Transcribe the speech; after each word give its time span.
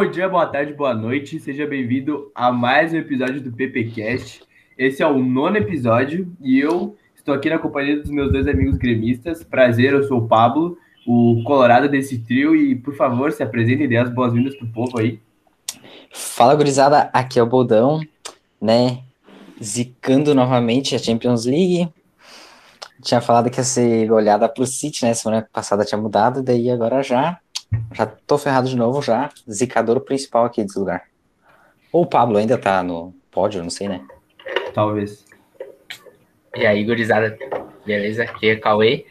Bom 0.00 0.10
dia, 0.10 0.30
boa 0.30 0.46
tarde, 0.46 0.72
boa 0.72 0.94
noite. 0.94 1.38
Seja 1.38 1.66
bem-vindo 1.66 2.32
a 2.34 2.50
mais 2.50 2.90
um 2.94 2.96
episódio 2.96 3.38
do 3.38 3.52
PPcast. 3.52 4.40
Esse 4.78 5.02
é 5.02 5.06
o 5.06 5.18
nono 5.18 5.58
episódio 5.58 6.26
e 6.40 6.58
eu 6.58 6.96
estou 7.14 7.34
aqui 7.34 7.50
na 7.50 7.58
companhia 7.58 8.00
dos 8.00 8.10
meus 8.10 8.32
dois 8.32 8.48
amigos 8.48 8.78
gremistas. 8.78 9.44
Prazer, 9.44 9.92
eu 9.92 10.02
sou 10.04 10.20
o 10.20 10.26
Pablo, 10.26 10.78
o 11.06 11.42
colorado 11.44 11.86
desse 11.86 12.18
trio 12.18 12.56
e, 12.56 12.74
por 12.74 12.96
favor, 12.96 13.30
se 13.30 13.42
apresentem 13.42 13.84
e 13.84 13.88
dê 13.88 13.98
as 13.98 14.08
boas-vindas 14.08 14.56
pro 14.56 14.66
povo 14.68 14.98
aí. 14.98 15.20
Fala, 16.10 16.54
gurizada, 16.54 17.10
aqui 17.12 17.38
é 17.38 17.42
o 17.42 17.46
Boldão, 17.46 18.00
né? 18.58 19.02
Zicando 19.62 20.34
novamente 20.34 20.94
a 20.94 20.98
Champions 20.98 21.44
League. 21.44 21.92
Tinha 23.02 23.20
falado 23.20 23.50
que 23.50 23.60
ia 23.60 23.64
ser 23.64 24.10
olhada 24.10 24.48
pro 24.48 24.66
City, 24.66 25.04
né? 25.04 25.12
Semana 25.12 25.46
passada 25.52 25.84
tinha 25.84 26.00
mudado, 26.00 26.42
daí 26.42 26.70
agora 26.70 27.02
já 27.02 27.38
já 27.92 28.06
tô 28.06 28.38
ferrado 28.38 28.68
de 28.68 28.76
novo 28.76 29.02
já. 29.02 29.30
Zicador 29.50 30.00
principal 30.00 30.44
aqui 30.44 30.62
desse 30.62 30.78
lugar. 30.78 31.04
Ou 31.92 32.02
o 32.02 32.06
Pablo 32.06 32.36
ainda 32.36 32.56
tá 32.56 32.82
no 32.82 33.14
pódio, 33.30 33.62
não 33.62 33.70
sei, 33.70 33.88
né? 33.88 34.06
Talvez. 34.72 35.24
E 36.56 36.66
aí, 36.66 36.84
gurizada, 36.84 37.36
beleza? 37.84 38.24
Aqui 38.24 38.50
é 38.50 38.56
Cauê. 38.56 39.06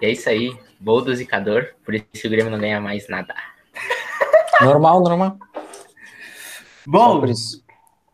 E 0.00 0.06
é 0.06 0.12
isso 0.12 0.28
aí, 0.28 0.56
voo 0.80 1.02
do 1.02 1.14
zicador, 1.14 1.68
por 1.84 1.94
isso 1.94 2.04
que 2.12 2.26
o 2.26 2.30
Grêmio 2.30 2.50
não 2.50 2.58
ganha 2.58 2.80
mais 2.80 3.08
nada. 3.08 3.34
Normal, 4.62 5.02
normal. 5.02 5.38
Bom, 6.86 7.24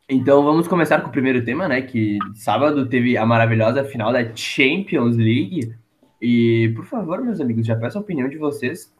então 0.09 0.43
vamos 0.43 0.67
começar 0.67 1.01
com 1.01 1.09
o 1.09 1.13
primeiro 1.13 1.45
tema, 1.45 1.69
né? 1.69 1.83
Que 1.83 2.19
sábado 2.35 2.89
teve 2.89 3.17
a 3.17 3.27
maravilhosa 3.27 3.85
final 3.85 4.13
da 4.13 4.35
Champions 4.35 5.17
League. 5.17 5.75
E, 6.21 6.73
por 6.75 6.85
favor, 6.87 7.23
meus 7.23 7.41
amigos, 7.41 7.67
já 7.67 7.77
peço 7.77 7.99
a 7.99 8.01
opinião 8.01 8.29
de 8.29 8.39
vocês 8.39 8.93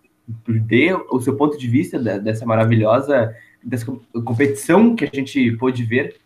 dê 0.47 0.93
o 1.11 1.21
seu 1.21 1.37
ponto 1.37 1.57
de 1.59 1.69
vista 1.69 1.99
dessa 1.99 2.47
maravilhosa 2.47 3.35
dessa 3.63 3.87
competição 4.25 4.95
que 4.95 5.05
a 5.05 5.11
gente 5.13 5.53
pôde 5.53 5.85
ver. 5.85 6.17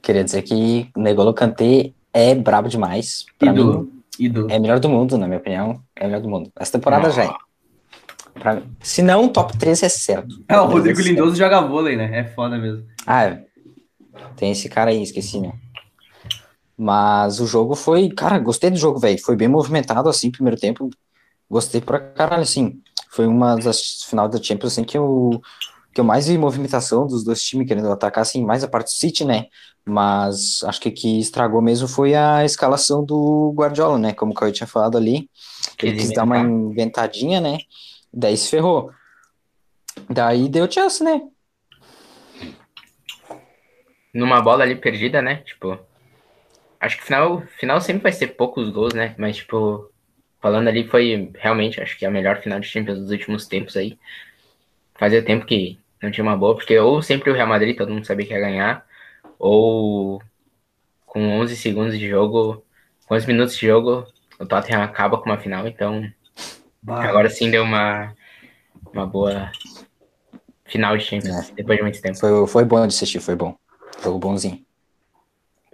Queria 0.00 0.24
dizer 0.24 0.42
que 0.42 0.88
Negolo 0.96 1.34
Kanté 1.34 1.92
é 2.12 2.34
brabo 2.34 2.68
demais. 2.68 3.26
Pra 3.38 3.52
ídolo, 3.52 3.82
mim, 3.82 4.02
ídolo. 4.18 4.50
é 4.50 4.58
melhor 4.58 4.78
do 4.78 4.88
mundo, 4.88 5.18
na 5.18 5.26
minha 5.26 5.38
opinião. 5.38 5.82
É 5.94 6.06
melhor 6.06 6.20
do 6.20 6.28
mundo. 6.28 6.50
Essa 6.58 6.72
temporada 6.72 7.10
já 7.10 7.24
é. 7.24 7.30
Pra, 8.34 8.62
se 8.80 9.02
não, 9.02 9.28
top 9.28 9.56
3 9.56 9.82
é 9.82 9.88
certo. 9.88 10.42
É, 10.48 10.58
o 10.60 10.66
Rodrigo 10.66 11.00
é 11.00 11.04
Lindoso 11.04 11.36
joga 11.36 11.60
vôlei, 11.62 11.96
né? 11.96 12.18
É 12.18 12.24
foda 12.24 12.58
mesmo. 12.58 12.84
Ah, 13.06 13.24
é. 13.24 13.44
Tem 14.36 14.52
esse 14.52 14.68
cara 14.68 14.90
aí, 14.90 15.02
esqueci, 15.02 15.40
né? 15.40 15.52
Mas 16.76 17.40
o 17.40 17.46
jogo 17.46 17.74
foi. 17.74 18.10
Cara, 18.10 18.38
gostei 18.38 18.70
do 18.70 18.76
jogo, 18.76 18.98
velho. 18.98 19.18
Foi 19.22 19.34
bem 19.34 19.48
movimentado, 19.48 20.08
assim, 20.08 20.30
primeiro 20.30 20.60
tempo. 20.60 20.90
Gostei 21.50 21.80
pra 21.80 22.00
caralho, 22.00 22.42
assim. 22.42 22.80
Foi 23.10 23.26
uma 23.26 23.56
das 23.56 24.02
final 24.04 24.28
da 24.28 24.42
Champions, 24.42 24.72
assim, 24.72 24.84
que 24.84 24.98
eu, 24.98 25.40
que 25.94 26.00
eu 26.00 26.04
mais 26.04 26.26
vi 26.26 26.36
movimentação 26.36 27.06
dos 27.06 27.24
dois 27.24 27.42
times 27.42 27.66
querendo 27.66 27.90
atacar, 27.90 28.22
assim, 28.22 28.44
mais 28.44 28.62
a 28.62 28.68
parte 28.68 28.88
do 28.88 28.98
City, 28.98 29.24
né? 29.24 29.46
Mas 29.84 30.62
acho 30.64 30.80
que 30.80 30.88
o 30.88 30.92
que 30.92 31.20
estragou 31.20 31.62
mesmo 31.62 31.86
foi 31.86 32.14
a 32.14 32.44
escalação 32.44 33.04
do 33.04 33.52
Guardiola, 33.56 33.98
né? 33.98 34.12
Como 34.12 34.32
o 34.32 34.34
Caio 34.34 34.52
tinha 34.52 34.66
falado 34.66 34.98
ali. 34.98 35.30
Ele 35.80 35.96
quis 35.96 36.12
dar 36.12 36.24
uma 36.24 36.38
inventadinha, 36.38 37.40
né? 37.40 37.58
Daí 38.12 38.36
se 38.36 38.50
ferrou. 38.50 38.90
Daí 40.10 40.48
deu 40.48 40.70
chance, 40.70 41.02
né? 41.04 41.22
Numa 44.12 44.40
bola 44.40 44.64
ali 44.64 44.74
perdida, 44.74 45.22
né? 45.22 45.36
Tipo, 45.36 45.78
acho 46.80 46.96
que 46.96 47.04
final, 47.04 47.42
final 47.58 47.80
sempre 47.80 48.02
vai 48.02 48.12
ser 48.12 48.28
poucos 48.28 48.70
gols, 48.70 48.94
né? 48.94 49.14
Mas, 49.18 49.36
tipo, 49.36 49.90
falando 50.46 50.68
ali, 50.68 50.86
foi 50.86 51.32
realmente, 51.34 51.80
acho 51.80 51.98
que 51.98 52.06
a 52.06 52.10
melhor 52.10 52.40
final 52.40 52.60
de 52.60 52.68
Champions 52.68 53.00
dos 53.00 53.10
últimos 53.10 53.48
tempos 53.48 53.76
aí. 53.76 53.98
Fazia 54.94 55.20
tempo 55.20 55.44
que 55.44 55.76
não 56.00 56.08
tinha 56.08 56.22
uma 56.22 56.36
boa, 56.36 56.54
porque 56.54 56.78
ou 56.78 57.02
sempre 57.02 57.32
o 57.32 57.34
Real 57.34 57.48
Madrid, 57.48 57.76
todo 57.76 57.92
mundo 57.92 58.06
sabia 58.06 58.24
que 58.24 58.32
ia 58.32 58.38
ganhar, 58.38 58.86
ou 59.40 60.22
com 61.04 61.40
11 61.40 61.56
segundos 61.56 61.98
de 61.98 62.08
jogo, 62.08 62.64
11 63.10 63.26
minutos 63.26 63.56
de 63.56 63.66
jogo, 63.66 64.06
o 64.38 64.46
Tottenham 64.46 64.84
acaba 64.84 65.18
com 65.18 65.28
uma 65.28 65.36
final, 65.36 65.66
então 65.66 66.08
agora 66.86 67.28
sim 67.28 67.50
deu 67.50 67.64
uma, 67.64 68.14
uma 68.94 69.04
boa 69.04 69.50
final 70.64 70.96
de 70.96 71.02
Champions, 71.02 71.50
é. 71.50 71.54
depois 71.54 71.76
de 71.76 71.82
muito 71.82 72.00
tempo. 72.00 72.18
Foi, 72.18 72.46
foi 72.46 72.64
bom 72.64 72.86
de 72.86 72.94
assistir, 72.94 73.18
foi 73.18 73.34
bom. 73.34 73.56
Jogo 74.00 74.20
bonzinho. 74.20 74.64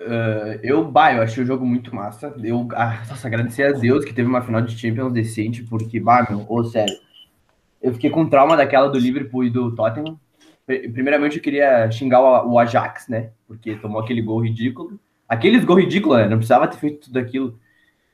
Uh, 0.06 0.58
eu, 0.62 0.84
bah, 0.84 1.14
eu 1.14 1.22
achei 1.22 1.42
o 1.42 1.46
jogo 1.46 1.64
muito 1.64 1.94
massa. 1.94 2.34
Eu, 2.42 2.68
ah, 2.74 3.02
nossa, 3.08 3.28
agradecer 3.28 3.62
a 3.64 3.72
Deus 3.72 4.04
que 4.04 4.12
teve 4.12 4.28
uma 4.28 4.42
final 4.42 4.60
de 4.60 4.76
Champions 4.76 5.12
decente, 5.12 5.62
porque, 5.62 6.00
bah, 6.00 6.26
meu, 6.28 6.44
ô, 6.48 6.64
sério, 6.64 6.94
eu 7.80 7.92
fiquei 7.92 8.10
com 8.10 8.28
trauma 8.28 8.56
daquela 8.56 8.88
do 8.88 8.98
Liverpool 8.98 9.44
e 9.44 9.50
do 9.50 9.74
Tottenham. 9.74 10.18
Primeiramente, 10.66 11.36
eu 11.36 11.42
queria 11.42 11.90
xingar 11.90 12.20
o, 12.46 12.58
Ajax, 12.58 13.08
né? 13.08 13.30
Porque 13.46 13.76
tomou 13.76 14.00
aquele 14.00 14.22
gol 14.22 14.40
ridículo. 14.42 14.98
Aqueles 15.28 15.64
gol 15.64 15.80
ridículo, 15.80 16.16
né? 16.16 16.28
Não 16.28 16.36
precisava 16.38 16.68
ter 16.68 16.78
feito 16.78 17.06
tudo 17.06 17.18
aquilo. 17.18 17.58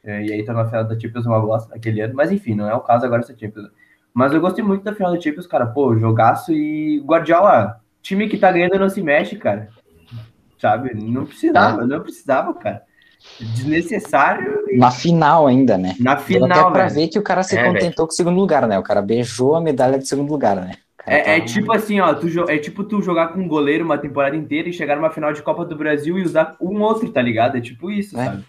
É, 0.04 0.24
e 0.24 0.32
aí 0.32 0.44
tá 0.44 0.52
na 0.52 0.66
final 0.66 0.84
da 0.84 0.98
Champions 0.98 1.26
uma 1.26 1.40
bosta 1.40 1.74
aquele 1.74 2.00
ano. 2.00 2.14
Mas 2.14 2.32
enfim, 2.32 2.54
não 2.54 2.68
é 2.68 2.74
o 2.74 2.80
caso 2.80 3.04
agora 3.04 3.22
essa 3.22 3.36
Champions. 3.38 3.70
Mas 4.14 4.32
eu 4.32 4.40
gostei 4.40 4.64
muito 4.64 4.82
da 4.84 4.94
final 4.94 5.12
da 5.12 5.20
Champions, 5.20 5.46
cara. 5.46 5.66
Pô, 5.66 5.96
jogaço 5.96 6.52
e 6.52 7.00
Guardiola, 7.00 7.80
time 8.02 8.28
que 8.28 8.38
tá 8.38 8.50
ganhando 8.50 8.78
não 8.78 8.88
se 8.88 9.02
mexe, 9.02 9.36
cara 9.36 9.68
sabe? 10.58 10.94
Não 10.94 11.24
precisava, 11.24 11.86
não 11.86 12.00
precisava, 12.00 12.54
cara. 12.54 12.82
Desnecessário. 13.40 14.64
Na 14.76 14.90
final 14.90 15.46
ainda, 15.46 15.76
né? 15.76 15.96
Na 15.98 16.16
final. 16.16 16.48
Deu 16.48 16.60
até 16.60 16.70
pra 16.70 16.88
ver 16.88 17.08
que 17.08 17.18
o 17.18 17.22
cara 17.22 17.42
se 17.42 17.56
é, 17.56 17.64
contentou 17.64 17.88
véio. 17.88 18.06
com 18.06 18.12
o 18.12 18.16
segundo 18.16 18.38
lugar, 18.38 18.66
né? 18.66 18.78
O 18.78 18.82
cara 18.82 19.02
beijou 19.02 19.56
a 19.56 19.60
medalha 19.60 19.98
de 19.98 20.06
segundo 20.06 20.30
lugar, 20.30 20.56
né? 20.56 20.72
É, 21.06 21.20
tá... 21.20 21.30
é, 21.30 21.40
tipo 21.40 21.72
assim, 21.72 22.00
ó, 22.00 22.14
tu, 22.14 22.28
é 22.48 22.58
tipo 22.58 22.84
tu 22.84 23.00
jogar 23.00 23.28
com 23.28 23.40
um 23.40 23.48
goleiro 23.48 23.84
uma 23.84 23.98
temporada 23.98 24.36
inteira 24.36 24.68
e 24.68 24.72
chegar 24.72 24.96
numa 24.96 25.10
final 25.10 25.32
de 25.32 25.42
Copa 25.42 25.64
do 25.64 25.76
Brasil 25.76 26.18
e 26.18 26.22
usar 26.22 26.56
um 26.60 26.80
outro, 26.80 27.10
tá 27.10 27.22
ligado? 27.22 27.56
É 27.56 27.60
tipo 27.60 27.90
isso, 27.90 28.18
é. 28.18 28.24
sabe? 28.24 28.44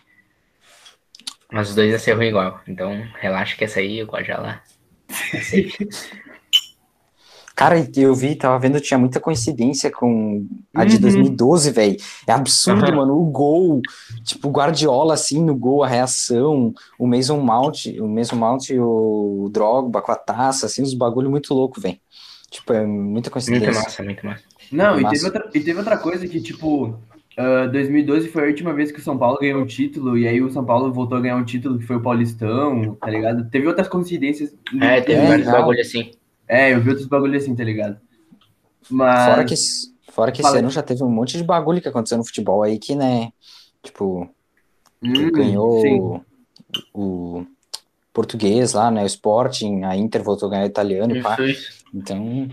Mas 1.52 1.70
os 1.70 1.76
dois 1.76 1.90
ia 1.90 2.00
ser 2.00 2.14
ruim 2.14 2.28
igual. 2.28 2.62
Então, 2.68 3.04
relaxa 3.20 3.58
que 3.58 3.64
essa 3.64 3.80
aí 3.80 4.00
eu 4.00 4.06
gosto 4.06 4.26
já 4.26 4.38
lá. 4.38 4.62
Cara, 7.60 7.76
eu 7.98 8.16
vi, 8.16 8.36
tava 8.36 8.58
vendo, 8.58 8.80
tinha 8.80 8.98
muita 8.98 9.20
coincidência 9.20 9.92
com 9.92 10.48
a 10.74 10.86
de 10.86 10.96
uhum. 10.96 11.02
2012, 11.02 11.72
velho. 11.72 11.98
É 12.26 12.32
absurdo, 12.32 12.90
uhum. 12.90 12.96
mano. 12.96 13.20
O 13.20 13.26
gol, 13.26 13.82
tipo, 14.24 14.48
o 14.48 14.52
Guardiola, 14.52 15.14
assim, 15.14 15.44
no 15.44 15.54
gol, 15.54 15.84
a 15.84 15.88
reação, 15.90 16.74
o 16.98 17.06
Mason 17.06 17.38
Mount, 17.42 17.88
o 18.00 18.08
Mason 18.08 18.38
Mount 18.38 18.70
e 18.70 18.80
o 18.80 19.50
Drogba 19.52 20.02
com 20.02 20.10
a 20.10 20.16
taça, 20.16 20.68
assim, 20.68 20.84
os 20.84 20.94
bagulho 20.94 21.30
muito 21.30 21.54
louco, 21.54 21.82
velho. 21.82 21.98
Tipo, 22.50 22.72
é 22.72 22.86
muita 22.86 23.30
coincidência. 23.30 23.74
Muito 23.74 23.84
massa, 23.84 24.04
muito 24.04 24.26
massa. 24.26 24.44
Não, 24.72 24.98
e 24.98 25.10
teve, 25.10 25.26
outra, 25.26 25.50
e 25.54 25.60
teve 25.60 25.80
outra 25.80 25.98
coisa 25.98 26.26
que, 26.30 26.40
tipo, 26.40 26.86
uh, 26.86 27.66
ah, 27.66 27.68
2012 27.68 28.30
foi 28.30 28.44
a 28.44 28.48
última 28.48 28.74
vez 28.74 28.90
que 28.90 29.00
o 29.00 29.04
São 29.04 29.18
Paulo 29.18 29.38
ganhou 29.38 29.62
um 29.62 29.66
título, 29.66 30.18
e 30.18 30.26
aí 30.26 30.42
o 30.42 30.50
São 30.50 30.64
Paulo 30.64 30.94
voltou 30.94 31.18
a 31.18 31.22
ganhar 31.22 31.36
um 31.36 31.44
título 31.44 31.78
que 31.78 31.86
foi 31.86 31.98
o 31.98 32.02
Paulistão, 32.02 32.96
tá 32.96 33.10
ligado? 33.10 33.50
Teve 33.50 33.68
outras 33.68 33.90
coincidências. 33.90 34.56
É, 34.80 35.02
teve 35.02 35.20
é, 35.20 35.28
vários 35.28 35.48
bagulho 35.48 35.82
assim. 35.82 36.12
É, 36.50 36.74
eu 36.74 36.82
vi 36.82 36.90
outros 36.90 37.08
bagulhos 37.08 37.44
assim, 37.44 37.56
tá 37.56 37.64
ligado? 37.64 38.00
Mas. 38.90 39.26
Fora 39.26 39.46
que, 39.46 39.56
fora 40.12 40.32
que 40.32 40.42
esse 40.42 40.58
ano 40.58 40.72
já 40.72 40.82
teve 40.82 41.04
um 41.04 41.10
monte 41.10 41.38
de 41.38 41.44
bagulho 41.44 41.80
que 41.80 41.88
aconteceu 41.88 42.18
no 42.18 42.26
futebol 42.26 42.64
aí 42.64 42.80
que, 42.80 42.96
né? 42.96 43.32
Tipo. 43.84 44.28
Hum, 45.02 45.32
ganhou 45.32 45.82
sim. 45.82 46.22
o 46.94 47.46
português 48.12 48.74
lá, 48.74 48.90
né? 48.90 49.04
O 49.04 49.06
Sporting, 49.06 49.84
a 49.84 49.96
Inter 49.96 50.24
voltou 50.24 50.48
a 50.48 50.52
ganhar 50.52 50.64
o 50.64 50.68
italiano 50.68 51.16
e 51.16 51.22
pá. 51.22 51.38
Então. 51.94 52.50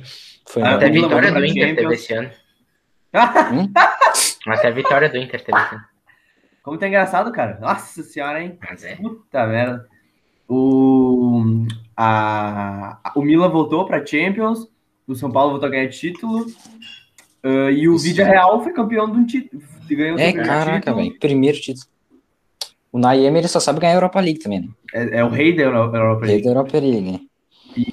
Foi 0.46 0.62
ah, 0.62 0.74
Até 0.74 0.86
a 0.86 0.90
vitória 0.90 1.32
do 1.32 1.44
Inter 1.44 1.74
teve 1.74 1.94
esse 1.94 2.12
ano. 2.12 2.30
hum? 3.52 3.72
Até 4.46 4.68
a 4.68 4.70
vitória 4.70 5.08
do 5.08 5.16
Inter 5.16 5.42
teve 5.42 5.58
esse 5.58 5.74
ano. 5.74 5.84
Como 6.62 6.78
tá 6.78 6.86
engraçado, 6.86 7.32
cara. 7.32 7.58
Nossa 7.60 8.02
senhora, 8.02 8.42
hein? 8.42 8.58
Mas 8.60 8.84
é. 8.84 8.96
Puta 8.96 9.46
merda. 9.46 9.88
O, 10.48 11.66
a, 11.96 13.12
o 13.14 13.22
Milan 13.22 13.48
voltou 13.48 13.86
para 13.86 14.04
Champions, 14.04 14.68
o 15.06 15.14
São 15.14 15.30
Paulo 15.30 15.52
voltou 15.52 15.68
a 15.68 15.70
ganhar 15.70 15.88
título, 15.88 16.46
uh, 17.44 17.70
e 17.70 17.88
o 17.88 17.96
Vídeo 17.96 18.24
Real 18.24 18.62
foi 18.62 18.72
campeão 18.72 19.10
de 19.10 19.18
um 19.18 19.26
título. 19.26 19.62
Ganhou 19.88 20.18
é, 20.18 20.32
caraca, 20.32 20.92
velho. 20.92 21.18
Primeiro 21.18 21.58
título. 21.58 21.86
O 22.92 22.98
Naemi 22.98 23.38
ele 23.38 23.48
só 23.48 23.60
sabe 23.60 23.80
ganhar 23.80 23.92
a 23.92 23.96
Europa 23.96 24.20
League 24.20 24.40
também, 24.40 24.62
né? 24.62 24.68
É, 24.92 25.18
é 25.18 25.24
o 25.24 25.28
rei 25.28 25.54
da 25.54 25.62
Europa 25.62 25.98
League. 25.98 26.26
Rei 26.26 26.42
da 26.42 26.50
Europa 26.50 26.78
League, 26.78 27.00
né? 27.00 27.20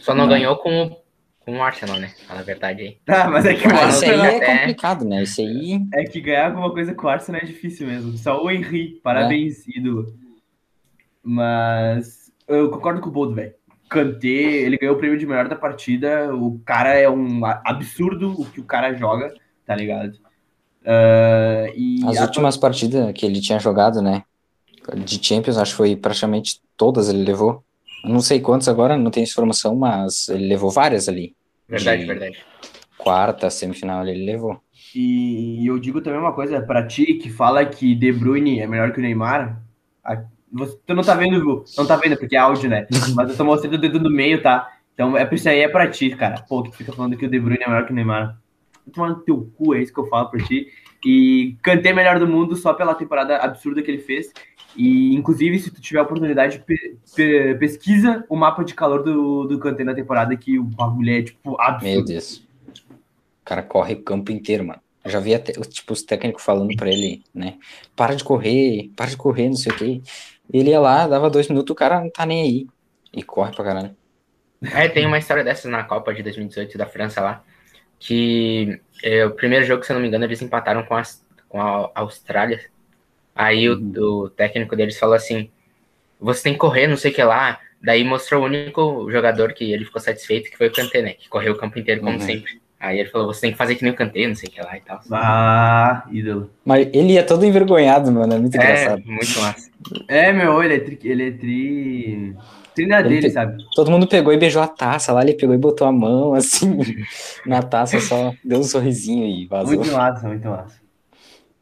Só 0.01 0.13
não, 0.13 0.23
não, 0.23 0.29
ganhou 0.29 0.55
com, 0.57 0.97
com 1.41 1.57
o 1.57 1.61
Arsenal, 1.61 1.99
né? 1.99 2.13
Fala 2.25 2.39
a 2.39 2.43
verdade 2.43 2.81
aí. 2.81 2.97
Ah, 3.07 3.29
mas 3.29 3.45
é 3.45 3.53
que 3.53 3.67
o 3.67 3.71
Arsenal. 3.71 3.89
Isso 3.89 4.05
aí 4.05 4.21
é 4.21 4.59
complicado, 4.59 5.05
né? 5.05 5.23
Isso 5.23 5.41
aí. 5.41 5.81
É 5.93 6.03
que 6.05 6.21
ganhar 6.21 6.47
alguma 6.47 6.71
coisa 6.71 6.95
com 6.95 7.05
o 7.05 7.09
Arsenal 7.09 7.41
é 7.41 7.45
difícil 7.45 7.85
mesmo. 7.85 8.17
Só 8.17 8.41
o 8.41 8.49
Henry, 8.49 9.01
parabéns, 9.03 9.67
é. 9.67 9.77
ídolo. 9.77 10.15
Mas 11.21 12.31
eu 12.47 12.69
concordo 12.69 13.01
com 13.01 13.09
o 13.09 13.11
Bodo, 13.11 13.33
velho. 13.33 13.53
Kanté, 13.93 14.27
ele 14.27 14.77
ganhou 14.77 14.95
o 14.95 14.97
prêmio 14.97 15.17
de 15.17 15.25
melhor 15.25 15.47
da 15.47 15.55
partida. 15.55 16.35
O 16.35 16.59
cara 16.65 16.93
é 16.95 17.09
um 17.09 17.45
absurdo 17.45 18.31
o 18.31 18.45
que 18.45 18.59
o 18.59 18.65
cara 18.65 18.93
joga, 18.93 19.33
tá 19.65 19.75
ligado? 19.75 20.13
Uh, 20.81 21.71
e 21.75 21.99
As 22.07 22.19
últimas 22.19 22.57
partidas 22.57 23.11
que 23.13 23.25
ele 23.25 23.39
tinha 23.39 23.59
jogado, 23.59 24.01
né? 24.01 24.23
De 25.05 25.25
Champions, 25.25 25.57
acho 25.57 25.71
que 25.71 25.77
foi 25.77 25.95
praticamente 25.95 26.61
todas 26.75 27.07
ele 27.07 27.23
levou. 27.23 27.63
Não 28.03 28.19
sei 28.19 28.41
quantas 28.41 28.67
agora, 28.67 28.97
não 28.97 29.09
tenho 29.09 29.23
informação, 29.23 29.75
mas 29.75 30.27
ele 30.27 30.47
levou 30.47 30.69
várias 30.69 31.07
ali. 31.07 31.33
Verdade, 31.69 32.01
de... 32.01 32.07
verdade. 32.07 32.37
quarta 32.97 33.49
semifinal 33.49 34.05
ele 34.05 34.25
levou. 34.25 34.59
E, 34.93 35.65
eu 35.65 35.79
digo 35.79 36.01
também 36.01 36.19
uma 36.19 36.33
coisa 36.33 36.61
pra 36.61 36.85
ti 36.85 37.15
que 37.15 37.29
fala 37.29 37.65
que 37.65 37.95
De 37.95 38.11
Bruyne 38.11 38.59
é 38.59 38.67
melhor 38.67 38.91
que 38.91 38.99
o 38.99 39.01
Neymar. 39.01 39.61
Você, 40.53 40.77
tu 40.85 40.93
não 40.93 41.03
tá 41.03 41.15
vendo, 41.15 41.43
Vu? 41.43 41.63
Não 41.77 41.85
tá 41.85 41.95
vendo 41.95 42.15
porque 42.17 42.35
é 42.35 42.39
áudio, 42.39 42.69
né? 42.69 42.87
Mas 43.15 43.29
eu 43.31 43.37
tô 43.37 43.43
mostrando 43.43 43.73
o 43.73 43.77
dedo 43.77 43.99
do 43.99 44.09
meio, 44.09 44.41
tá? 44.41 44.71
Então 44.93 45.17
é 45.17 45.25
por 45.25 45.35
isso 45.35 45.49
aí 45.49 45.59
é 45.59 45.67
pra 45.67 45.89
ti, 45.89 46.11
cara. 46.11 46.41
Pô, 46.47 46.61
que 46.63 46.69
tu 46.71 46.77
fica 46.77 46.93
falando 46.93 47.17
que 47.17 47.25
o 47.25 47.29
De 47.29 47.39
Bruyne 47.39 47.63
é 47.63 47.67
melhor 47.67 47.85
que 47.85 47.91
o 47.91 47.95
Neymar. 47.95 48.37
No 48.95 49.15
teu 49.15 49.49
cu, 49.57 49.73
é 49.73 49.81
isso 49.81 49.93
que 49.93 49.99
eu 49.99 50.07
falo 50.07 50.29
pra 50.29 50.39
ti. 50.43 50.67
E 51.05 51.57
cantei 51.61 51.91
melhor 51.93 52.19
do 52.19 52.27
mundo 52.27 52.55
só 52.55 52.73
pela 52.73 52.93
temporada 52.93 53.37
absurda 53.37 53.81
que 53.81 53.89
ele 53.89 54.01
fez. 54.01 54.31
E, 54.75 55.15
inclusive, 55.15 55.59
se 55.59 55.71
tu 55.71 55.81
tiver 55.81 55.99
a 55.99 56.03
oportunidade, 56.03 56.59
pe- 56.59 56.97
pe- 57.15 57.55
pesquisa 57.55 58.25
o 58.29 58.35
mapa 58.35 58.63
de 58.63 58.73
calor 58.73 59.03
do, 59.03 59.45
do 59.45 59.59
Kanté 59.59 59.83
na 59.83 59.93
temporada, 59.93 60.35
que 60.35 60.57
o 60.59 60.63
bagulho 60.63 61.11
é, 61.11 61.21
tipo, 61.23 61.59
absurdo. 61.59 61.91
Meu 61.93 62.03
Deus. 62.05 62.37
O 62.91 63.45
cara 63.45 63.61
corre 63.63 63.93
o 63.95 64.01
campo 64.03 64.31
inteiro, 64.31 64.65
mano. 64.65 64.79
Eu 65.03 65.11
já 65.11 65.19
vi 65.19 65.35
até, 65.35 65.51
tipo, 65.53 65.91
os 65.93 66.01
técnicos 66.01 66.43
falando 66.43 66.73
pra 66.77 66.89
ele, 66.89 67.23
né? 67.33 67.55
Para 67.95 68.15
de 68.15 68.23
correr, 68.23 68.89
para 68.95 69.09
de 69.09 69.17
correr, 69.17 69.47
não 69.49 69.55
sei 69.55 69.71
o 69.71 69.75
quê. 69.75 70.01
Ele 70.51 70.69
ia 70.71 70.79
lá, 70.79 71.07
dava 71.07 71.29
dois 71.29 71.47
minutos, 71.47 71.71
o 71.71 71.75
cara 71.75 71.99
não 71.99 72.09
tá 72.09 72.25
nem 72.25 72.41
aí. 72.41 72.67
E 73.13 73.23
corre 73.23 73.51
pra 73.55 73.63
caralho. 73.63 73.95
É, 74.71 74.87
tem 74.87 75.05
uma 75.05 75.17
história 75.17 75.43
dessas 75.43 75.69
na 75.69 75.83
Copa 75.83 76.13
de 76.13 76.23
2018 76.23 76.77
da 76.77 76.85
França 76.85 77.21
lá, 77.21 77.43
que 77.99 78.79
é, 79.03 79.25
o 79.25 79.31
primeiro 79.31 79.65
jogo, 79.65 79.83
se 79.83 79.91
eu 79.91 79.95
não 79.95 80.01
me 80.01 80.07
engano, 80.07 80.25
eles 80.25 80.41
empataram 80.41 80.83
com, 80.83 80.95
as, 80.95 81.23
com 81.49 81.61
a 81.61 81.91
Austrália. 81.95 82.61
Aí 83.35 83.69
o, 83.69 83.79
o 84.25 84.29
técnico 84.29 84.75
deles 84.75 84.97
falou 84.99 85.15
assim: 85.15 85.49
você 86.19 86.43
tem 86.43 86.53
que 86.53 86.59
correr, 86.59 86.87
não 86.87 86.97
sei 86.97 87.11
o 87.11 87.15
que 87.15 87.23
lá. 87.23 87.59
Daí 87.81 88.03
mostrou 88.03 88.43
o 88.43 88.45
único 88.45 89.11
jogador 89.11 89.53
que 89.53 89.71
ele 89.73 89.85
ficou 89.85 90.01
satisfeito, 90.01 90.49
que 90.51 90.57
foi 90.57 90.67
o 90.67 90.73
Kanté, 90.73 91.01
né? 91.01 91.13
Que 91.13 91.29
correu 91.29 91.53
o 91.53 91.57
campo 91.57 91.79
inteiro, 91.79 92.01
como 92.01 92.13
Uhum. 92.17 92.19
sempre. 92.19 92.61
Aí 92.79 92.99
ele 92.99 93.09
falou: 93.09 93.27
você 93.27 93.41
tem 93.41 93.51
que 93.51 93.57
fazer 93.57 93.75
que 93.75 93.83
nem 93.83 93.93
o 93.93 93.95
Kanté, 93.95 94.27
não 94.27 94.35
sei 94.35 94.49
o 94.49 94.51
que 94.51 94.61
lá 94.61 94.77
e 94.77 94.81
tal. 94.81 95.01
Ah, 95.11 96.05
ídolo. 96.11 96.49
Mas 96.65 96.87
ele 96.93 97.13
ia 97.13 97.25
todo 97.25 97.45
envergonhado, 97.45 98.11
mano. 98.11 98.33
É 98.33 98.37
muito 98.39 98.55
É, 98.55 98.57
engraçado. 98.57 99.03
muito 99.05 99.39
massa. 99.39 99.69
É, 100.07 100.31
meu, 100.33 100.61
ele 100.63 100.75
é 100.75 100.79
tri. 100.79 100.99
Ele 101.03 101.27
é 101.27 101.31
tri. 101.31 102.35
Tri 102.75 102.87
na 102.87 102.99
Ele 103.01 103.09
dele, 103.09 103.21
tem- 103.21 103.31
sabe? 103.31 103.63
Todo 103.75 103.91
mundo 103.91 104.07
pegou 104.07 104.33
e 104.33 104.37
beijou 104.37 104.61
a 104.61 104.67
taça 104.67 105.13
lá, 105.13 105.21
ele 105.21 105.33
pegou 105.35 105.53
e 105.53 105.57
botou 105.59 105.85
a 105.87 105.91
mão 105.91 106.33
assim 106.33 106.77
na 107.45 107.61
taça, 107.61 107.99
só 107.99 108.33
deu 108.43 108.59
um 108.59 108.63
sorrisinho 108.63 109.25
e 109.27 109.45
vazou. 109.45 109.75
Muito 109.75 109.91
massa, 109.91 110.27
muito 110.27 110.47
massa. 110.47 110.81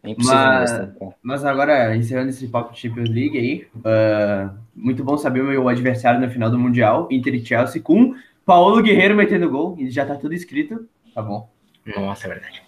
É 0.03 0.15
Mas- 0.17 0.71
cara. 0.71 0.95
Mas 1.21 1.45
agora, 1.45 1.95
encerrando 1.95 2.29
esse 2.29 2.47
papo 2.47 2.73
de 2.73 2.79
Champions 2.79 3.09
League 3.09 3.37
aí, 3.37 3.67
ah, 3.85 4.51
muito 4.75 5.03
bom 5.03 5.17
saber 5.17 5.41
o 5.41 5.47
meu 5.47 5.67
adversário 5.67 6.19
na 6.19 6.29
final 6.29 6.49
do 6.49 6.57
Mundial, 6.57 7.07
Inter 7.11 7.35
e 7.35 7.45
Chelsea, 7.45 7.81
com 7.81 8.15
Paulo 8.45 8.81
Guerreiro 8.81 9.15
metendo 9.15 9.49
gol, 9.49 9.75
e 9.77 9.91
já 9.91 10.05
tá 10.05 10.15
tudo 10.15 10.33
escrito, 10.33 10.87
tá 11.13 11.21
bom? 11.21 11.49
Nossa, 11.95 12.25
é 12.25 12.29
verdade. 12.29 12.63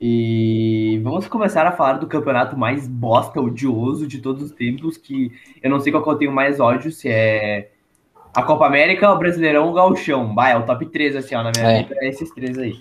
E 0.00 0.98
vamos 1.04 1.28
começar 1.28 1.66
a 1.66 1.72
falar 1.72 1.94
do 1.98 2.06
campeonato 2.06 2.56
mais 2.56 2.88
bosta, 2.88 3.38
odioso 3.40 4.06
de 4.06 4.20
todos 4.20 4.42
os 4.42 4.50
tempos, 4.52 4.96
que 4.96 5.30
eu 5.62 5.68
não 5.68 5.78
sei 5.78 5.92
qual 5.92 6.02
que 6.02 6.08
eu 6.08 6.16
tenho 6.16 6.32
mais 6.32 6.58
ódio, 6.58 6.90
se 6.90 7.06
é 7.08 7.70
a 8.34 8.42
Copa 8.42 8.66
América, 8.66 9.10
o 9.12 9.18
Brasileirão 9.18 9.64
ou 9.66 9.72
o 9.72 9.74
Gauchão. 9.74 10.34
Bah, 10.34 10.48
é 10.48 10.56
o 10.56 10.64
top 10.64 10.86
3, 10.86 11.16
assim, 11.16 11.34
ó, 11.34 11.42
na 11.42 11.52
minha 11.54 11.70
É. 11.70 11.82
vida, 11.82 11.96
é 12.00 12.08
esses 12.08 12.30
três 12.30 12.56
aí. 12.56 12.72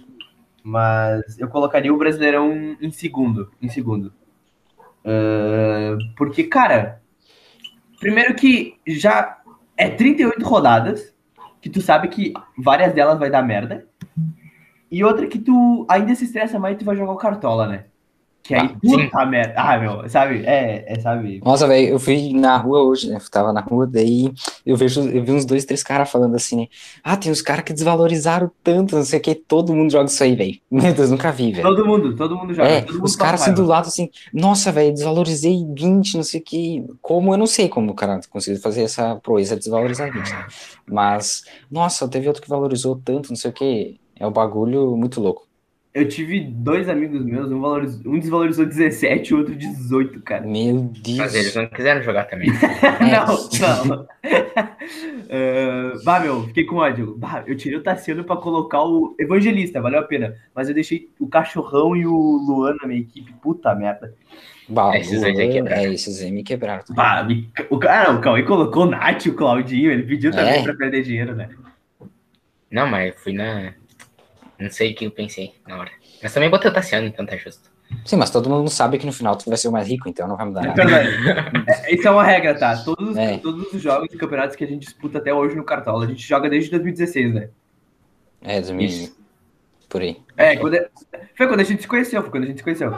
Mas 0.63 1.38
eu 1.38 1.50
colocaria 1.50 1.94
o 1.94 1.98
Brasileirão 1.98 2.77
em 2.81 2.92
segundo, 2.92 3.51
em 3.62 3.68
segundo. 3.68 4.13
Ah, 5.04 5.98
porque, 6.15 6.44
cara, 6.45 7.01
primeiro 8.00 8.33
que 8.33 8.75
já 8.88 9.39
é 9.75 9.89
38 9.89 10.45
rodadas, 10.45 11.13
que 11.62 11.69
tu 11.69 11.81
sabe 11.81 12.07
que 12.07 12.31
várias 12.57 12.94
delas 12.94 13.19
vai 13.19 13.30
dar 13.30 13.42
merda. 13.42 13.86
E 14.91 15.03
outra 15.03 15.27
que 15.27 15.39
tu 15.39 15.86
ainda 15.89 16.13
se 16.15 16.25
estressa 16.25 16.59
mais 16.59 16.75
e 16.75 16.80
tu 16.80 16.86
vai 16.86 16.95
jogar 16.95 17.13
o 17.13 17.18
Cartola, 17.18 17.68
né? 17.68 17.86
Que 18.41 18.56
aí, 18.56 18.62
Ah, 18.62 18.80
puta 18.81 19.25
merda. 19.25 19.53
Ah, 19.57 19.77
meu, 19.77 20.09
sabe? 20.09 20.44
É, 20.45 20.83
é 20.88 21.00
sabe? 21.00 21.41
Nossa, 21.44 21.68
velho, 21.68 21.89
eu 21.89 22.00
fui 22.00 22.33
na 22.33 22.57
rua 22.57 22.81
hoje, 22.81 23.09
né? 23.09 23.18
Eu 23.18 23.30
tava 23.30 23.53
na 23.53 23.62
rua, 23.62 23.86
daí 23.86 24.33
eu 24.65 24.75
vejo, 24.75 25.01
eu 25.01 25.24
vi 25.24 25.31
uns 25.31 25.45
dois, 25.45 25.65
três 25.65 25.83
caras 25.83 26.09
falando 26.09 26.36
assim, 26.36 26.62
né? 26.62 26.68
Ah, 27.03 27.15
tem 27.15 27.31
uns 27.31 27.41
caras 27.41 27.63
que 27.63 27.74
desvalorizaram 27.74 28.50
tanto, 28.63 28.95
não 28.95 29.03
sei 29.03 29.19
o 29.19 29.21
que, 29.21 29.36
todo 29.36 29.74
mundo 29.74 29.91
joga 29.91 30.06
isso 30.06 30.24
aí, 30.24 30.36
velho. 30.36 30.57
Meu 30.71 30.94
Deus, 30.94 31.12
nunca 31.12 31.31
vi, 31.31 31.51
velho. 31.51 31.68
Todo 31.68 31.86
mundo, 31.86 32.15
todo 32.15 32.36
mundo 32.38 32.53
joga. 32.53 32.68
É, 32.69 32.81
todo 32.81 32.95
mundo 32.95 33.06
os 33.06 33.15
caras 33.15 33.41
passa 33.41 33.51
assim 33.51 33.62
do 33.62 33.68
lado 33.68 33.88
assim, 33.88 34.09
nossa, 34.33 34.71
velho, 34.71 34.94
desvalorizei 34.94 35.63
20, 35.77 36.15
não 36.15 36.24
sei 36.24 36.39
o 36.39 36.44
que. 36.44 36.86
Como 37.01 37.33
eu 37.33 37.38
não 37.38 37.47
sei 37.47 37.69
como 37.69 37.91
o 37.91 37.95
cara 37.95 38.19
conseguiu 38.31 38.59
fazer 38.62 38.83
essa 38.83 39.15
proeza 39.18 39.56
de 39.56 39.62
desvalorizar 39.62 40.12
20, 40.12 40.27
né? 40.27 40.47
Mas, 40.88 41.44
nossa, 41.69 42.07
teve 42.07 42.27
outro 42.27 42.41
que 42.41 42.50
valorizou 42.50 42.95
tanto, 42.95 43.30
não 43.30 43.36
sei 43.36 43.51
o 43.51 43.53
que. 43.53 44.00
É 44.19 44.27
um 44.27 44.31
bagulho 44.31 44.95
muito 44.98 45.21
louco. 45.21 45.48
Eu 45.92 46.07
tive 46.07 46.42
dois 46.42 46.88
amigos 46.88 47.25
meus, 47.25 47.51
um, 47.51 47.60
valoriz... 47.60 48.00
um 48.06 48.19
desvalorizou 48.19 48.63
17 48.66 49.31
e 49.31 49.33
o 49.33 49.38
outro 49.39 49.56
18, 49.56 50.21
cara. 50.21 50.45
Meu 50.45 50.83
Deus. 50.83 51.18
Mas 51.18 51.33
eles 51.33 51.56
não 51.56 51.66
quiseram 51.68 52.04
jogar 52.04 52.25
também. 52.25 52.50
É. 52.50 53.10
Não, 53.12 53.86
não. 53.86 54.07
Ah, 55.31 55.94
bah, 56.04 56.19
meu, 56.19 56.44
fiquei 56.48 56.66
com 56.66 56.77
ódio. 56.77 57.16
Bah, 57.16 57.44
eu 57.45 57.56
tirei 57.56 57.77
o 57.77 57.83
Tassiano 57.83 58.24
pra 58.24 58.36
colocar 58.38 58.83
o 58.83 59.16
Evangelista, 59.19 59.80
valeu 59.80 60.00
a 60.00 60.04
pena. 60.04 60.36
Mas 60.56 60.68
eu 60.69 60.74
deixei 60.74 61.07
o 61.19 61.27
Cachorrão 61.27 61.95
e 61.95 62.06
o 62.07 62.12
Luan 62.15 62.75
na 62.81 62.88
minha 62.88 63.00
equipe. 63.01 63.31
Puta 63.33 63.75
merda. 63.75 64.13
Bah, 64.68 64.98
Esses 64.98 65.22
aí 65.24 65.36
quebraram. 65.36 65.81
É, 65.83 65.94
esses 65.94 66.22
aí 66.22 66.31
me 66.31 66.44
quebraram. 66.44 66.83
Bah, 66.89 67.24
me... 67.24 67.48
o, 67.69 67.77
cara, 67.77 68.12
o 68.13 68.22
Cauê 68.22 68.42
colocou 68.44 68.83
o 68.83 68.89
Nath, 68.89 69.27
o 69.27 69.33
Claudinho, 69.33 69.92
ele 69.92 70.04
pediu 70.04 70.31
também 70.31 70.62
É. 70.62 70.63
pra 70.63 70.74
perder 70.74 71.04
dinheiro, 71.04 71.36
né? 71.36 71.50
Não, 72.72 72.88
mas 72.88 73.10
eu 73.10 73.19
fui 73.19 73.33
na. 73.33 73.74
Não 74.60 74.70
sei 74.70 74.92
o 74.92 74.96
que 74.96 75.06
eu 75.06 75.12
pensei 75.12 75.54
na 75.68 75.78
hora. 75.78 75.92
Mas 76.22 76.34
também 76.34 76.50
botei 76.50 76.70
o 76.70 76.74
Tassiano, 76.74 77.08
então 77.08 77.26
tá 77.26 77.36
justo. 77.38 77.70
Sim, 78.06 78.18
mas 78.18 78.30
todo 78.30 78.50
mundo 78.50 78.70
sabe 78.70 78.98
que 79.00 79.06
no 79.06 79.12
final 79.14 79.36
tu 79.36 79.46
vai 79.50 79.58
ser 79.58 79.68
o 79.68 79.72
mais 79.72 79.88
rico, 79.88 80.08
então 80.08 80.28
não 80.28 80.36
vai 80.38 80.46
mudar 80.46 80.62
nada. 80.62 80.74
Então, 80.74 80.86
velho, 80.88 81.64
é, 81.68 81.94
isso 81.96 82.08
é 82.08 82.12
uma 82.12 82.24
regra, 82.24 82.54
tá? 82.54 82.78
Todos, 82.84 83.10
os- 83.12 83.18
É. 83.18 83.38
todos 83.40 83.74
os 83.74 83.82
jogos 83.82 84.14
e 84.14 84.18
campeonatos 84.18 84.56
que 84.56 84.64
a 84.64 84.68
gente 84.68 84.82
disputa 84.84 85.18
até 85.18 85.34
hoje 85.34 85.56
no 85.56 85.64
Cartola, 85.64 86.06
a 86.06 86.08
gente 86.08 86.22
joga 86.28 86.50
desde 86.50 86.70
2016, 86.70 87.34
né? 87.34 87.50
É, 88.42 88.60
2000, 88.62 88.86
Isso. 88.88 89.18
por 89.90 90.02
aí. 90.02 90.18
É, 90.38 90.56
quando 90.58 90.76
é- 90.76 90.88
foi 91.36 91.48
quando 91.48 91.62
a 91.62 91.64
gente 91.64 91.82
se 91.82 91.88
conheceu, 91.88 92.22
foi 92.22 92.30
quando 92.32 92.44
a 92.44 92.48
gente 92.48 92.58
se 92.58 92.64
conheceu. 92.64 92.92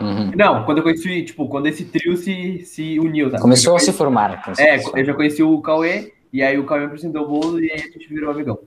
Uhum. 0.00 0.30
Não, 0.36 0.64
quando 0.64 0.78
eu 0.78 0.84
conheci, 0.84 1.24
tipo, 1.24 1.48
quando 1.48 1.66
esse 1.66 1.84
trio 1.86 2.16
se, 2.16 2.60
se 2.64 2.98
uniu, 3.00 3.30
sabe? 3.30 3.42
Começou 3.42 3.72
Eu 3.72 3.76
a 3.76 3.78
se 3.80 3.86
conheci- 3.86 3.98
formar. 3.98 4.42
É, 4.58 4.74
a 4.74 4.78
se 4.78 4.84
formar. 4.84 4.98
eu 5.00 5.04
já 5.04 5.14
conheci 5.14 5.42
o 5.42 5.60
Cauê, 5.60 6.12
e 6.32 6.40
aí 6.42 6.56
o 6.58 6.64
Cauê 6.64 6.80
me 6.80 6.86
apresentou 6.86 7.24
o 7.24 7.28
bolo 7.28 7.60
e 7.60 7.70
aí 7.70 7.80
a 7.80 7.90
gente 7.90 8.06
virou 8.08 8.30
amigão. 8.30 8.58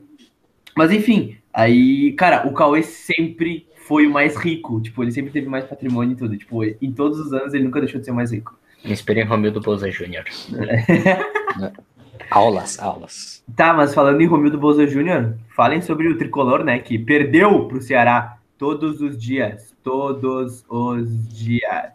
Mas 0.76 0.92
enfim, 0.92 1.38
aí, 1.54 2.14
cara, 2.14 2.48
o 2.48 2.54
Cauê 2.54 2.84
sempre 2.84 3.68
foi 3.88 4.08
o 4.08 4.12
mais 4.12 4.36
rico. 4.36 4.82
Tipo, 4.82 5.04
ele 5.04 5.12
sempre 5.12 5.32
teve 5.32 5.48
mais 5.48 5.66
patrimônio 5.66 6.13
e 6.13 6.18
tudo. 6.18 6.38
Tipo, 6.38 6.63
em 6.63 6.92
todos 6.92 7.20
os 7.20 7.34
anos 7.34 7.54
ele 7.54 7.66
nunca 7.66 7.80
deixou 7.80 8.00
de 8.00 8.06
ser 8.06 8.12
o 8.12 8.16
mais 8.16 8.32
rico. 8.32 8.58
Me 8.84 8.92
inspirei 8.92 9.24
em 9.24 9.27
Romildo 9.27 9.62
Bolsa 9.62 9.89
Júnior. 9.89 10.25
Aulas, 12.30 12.80
aulas. 12.80 13.44
Tá, 13.56 13.74
mas 13.74 13.94
falando 13.94 14.20
em 14.20 14.25
Romildo 14.25 14.58
Bolsa 14.58 14.88
Júnior, 14.88 15.38
falem 15.56 15.82
sobre 15.82 16.08
o 16.08 16.18
tricolor, 16.18 16.63
né? 16.63 16.80
Que 16.80 16.98
perdeu 16.98 17.68
pro 17.68 17.82
Ceará 17.82 18.39
todos 18.58 19.01
os 19.01 19.18
dias. 19.18 19.74
Todos 19.84 20.66
os 20.68 21.27
dias. 21.30 21.92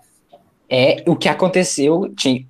É, 0.68 1.02
o 1.06 1.16
que 1.16 1.28
aconteceu 1.28 2.12
tinha, 2.14 2.47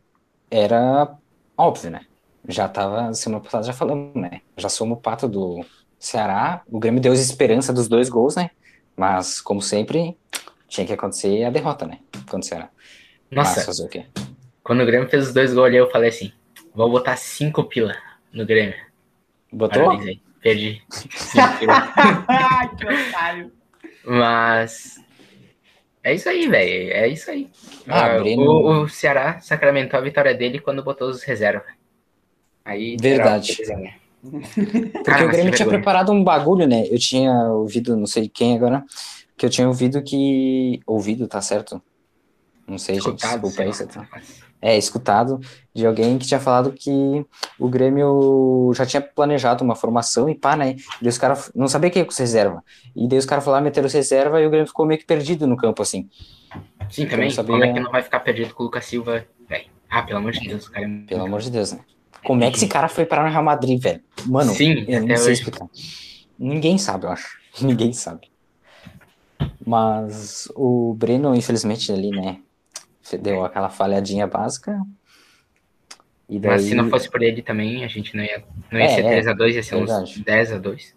era 0.51 1.17
óbvio, 1.57 1.91
né? 1.91 2.01
Já 2.47 2.69
tava, 2.69 3.13
semana 3.15 3.43
passada 3.43 3.65
já 3.65 3.73
falando, 3.73 4.15
né? 4.17 4.41
Já 4.57 4.69
somos 4.69 4.99
o 4.99 5.01
pato 5.01 5.29
do 5.29 5.65
Ceará, 5.99 6.63
o 6.69 6.79
Grêmio 6.79 7.01
deu 7.01 7.13
esperança 7.13 7.73
dos 7.73 7.89
dois 7.89 8.09
gols, 8.09 8.37
né? 8.37 8.51
Mas, 8.97 9.41
como 9.41 9.61
sempre, 9.61 10.17
tinha 10.69 10.87
que 10.87 10.93
acontecer 10.93 11.45
a 11.45 11.51
derrota, 11.51 11.87
né? 11.87 11.99
Contra 12.23 12.39
o 12.39 12.43
Ceará. 12.43 12.71
Nossa, 13.31 13.61
fazer 13.63 13.85
o 13.85 13.89
quê? 13.89 14.07
quando 14.69 14.83
o 14.83 14.87
Grêmio 14.87 15.09
fez 15.09 15.29
os 15.29 15.33
dois 15.33 15.55
gols 15.55 15.67
ali, 15.67 15.79
eu 15.79 15.91
falei 15.91 16.11
assim: 16.11 16.31
vou 16.75 16.91
botar 16.91 17.17
cinco 17.17 17.65
pila 17.65 17.97
no 18.31 18.45
Grêmio. 18.45 18.77
Botou? 19.51 19.83
Parabéns 19.83 20.07
aí. 20.07 20.21
Perdi. 20.43 20.83
Cinco 20.91 21.59
pila. 21.59 21.93
Ai, 22.29 22.77
que 22.77 22.85
otário. 22.85 23.53
Mas. 24.05 25.03
É 26.05 26.15
isso 26.15 26.29
aí, 26.29 26.47
velho. 26.49 26.93
É 26.93 27.09
isso 27.09 27.31
aí. 27.31 27.51
Ah, 27.89 28.17
Ah, 28.17 28.23
o, 28.23 28.83
o 28.83 28.89
Ceará 28.91 29.41
sacramentou 29.41 29.99
a 29.99 30.03
vitória 30.03 30.35
dele 30.35 30.59
quando 30.59 30.85
botou 30.85 31.09
os 31.09 31.23
reservas. 31.23 31.73
Aí. 32.63 32.97
Verdade. 33.01 33.57
Porque 34.31 35.03
Cara, 35.05 35.27
o 35.27 35.31
Grêmio 35.31 35.53
tinha 35.55 35.69
preparado 35.69 36.13
um 36.13 36.23
bagulho, 36.23 36.67
né? 36.67 36.87
Eu 36.89 36.99
tinha 36.99 37.33
ouvido, 37.51 37.97
não 37.97 38.07
sei 38.07 38.29
quem 38.29 38.57
agora, 38.57 38.85
que 39.37 39.47
eu 39.47 39.51
tinha 39.51 39.67
ouvido 39.67 40.03
que. 40.03 40.81
Ouvido, 40.87 41.27
tá 41.27 41.41
certo? 41.41 41.81
Não 42.67 42.77
sei, 42.79 42.97
gente, 42.97 43.07
Escutado, 43.07 43.41
desculpa 43.43 43.63
aí. 43.63 43.73
você 43.73 43.87
tá- 43.87 44.07
É, 44.61 44.77
escutado 44.77 45.41
de 45.73 45.87
alguém 45.87 46.19
que 46.19 46.27
tinha 46.27 46.41
falado 46.41 46.73
que 46.73 47.25
o 47.59 47.69
Grêmio 47.69 48.73
já 48.75 48.85
tinha 48.85 49.01
planejado 49.01 49.63
uma 49.65 49.77
formação 49.77 50.29
e 50.29 50.35
pá, 50.35 50.57
né? 50.57 50.73
E 50.73 50.77
daí 51.01 51.09
os 51.09 51.17
caras 51.17 51.51
não 51.55 51.69
sabia 51.69 51.91
quem 51.91 52.01
ia 52.03 52.07
com 52.07 52.13
reserva. 52.13 52.63
E 52.95 53.09
daí 53.09 53.19
os 53.19 53.25
caras 53.25 53.45
falaram, 53.45 53.65
meteram 53.65 53.87
os 53.87 53.93
reserva 53.93 54.41
e 54.41 54.47
o 54.47 54.51
Grêmio 54.51 54.67
ficou 54.67 54.85
meio 54.85 54.99
que 55.01 55.07
perdido 55.07 55.47
no 55.47 55.57
campo, 55.57 55.81
assim. 55.81 56.09
Sim, 56.91 57.07
também. 57.07 57.31
sabia- 57.31 57.53
Como 57.53 57.65
é 57.65 57.73
que 57.73 57.81
não 57.81 57.91
vai 57.93 58.03
ficar 58.03 58.21
perdido 58.21 58.53
com 58.53 58.65
o 58.65 58.67
Lucas 58.67 58.85
Silva, 58.85 59.25
velho? 59.49 59.67
Ah, 59.89 60.03
pelo 60.03 60.19
amor 60.19 60.33
de 60.33 60.41
Deus, 60.41 60.69
cara 60.69 60.87
é 60.87 61.07
Pelo 61.07 61.23
amor 61.25 61.41
de 61.41 61.51
Deus, 61.51 61.73
né? 61.73 61.81
Como 62.29 62.45
é 62.45 62.51
que 62.51 62.59
esse 62.59 62.69
cara 62.69 62.91
foi 62.91 63.07
parar 63.07 63.25
no 63.25 63.31
Real 63.31 63.43
Madrid, 63.43 63.83
velho? 63.83 64.03
Mano, 64.27 64.53
Sim, 64.53 64.85
eu 64.87 65.01
não 65.01 65.17
sei 65.17 65.33
hoje. 65.33 65.33
explicar. 65.33 65.67
Ninguém 66.39 66.77
sabe, 66.77 67.07
eu 67.07 67.11
acho. 67.11 67.39
Ninguém 67.59 67.91
sabe. 67.95 68.31
Mas 69.67 70.47
o 70.55 70.93
Breno, 70.93 71.35
infelizmente, 71.35 71.91
ali, 71.91 72.11
né? 72.11 72.39
Deu 73.23 73.47
aquela 73.47 73.71
falhadinha 73.71 74.27
básica. 74.27 74.79
Daí... 76.29 76.39
Mas 76.39 76.65
se 76.65 76.75
não 76.75 76.91
fosse 76.91 77.11
por 77.11 77.23
ele 77.23 77.41
também, 77.41 77.83
a 77.83 77.89
gente 77.89 78.15
não 78.15 78.23
ia, 78.23 78.45
não 78.71 78.79
ia 78.79 78.85
é, 78.85 79.23
ser 79.23 79.35
3x2, 79.35 79.55
ia 79.55 79.63
ser 79.63 79.77
verdade. 79.77 80.21
uns 80.21 80.25
10x2. 80.25 80.93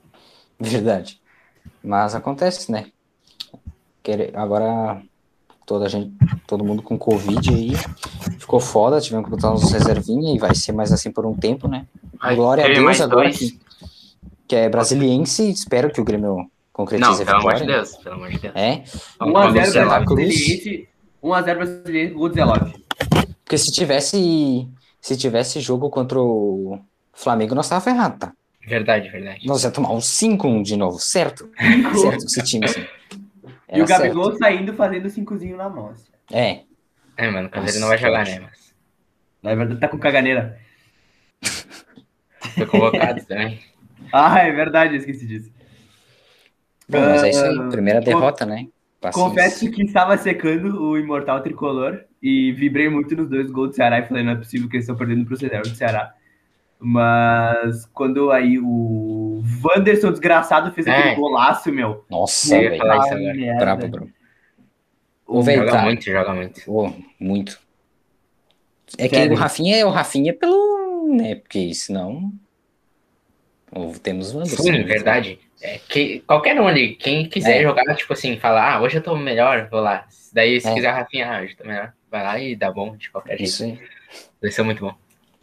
Verdade. 0.59 1.21
Mas 1.81 2.13
acontece, 2.13 2.69
né? 2.69 2.91
Agora 4.33 5.01
toda 5.65 5.85
a 5.85 5.89
gente, 5.89 6.11
todo 6.47 6.63
mundo 6.63 6.81
com 6.81 6.97
Covid 6.97 7.49
aí. 7.49 7.71
Ficou 8.39 8.59
foda, 8.59 8.99
tivemos 8.99 9.25
que 9.25 9.31
botar 9.31 9.53
uns 9.53 9.71
reservinha 9.71 10.35
e 10.35 10.39
vai 10.39 10.53
ser 10.55 10.71
mais 10.71 10.91
assim 10.91 11.11
por 11.11 11.25
um 11.25 11.33
tempo, 11.33 11.67
né? 11.67 11.85
Ai, 12.19 12.35
Glória 12.35 12.65
a 12.65 12.67
Deus 12.67 13.01
agora 13.01 13.29
que, 13.31 13.59
que, 14.47 14.55
é 14.55 14.69
brasiliense, 14.69 15.49
espero 15.49 15.91
que 15.91 16.01
o 16.01 16.03
Grêmio 16.03 16.49
concretize 16.71 17.09
Não, 17.09 17.25
pelo 17.25 17.37
amor 17.37 17.55
de 17.55 17.65
Deus, 17.65 17.95
pelo 17.97 18.15
amor 18.15 18.29
de 18.29 18.39
Deus. 18.39 18.55
É? 18.55 18.83
1x0 19.19 20.05
brasiliense, 20.05 20.87
1x0 21.23 21.55
brasiliense, 21.55 22.13
gol 22.13 22.29
19. 22.29 22.73
Porque 23.43 23.57
se 23.57 23.71
tivesse, 23.71 24.67
se 24.99 25.17
tivesse 25.17 25.59
jogo 25.59 25.89
contra 25.89 26.19
o 26.19 26.79
Flamengo, 27.13 27.55
nós 27.55 27.67
tava 27.67 27.81
ferrado, 27.81 28.19
tá? 28.19 28.33
Verdade, 28.65 29.09
verdade. 29.09 29.45
Nós 29.47 29.63
ia 29.63 29.71
tomar 29.71 29.91
um 29.91 29.97
5-1 29.97 30.61
de 30.63 30.77
novo, 30.77 30.99
certo? 30.99 31.49
certo, 31.99 32.25
esse 32.25 32.43
time 32.43 32.65
assim. 32.65 32.85
Era 33.71 33.79
e 33.79 33.83
o 33.83 33.87
Gabigol 33.87 34.25
certo. 34.25 34.39
saindo 34.39 34.73
fazendo 34.73 35.09
cincozinho 35.09 35.55
na 35.55 35.69
mão. 35.69 35.89
Assim. 35.89 36.11
É. 36.29 36.63
É, 37.15 37.29
mano, 37.29 37.49
o 37.53 37.69
ele 37.69 37.79
não 37.79 37.87
vai 37.87 37.97
jogar, 37.97 38.25
né? 38.25 38.39
Mas... 38.41 38.75
Na 39.41 39.55
verdade, 39.55 39.79
tá 39.79 39.87
com 39.87 39.97
caganeira. 39.97 40.59
Foi 42.53 42.65
convocado 42.65 43.23
também. 43.25 43.61
Ah, 44.11 44.39
é 44.39 44.51
verdade, 44.51 44.95
eu 44.95 44.99
esqueci 44.99 45.25
disso. 45.25 45.51
Bom, 46.89 46.99
mas 46.99 47.23
é 47.23 47.29
isso 47.29 47.45
aí, 47.45 47.57
ah, 47.57 47.69
primeira 47.69 48.01
derrota, 48.01 48.45
né? 48.45 48.67
Paciência. 48.99 49.29
Confesso 49.29 49.71
que 49.71 49.83
estava 49.83 50.17
secando 50.17 50.83
o 50.83 50.97
Imortal 50.97 51.41
Tricolor 51.41 52.03
e 52.21 52.51
vibrei 52.51 52.89
muito 52.89 53.15
nos 53.15 53.29
dois 53.29 53.49
gols 53.49 53.69
do 53.69 53.75
Ceará 53.75 53.99
e 53.99 54.07
falei, 54.07 54.23
não 54.23 54.33
é 54.33 54.35
possível 54.35 54.67
que 54.67 54.75
eles 54.75 54.83
estão 54.83 54.97
perdendo 54.97 55.25
pro 55.25 55.37
Ceará. 55.37 56.13
Mas 56.83 57.85
quando 57.93 58.31
aí 58.31 58.57
o 58.57 59.43
Wanderson 59.63 60.09
desgraçado 60.09 60.71
fez 60.71 60.87
é. 60.87 60.91
aquele 60.91 61.15
golaço, 61.15 61.71
meu. 61.71 62.03
Nossa, 62.09 62.57
velho. 62.57 62.79
Brabo, 63.59 63.87
bro. 63.87 64.09
O 65.27 65.43
joga 65.43 65.71
tá. 65.71 65.83
muito, 65.83 66.03
joga 66.03 66.33
muito. 66.33 66.61
Oh, 66.65 66.91
muito. 67.19 67.59
É 68.97 69.07
Sério? 69.07 69.29
que 69.29 69.35
o 69.35 69.37
Rafinha 69.37 69.77
é 69.77 69.85
o 69.85 69.91
Rafinha 69.91 70.33
pelo. 70.33 71.15
né? 71.15 71.35
Porque 71.35 71.71
senão. 71.75 72.33
Temos 74.01 74.33
o 74.33 74.39
Wanderson. 74.39 74.63
Sim, 74.63 74.83
verdade. 74.83 75.39
É, 75.61 75.79
que, 75.87 76.21
qualquer 76.21 76.59
um 76.59 76.67
ali, 76.67 76.95
quem 76.95 77.29
quiser 77.29 77.59
é. 77.59 77.61
jogar, 77.61 77.95
tipo 77.95 78.11
assim, 78.11 78.37
falar, 78.37 78.73
ah, 78.73 78.81
hoje 78.81 78.97
eu 78.97 79.03
tô 79.03 79.15
melhor, 79.15 79.69
vou 79.69 79.79
lá. 79.79 80.07
Daí, 80.33 80.59
se 80.59 80.67
é. 80.67 80.73
quiser 80.73 80.89
Rafinha, 80.89 81.31
ah, 81.31 81.41
hoje 81.41 81.53
eu 81.53 81.57
tô 81.57 81.63
melhor, 81.65 81.93
vai 82.09 82.23
lá 82.23 82.39
e 82.39 82.55
dá 82.55 82.71
bom 82.71 82.97
de 82.97 83.11
qualquer 83.11 83.37
jeito. 83.37 83.49
Isso 83.49 83.63
aí. 83.63 83.79
Vai 84.41 84.51
ser 84.51 84.63
muito 84.63 84.83
bom. 84.83 84.95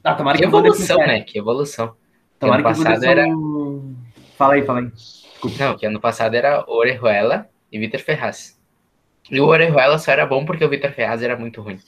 Ah, 0.02 0.14
tomara 0.14 0.36
que, 0.36 0.42
que 0.42 0.48
evolução, 0.48 0.98
né? 0.98 1.20
Que 1.20 1.38
evolução. 1.38 1.94
Tomara 2.38 2.62
que, 2.62 2.68
ano 2.68 2.76
passado 2.76 3.04
era. 3.04 3.26
Fala 4.36 4.54
aí, 4.54 4.64
fala 4.64 4.80
aí. 4.80 4.86
Desculpa. 4.86 5.56
Não, 5.58 5.76
que 5.76 5.86
ano 5.86 6.00
passado 6.00 6.34
era 6.34 6.64
Orejuela 6.68 7.48
e 7.70 7.78
Vitor 7.78 8.00
Ferraz. 8.00 8.58
E 9.30 9.40
o 9.40 9.46
Orejuela 9.46 9.98
só 9.98 10.12
era 10.12 10.26
bom 10.26 10.44
porque 10.44 10.64
o 10.64 10.68
Vitor 10.68 10.92
Ferraz 10.92 11.22
era 11.22 11.36
muito 11.36 11.60
ruim. 11.60 11.78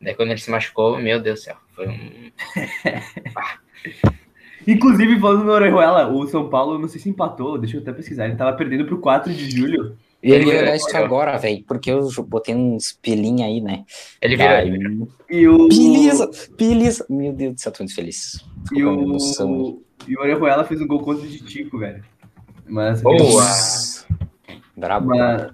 Daí 0.00 0.14
quando 0.14 0.30
ele 0.30 0.40
se 0.40 0.50
machucou, 0.50 0.98
meu 0.98 1.20
Deus 1.20 1.40
do 1.40 1.44
céu, 1.44 1.56
foi 1.74 1.88
um. 1.88 2.32
Inclusive, 4.66 5.18
falando 5.18 5.44
no 5.44 5.52
Orejuela, 5.52 6.08
o 6.08 6.26
São 6.26 6.48
Paulo, 6.48 6.78
não 6.78 6.88
sei 6.88 7.00
se 7.00 7.08
empatou, 7.08 7.58
deixa 7.58 7.76
eu 7.76 7.82
até 7.82 7.92
pesquisar, 7.92 8.26
ele 8.26 8.36
tava 8.36 8.56
perdendo 8.56 8.84
pro 8.84 8.98
4 8.98 9.32
de 9.32 9.50
julho. 9.50 9.96
E 10.22 10.30
ele 10.30 10.46
vai 10.46 10.58
olhar 10.58 10.76
isso 10.76 10.96
agora, 10.96 11.36
velho, 11.36 11.64
porque 11.66 11.90
eu 11.90 12.08
botei 12.28 12.54
uns 12.54 12.92
pelinhos 12.92 13.42
aí, 13.42 13.60
né? 13.60 13.84
Ele 14.20 14.36
virou, 14.36 14.56
ele 14.56 14.78
virou. 14.78 15.08
E 15.28 15.48
o... 15.48 15.68
Beleza, 15.68 16.30
beleza. 16.56 17.06
Meu 17.10 17.32
Deus 17.32 17.54
do 17.54 17.60
céu, 17.60 17.72
tô 17.72 17.82
muito 17.82 17.94
feliz. 17.94 18.44
e 18.72 18.84
o... 18.84 19.02
Emoção, 19.02 19.80
e 20.06 20.16
o 20.16 20.20
Orejuela 20.20 20.64
fez 20.64 20.80
um 20.80 20.86
gol 20.86 21.00
contra 21.00 21.26
de 21.26 21.40
Tico, 21.40 21.78
velho. 21.78 22.04
Mas... 22.68 23.02
Boa! 23.02 23.44
Brabo. 24.76 25.08
Mas... 25.08 25.52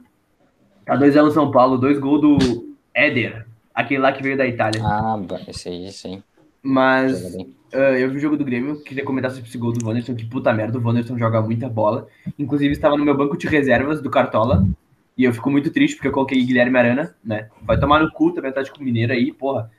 A 0.86 0.96
2x1 0.98 1.32
São 1.32 1.50
Paulo, 1.50 1.78
dois 1.78 1.98
gols 1.98 2.20
do 2.20 2.76
Éder, 2.94 3.46
aquele 3.74 4.00
lá 4.00 4.12
que 4.12 4.22
veio 4.22 4.36
da 4.36 4.46
Itália. 4.46 4.82
Ah, 4.84 5.18
esse 5.46 5.68
aí, 5.68 5.90
sim. 5.92 6.22
Mas 6.68 7.34
uh, 7.34 7.78
eu 7.98 8.10
vi 8.10 8.18
o 8.18 8.20
jogo 8.20 8.36
do 8.36 8.44
Grêmio, 8.44 8.82
queria 8.82 9.02
comentar 9.02 9.30
sobre 9.30 9.48
esse 9.48 9.56
gol 9.56 9.72
do 9.72 9.86
Wanderson, 9.86 10.14
que 10.14 10.26
puta 10.26 10.52
merda, 10.52 10.78
o 10.78 10.82
Wanderson 10.84 11.16
joga 11.16 11.40
muita 11.40 11.66
bola. 11.66 12.06
Inclusive 12.38 12.72
estava 12.72 12.94
no 12.94 13.06
meu 13.06 13.16
banco 13.16 13.38
de 13.38 13.46
reservas 13.46 14.02
do 14.02 14.10
Cartola, 14.10 14.68
e 15.16 15.24
eu 15.24 15.32
fico 15.32 15.50
muito 15.50 15.70
triste 15.70 15.94
porque 15.96 16.08
eu 16.08 16.12
coloquei 16.12 16.44
Guilherme 16.44 16.78
Arana, 16.78 17.16
né? 17.24 17.48
Vai 17.62 17.80
tomar 17.80 18.02
no 18.02 18.12
cu 18.12 18.32
também 18.32 18.50
Atlético 18.50 18.84
Mineiro 18.84 19.14
aí, 19.14 19.32
porra. 19.32 19.70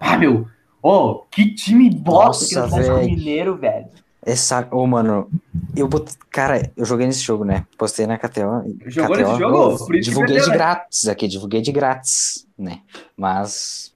Ah, 0.00 0.16
meu! 0.16 0.48
Ô, 0.82 0.90
oh, 0.90 1.14
que 1.30 1.54
time 1.54 1.90
bosta 1.90 2.46
que 2.48 2.56
é 2.56 2.60
o 2.60 2.64
Atlético 2.64 2.96
Mineiro, 2.96 3.56
velho. 3.56 3.88
Essa, 4.24 4.66
ô, 4.70 4.78
oh, 4.78 4.86
mano, 4.86 5.28
eu 5.76 5.86
bot... 5.86 6.10
cara, 6.30 6.72
eu 6.74 6.86
joguei 6.86 7.06
nesse 7.06 7.22
jogo, 7.22 7.44
né? 7.44 7.66
Postei 7.76 8.06
na 8.06 8.16
KTO. 8.16 8.74
Jogou 8.86 9.16
KTO, 9.16 9.26
nesse 9.26 9.38
jogo? 9.38 9.56
Oh, 9.58 10.00
divulguei 10.00 10.36
perdeu, 10.36 10.44
de 10.44 10.50
né? 10.50 10.56
grátis 10.56 11.08
aqui, 11.08 11.28
divulguei 11.28 11.60
de 11.60 11.72
grátis, 11.72 12.46
né? 12.58 12.80
Mas 13.14 13.94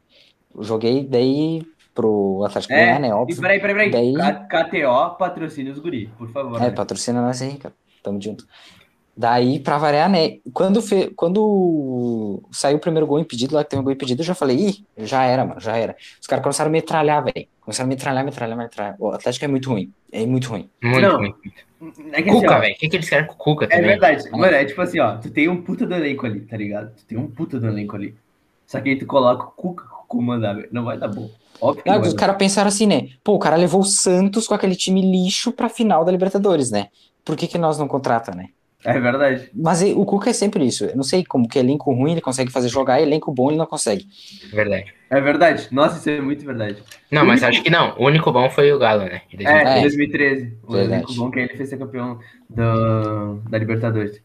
joguei 0.61 1.03
daí 1.03 1.67
pro 1.95 2.45
Atlético 2.45 2.73
é, 2.73 2.77
ganhar, 2.77 3.01
né? 3.01 3.15
Óbvio. 3.15 3.37
E 3.37 3.41
peraí, 3.41 3.61
peraí, 3.61 3.91
peraí. 3.91 4.13
Daí... 4.13 4.35
KTO 4.49 5.17
patrocina 5.17 5.71
os 5.71 5.79
guri, 5.79 6.11
por 6.19 6.31
favor. 6.31 6.61
É, 6.61 6.65
né? 6.65 6.71
patrocina 6.71 7.21
nós 7.21 7.41
aí, 7.43 7.57
cara. 7.57 7.75
Tamo 8.03 8.21
junto. 8.21 8.47
Daí, 9.15 9.61
pra 9.61 9.77
variar, 9.77 10.09
né? 10.09 10.39
Quando, 10.55 10.81
fe... 10.81 11.13
Quando 11.15 12.43
saiu 12.51 12.79
o 12.79 12.81
primeiro 12.81 13.07
gol 13.07 13.19
impedido, 13.19 13.55
lá 13.55 13.63
que 13.63 13.71
teve 13.71 13.81
um 13.81 13.85
gol 13.85 13.93
impedido, 13.93 14.23
eu 14.23 14.27
já 14.27 14.35
falei, 14.35 14.57
ih, 14.57 14.85
já 14.99 15.23
era, 15.25 15.45
mano, 15.45 15.61
já 15.61 15.77
era. 15.77 15.95
Os 16.19 16.27
caras 16.27 16.43
começaram 16.43 16.71
a 16.71 16.73
metralhar, 16.73 17.23
velho. 17.23 17.47
Começaram 17.61 17.89
a 17.89 17.91
metralhar, 17.91 18.25
metralhar, 18.25 18.57
metralhar. 18.57 18.97
O 18.99 19.11
Atlético 19.11 19.45
é 19.45 19.49
muito 19.49 19.69
ruim. 19.69 19.93
É 20.11 20.25
muito 20.25 20.49
ruim. 20.49 20.69
Muito 20.83 21.01
Não, 21.01 21.17
ruim. 21.19 21.35
É 22.13 22.23
que, 22.23 22.31
assim, 22.31 22.41
Cuca, 22.41 22.59
velho. 22.59 22.75
O 22.75 22.79
que, 22.79 22.89
que 22.89 22.97
eles 22.97 23.09
querem 23.09 23.27
com 23.27 23.35
o 23.35 23.37
Cuca 23.37 23.65
é 23.67 23.69
também? 23.69 23.85
É 23.85 23.89
verdade. 23.89 24.31
Mano, 24.31 24.55
é 24.55 24.65
tipo 24.65 24.81
assim, 24.81 24.99
ó. 24.99 25.17
Tu 25.19 25.31
tem 25.31 25.49
um 25.49 25.61
puta 25.61 25.85
do 25.85 25.95
elenco 25.95 26.25
ali, 26.25 26.41
tá 26.41 26.57
ligado? 26.57 26.95
Tu 26.97 27.05
tem 27.05 27.19
um 27.19 27.29
puta 27.29 27.61
do 27.61 27.67
elenco 27.67 27.97
ali. 27.97 28.15
Só 28.73 28.81
que 28.81 28.89
aí 28.89 28.97
tu 28.97 29.05
coloca 29.05 29.45
o 29.45 29.51
Cuca 29.51 29.85
comandar, 30.09 30.57
velho. 30.57 30.69
Não 30.73 30.83
vai 30.83 30.97
dar 30.97 31.09
bom. 31.09 31.31
Óbvio 31.61 31.83
ah, 31.87 31.99
os 31.99 32.15
caras 32.15 32.37
pensaram 32.37 32.69
assim, 32.69 32.87
né? 32.87 33.09
Pô, 33.23 33.35
o 33.35 33.39
cara 33.39 33.55
levou 33.55 33.83
o 33.83 33.85
Santos 33.85 34.49
com 34.49 34.55
aquele 34.55 34.75
time 34.75 35.03
lixo 35.03 35.53
pra 35.53 35.69
final 35.69 36.07
da 36.07 36.11
Libertadores, 36.11 36.71
né? 36.71 36.89
Por 37.23 37.37
que, 37.37 37.47
que 37.47 37.59
nós 37.59 37.79
não 37.79 37.87
contrata, 37.87 38.35
né? 38.35 38.49
É 38.83 38.99
verdade. 38.99 39.51
Mas 39.55 39.83
o 39.83 40.07
Cuca 40.07 40.31
é 40.31 40.33
sempre 40.33 40.65
isso. 40.65 40.87
Eu 40.87 40.97
não 40.97 41.03
sei 41.03 41.23
como 41.23 41.47
que 41.47 41.59
elenco 41.59 41.93
ruim 41.93 42.13
ele 42.13 42.23
consegue 42.23 42.51
fazer 42.51 42.71
jogar, 42.71 42.99
elenco 42.99 43.31
bom 43.31 43.51
ele 43.51 43.59
não 43.59 43.67
consegue. 43.67 44.07
Verdade. 44.51 44.95
É 45.11 45.21
verdade. 45.21 45.69
Nossa, 45.71 45.99
isso 45.99 46.09
é 46.09 46.23
muito 46.23 46.43
verdade. 46.47 46.83
Não, 47.11 47.25
o 47.25 47.27
mas 47.27 47.43
único... 47.43 47.51
acho 47.51 47.63
que 47.63 47.71
não. 47.71 47.95
O 47.99 48.07
único 48.07 48.33
bom 48.33 48.49
foi 48.49 48.73
o 48.73 48.79
Galo, 48.79 49.05
né? 49.05 49.21
Em 49.31 49.47
é, 49.47 49.81
em 49.81 49.83
2013. 49.83 50.57
O 50.67 50.73
verdade. 50.73 51.05
único 51.05 51.15
bom 51.15 51.31
que 51.31 51.41
ele 51.41 51.57
fez 51.59 51.69
ser 51.69 51.77
campeão 51.77 52.19
do, 52.49 53.35
da 53.51 53.59
Libertadores. 53.59 54.19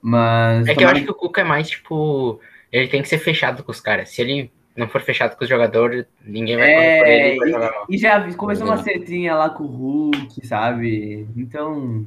Mas. 0.00 0.68
É 0.68 0.74
que 0.76 0.84
eu 0.84 0.88
acho 0.88 1.02
que 1.02 1.10
o 1.10 1.14
Cuca 1.14 1.40
é 1.40 1.44
mais, 1.44 1.68
tipo. 1.68 2.40
Ele 2.72 2.88
tem 2.88 3.02
que 3.02 3.08
ser 3.08 3.18
fechado 3.18 3.62
com 3.62 3.70
os 3.70 3.80
caras. 3.80 4.10
Se 4.10 4.20
ele 4.20 4.50
não 4.76 4.88
for 4.88 5.00
fechado 5.00 5.36
com 5.36 5.42
os 5.42 5.50
jogadores, 5.50 6.06
ninguém 6.24 6.56
vai 6.56 6.70
é, 6.70 6.98
por 6.98 7.08
ele. 7.08 7.64
E, 7.88 7.94
e, 7.96 7.98
já 7.98 8.32
começou 8.34 8.66
uma 8.66 8.82
setinha 8.82 9.34
lá 9.34 9.50
com 9.50 9.64
o 9.64 9.66
Hulk, 9.66 10.46
sabe? 10.46 11.26
Então. 11.36 12.06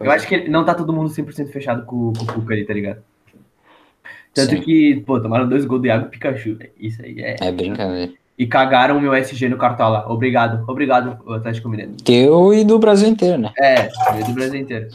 Eu 0.00 0.10
acho 0.10 0.26
que 0.26 0.48
não 0.48 0.64
tá 0.64 0.74
todo 0.74 0.92
mundo 0.92 1.10
100% 1.10 1.48
fechado 1.50 1.84
com, 1.84 2.12
com 2.12 2.24
o 2.24 2.26
Cuca 2.26 2.54
ali, 2.54 2.64
tá 2.64 2.74
ligado? 2.74 3.02
Tanto 4.34 4.56
Sim. 4.56 4.60
que, 4.60 5.02
pô, 5.06 5.20
tomaram 5.20 5.48
dois 5.48 5.64
gols 5.64 5.80
do 5.80 5.86
Iago 5.86 6.08
Pikachu, 6.08 6.58
Isso 6.78 7.00
aí 7.02 7.20
é. 7.20 7.36
É 7.40 7.52
brincadeira. 7.52 8.12
E 8.36 8.46
cagaram 8.46 8.98
o 8.98 9.00
meu 9.00 9.14
SG 9.14 9.48
no 9.48 9.56
cartola. 9.56 10.06
Obrigado, 10.08 10.64
obrigado, 10.68 11.32
Atlético 11.32 11.68
Mineiro. 11.68 11.92
Teu 12.04 12.52
e 12.52 12.64
do 12.64 12.78
Brasil 12.80 13.08
inteiro, 13.08 13.38
né? 13.38 13.52
É, 13.56 13.88
do 14.26 14.32
Brasil 14.32 14.60
inteiro. 14.60 14.88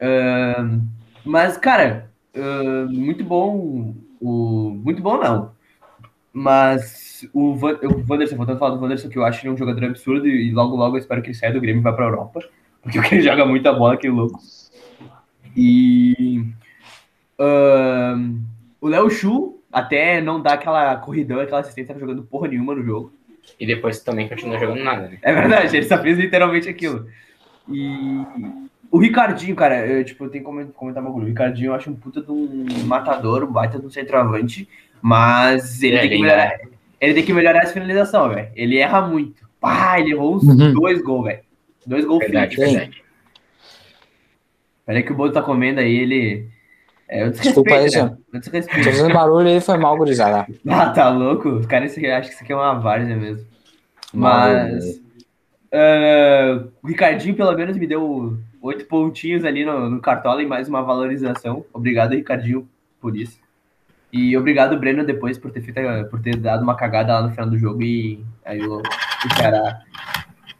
Uh, 0.00 0.80
mas, 1.24 1.56
cara, 1.56 2.09
uh, 2.36 2.90
muito 2.90 3.24
bom. 3.24 3.94
O, 4.20 4.70
muito 4.70 5.02
bom, 5.02 5.18
não. 5.18 5.52
Mas 6.32 7.28
o, 7.32 7.54
Van, 7.54 7.78
o 7.82 8.04
Wanderson, 8.08 8.36
voltando 8.36 8.56
a 8.56 8.58
falar 8.58 8.76
do 8.76 8.82
Wanderson, 8.82 9.08
que 9.08 9.18
eu 9.18 9.24
acho 9.24 9.44
ele 9.44 9.52
um 9.52 9.56
jogador 9.56 9.84
absurdo 9.84 10.28
e 10.28 10.50
logo, 10.52 10.76
logo 10.76 10.96
eu 10.96 11.00
espero 11.00 11.22
que 11.22 11.28
ele 11.28 11.36
saia 11.36 11.52
do 11.52 11.60
Grêmio 11.60 11.80
e 11.80 11.82
vá 11.82 11.92
pra 11.92 12.06
Europa, 12.06 12.40
porque 12.82 12.98
ele 13.14 13.22
joga 13.22 13.44
muita 13.44 13.72
bola, 13.72 13.96
que 13.96 14.08
louco. 14.08 14.38
E 15.56 16.44
uh, 17.38 18.38
o 18.80 18.88
Léo 18.88 19.10
Chu 19.10 19.60
até 19.72 20.20
não 20.20 20.40
dá 20.40 20.54
aquela 20.54 20.96
corridão, 20.96 21.40
aquela 21.40 21.60
assistência, 21.60 21.94
tá 21.94 22.00
jogando 22.00 22.22
porra 22.22 22.48
nenhuma 22.48 22.74
no 22.74 22.84
jogo. 22.84 23.12
E 23.58 23.66
depois 23.66 24.00
também 24.00 24.28
continua 24.28 24.58
jogando 24.58 24.82
nada, 24.84 25.08
né? 25.08 25.18
É 25.22 25.32
verdade, 25.32 25.76
ele 25.76 25.86
só 25.86 25.98
fez 25.98 26.16
literalmente 26.16 26.68
aquilo. 26.68 27.06
E 27.68 28.24
o 28.90 28.98
Ricardinho, 28.98 29.54
cara, 29.54 29.86
eu, 29.86 30.04
tipo, 30.04 30.24
eu 30.24 30.30
tenho 30.30 30.44
que 30.44 30.72
comentar 30.72 31.02
um 31.02 31.06
bagulho. 31.06 31.24
O 31.24 31.28
Ricardinho 31.28 31.68
eu 31.68 31.74
acho 31.74 31.90
um 31.90 31.94
puta 31.94 32.20
de 32.20 32.30
um 32.32 32.66
matador, 32.86 33.44
um 33.44 33.52
baita 33.52 33.78
de 33.78 33.86
um 33.86 33.90
centroavante. 33.90 34.68
Mas 35.00 35.82
ele, 35.82 35.96
é, 35.96 36.00
tem, 36.00 36.10
que 36.10 36.18
melhorar, 36.20 36.58
ele 37.00 37.14
tem 37.14 37.24
que 37.24 37.32
melhorar 37.32 37.62
essa 37.62 37.72
finalização, 37.72 38.28
velho. 38.28 38.48
Ele 38.54 38.78
erra 38.78 39.00
muito. 39.00 39.48
Pá, 39.60 39.98
ele 40.00 40.12
errou 40.12 40.36
uns 40.36 40.42
uhum. 40.42 40.72
dois 40.72 41.00
gols, 41.02 41.24
velho. 41.24 41.40
Dois 41.86 42.04
gols 42.04 42.20
verdade, 42.20 42.56
verdade. 42.56 43.02
Peraí 44.84 45.02
que 45.02 45.12
o 45.12 45.14
Boto 45.14 45.34
tá 45.34 45.42
comendo 45.42 45.80
aí, 45.80 45.96
ele. 45.96 46.48
É, 47.08 47.22
eu 47.22 47.30
Desculpa 47.30 47.74
aí, 47.74 47.90
né? 47.90 48.00
Eu 48.00 48.16
Tô 48.32 48.38
desrespeito. 48.38 48.84
fazendo 48.84 49.14
barulho 49.14 49.48
aí, 49.48 49.60
foi 49.60 49.78
mal, 49.78 49.96
gurizada. 49.96 50.46
Ah, 50.68 50.90
tá 50.90 51.08
louco? 51.10 51.66
Cara, 51.68 51.86
isso 51.86 51.98
aqui, 51.98 52.08
acho 52.08 52.28
que 52.28 52.34
isso 52.34 52.44
aqui 52.44 52.52
é 52.52 52.56
uma 52.56 52.74
várzea 52.74 53.16
mesmo. 53.16 53.46
Mas. 54.12 55.00
ah, 55.72 56.64
o 56.82 56.88
Ricardinho, 56.88 57.36
pelo 57.36 57.56
menos, 57.56 57.76
me 57.76 57.86
deu 57.86 58.36
oito 58.60 58.84
pontinhos 58.86 59.44
ali 59.44 59.64
no, 59.64 59.88
no 59.88 60.00
Cartola 60.00 60.42
e 60.42 60.46
mais 60.46 60.68
uma 60.68 60.82
valorização. 60.82 61.64
Obrigado, 61.72 62.12
Ricardinho, 62.12 62.68
por 63.00 63.16
isso. 63.16 63.38
E 64.12 64.36
obrigado, 64.36 64.78
Breno, 64.78 65.04
depois 65.04 65.38
por 65.38 65.50
ter, 65.50 65.60
feito, 65.62 65.80
por 66.10 66.20
ter 66.20 66.36
dado 66.36 66.62
uma 66.62 66.74
cagada 66.74 67.14
lá 67.14 67.22
no 67.22 67.30
final 67.30 67.48
do 67.48 67.58
jogo 67.58 67.82
e 67.82 68.24
aí 68.44 68.60
o, 68.60 68.78
o 68.80 69.34
Ceará. 69.36 69.80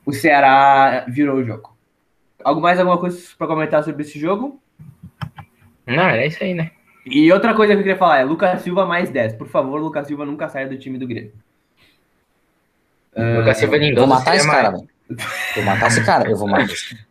O 0.07 0.12
Ceará 0.12 1.04
virou 1.09 1.38
o 1.38 1.45
jogo. 1.45 1.76
Algo 2.45 2.61
mais, 2.61 2.78
alguma 2.78 2.99
coisa 2.99 3.21
pra 3.37 3.47
comentar 3.47 3.83
sobre 3.83 4.02
esse 4.02 4.19
jogo? 4.19 4.61
Não, 5.87 6.04
era 6.04 6.25
isso 6.25 6.42
aí, 6.42 6.54
né? 6.54 6.71
E 7.04 7.30
outra 7.33 7.54
coisa 7.54 7.73
que 7.73 7.80
eu 7.80 7.83
queria 7.83 7.99
falar 7.99 8.21
é 8.21 8.25
Lucas 8.25 8.62
Silva 8.62 8.87
mais 8.87 9.11
10. 9.11 9.35
Por 9.35 9.49
favor, 9.49 9.80
Lucas 9.80 10.07
Silva 10.07 10.25
nunca 10.25 10.49
saia 10.49 10.69
do 10.69 10.78
time 10.78 10.97
do 10.97 11.07
Grêmio. 11.07 11.33
Lucas 13.16 13.59
Silva 13.59 13.76
Vou 13.76 13.85
lindoso. 13.85 14.07
matar 14.07 14.37
esse 14.37 14.45
seria 14.45 14.62
cara, 14.62 14.71
velho. 14.76 14.88
Vou 15.57 15.64
matar 15.64 15.87
esse 15.88 16.04
cara, 16.04 16.30
eu 16.30 16.37
vou 16.37 16.49
matar 16.49 16.64
esse 16.64 16.95
cara. 16.95 17.10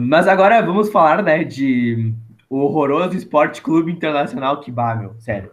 Mas 0.00 0.26
agora 0.28 0.60
vamos 0.62 0.90
falar, 0.90 1.22
né, 1.22 1.44
de 1.44 2.12
o 2.50 2.58
horroroso 2.60 3.16
Esporte 3.16 3.60
Clube 3.62 3.92
Internacional 3.92 4.60
que 4.60 4.70
bah, 4.70 4.94
meu, 4.94 5.14
sério. 5.20 5.50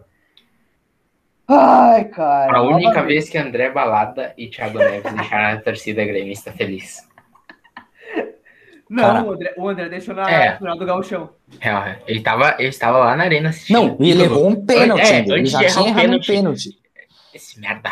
Ai, 1.48 2.06
cara. 2.06 2.56
A 2.56 2.62
única 2.62 2.88
novamente. 2.88 3.06
vez 3.06 3.28
que 3.28 3.38
André 3.38 3.70
Balada 3.70 4.34
e 4.36 4.48
Thiago 4.48 4.78
Neves 4.78 5.12
deixaram 5.12 5.58
a 5.58 5.60
torcida 5.62 6.04
gremista 6.04 6.50
feliz. 6.52 7.06
Não, 8.88 9.02
Cara. 9.02 9.24
o, 9.24 9.32
André, 9.32 9.54
o 9.56 9.68
André 9.68 9.88
deixou 9.88 10.14
na 10.14 10.30
É. 10.30 10.56
final 10.58 10.76
do. 10.76 10.84
Real, 10.84 11.34
real. 11.60 11.96
Ele 12.06 12.20
tava, 12.20 12.54
ele 12.58 12.68
estava 12.68 12.98
lá 12.98 13.16
na 13.16 13.24
arena 13.24 13.48
assistindo. 13.50 13.76
Não, 13.76 13.96
e 14.00 14.10
ele 14.10 14.22
errou 14.22 14.48
um 14.48 14.64
pênalti, 14.64 15.02
É, 15.02 15.18
ele 15.20 15.46
já 15.46 15.58
tinha 15.66 15.88
errado 15.88 15.88
um 15.88 15.94
pênalti. 15.94 16.26
pênalti. 16.26 16.78
Esse 17.34 17.60
merda. 17.60 17.90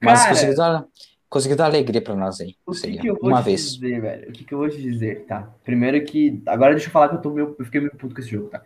Mas 0.00 0.20
Cara. 0.20 0.28
conseguiu 0.30 0.54
conseguiu 1.34 1.56
dar 1.56 1.64
alegria 1.64 2.00
pra 2.00 2.14
nós 2.14 2.40
aí. 2.40 2.54
O 2.64 2.72
que, 2.72 2.98
que 2.98 3.06
eu 3.08 3.18
vou 3.20 3.30
uma 3.30 3.42
te 3.42 3.46
vez. 3.46 3.74
dizer, 3.74 4.00
velho? 4.00 4.28
O 4.28 4.32
que, 4.32 4.44
que 4.44 4.54
eu 4.54 4.58
vou 4.58 4.68
te 4.68 4.80
dizer? 4.80 5.24
Tá. 5.26 5.52
Primeiro 5.64 6.02
que. 6.04 6.40
Agora 6.46 6.72
deixa 6.72 6.86
eu 6.86 6.92
falar 6.92 7.08
que 7.08 7.16
eu, 7.16 7.20
tô 7.20 7.30
meio, 7.30 7.56
eu 7.58 7.64
fiquei 7.64 7.80
meio 7.80 7.92
puto 7.96 8.14
com 8.14 8.20
esse 8.20 8.30
jogo, 8.30 8.48
tá? 8.48 8.62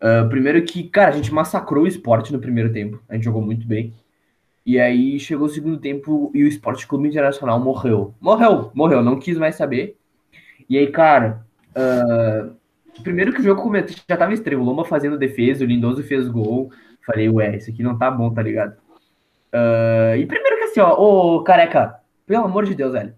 Ah, 0.00 0.26
primeiro 0.28 0.62
que, 0.64 0.82
cara, 0.88 1.10
a 1.10 1.16
gente 1.16 1.32
massacrou 1.32 1.84
o 1.84 1.86
esporte 1.86 2.32
no 2.32 2.40
primeiro 2.40 2.72
tempo. 2.72 3.00
A 3.08 3.14
gente 3.14 3.24
jogou 3.24 3.40
muito 3.40 3.66
bem. 3.66 3.94
E 4.66 4.78
aí 4.80 5.20
chegou 5.20 5.46
o 5.46 5.50
segundo 5.50 5.78
tempo 5.78 6.32
e 6.34 6.42
o 6.42 6.48
Esporte 6.48 6.86
Clube 6.86 7.08
Internacional 7.08 7.60
morreu. 7.60 8.14
Morreu, 8.20 8.70
morreu, 8.74 9.02
não 9.02 9.18
quis 9.18 9.38
mais 9.38 9.56
saber. 9.56 9.96
E 10.68 10.76
aí, 10.76 10.88
cara, 10.90 11.46
ah, 11.76 12.50
primeiro 13.02 13.32
que 13.32 13.40
o 13.40 13.44
jogo 13.44 13.62
começou, 13.62 13.96
já 14.08 14.16
tava 14.16 14.34
estranho. 14.34 14.60
O 14.60 14.64
Loma 14.64 14.84
fazendo 14.84 15.18
defesa, 15.18 15.64
o 15.64 15.66
Lindoso 15.66 16.02
fez 16.02 16.26
gol. 16.28 16.72
Falei, 17.06 17.28
ué, 17.28 17.56
isso 17.56 17.70
aqui 17.70 17.82
não 17.82 17.96
tá 17.96 18.10
bom, 18.10 18.32
tá 18.32 18.42
ligado? 18.42 18.76
Ah, 19.52 20.16
e 20.16 20.26
primeiro 20.26 20.58
que 20.58 20.63
assim, 20.80 20.92
ó, 20.92 21.36
ô 21.36 21.42
careca, 21.42 21.96
pelo 22.26 22.44
amor 22.44 22.64
de 22.64 22.74
Deus, 22.74 22.92
velho. 22.92 23.14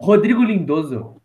Rodrigo 0.00 0.42
Lindoso, 0.42 1.16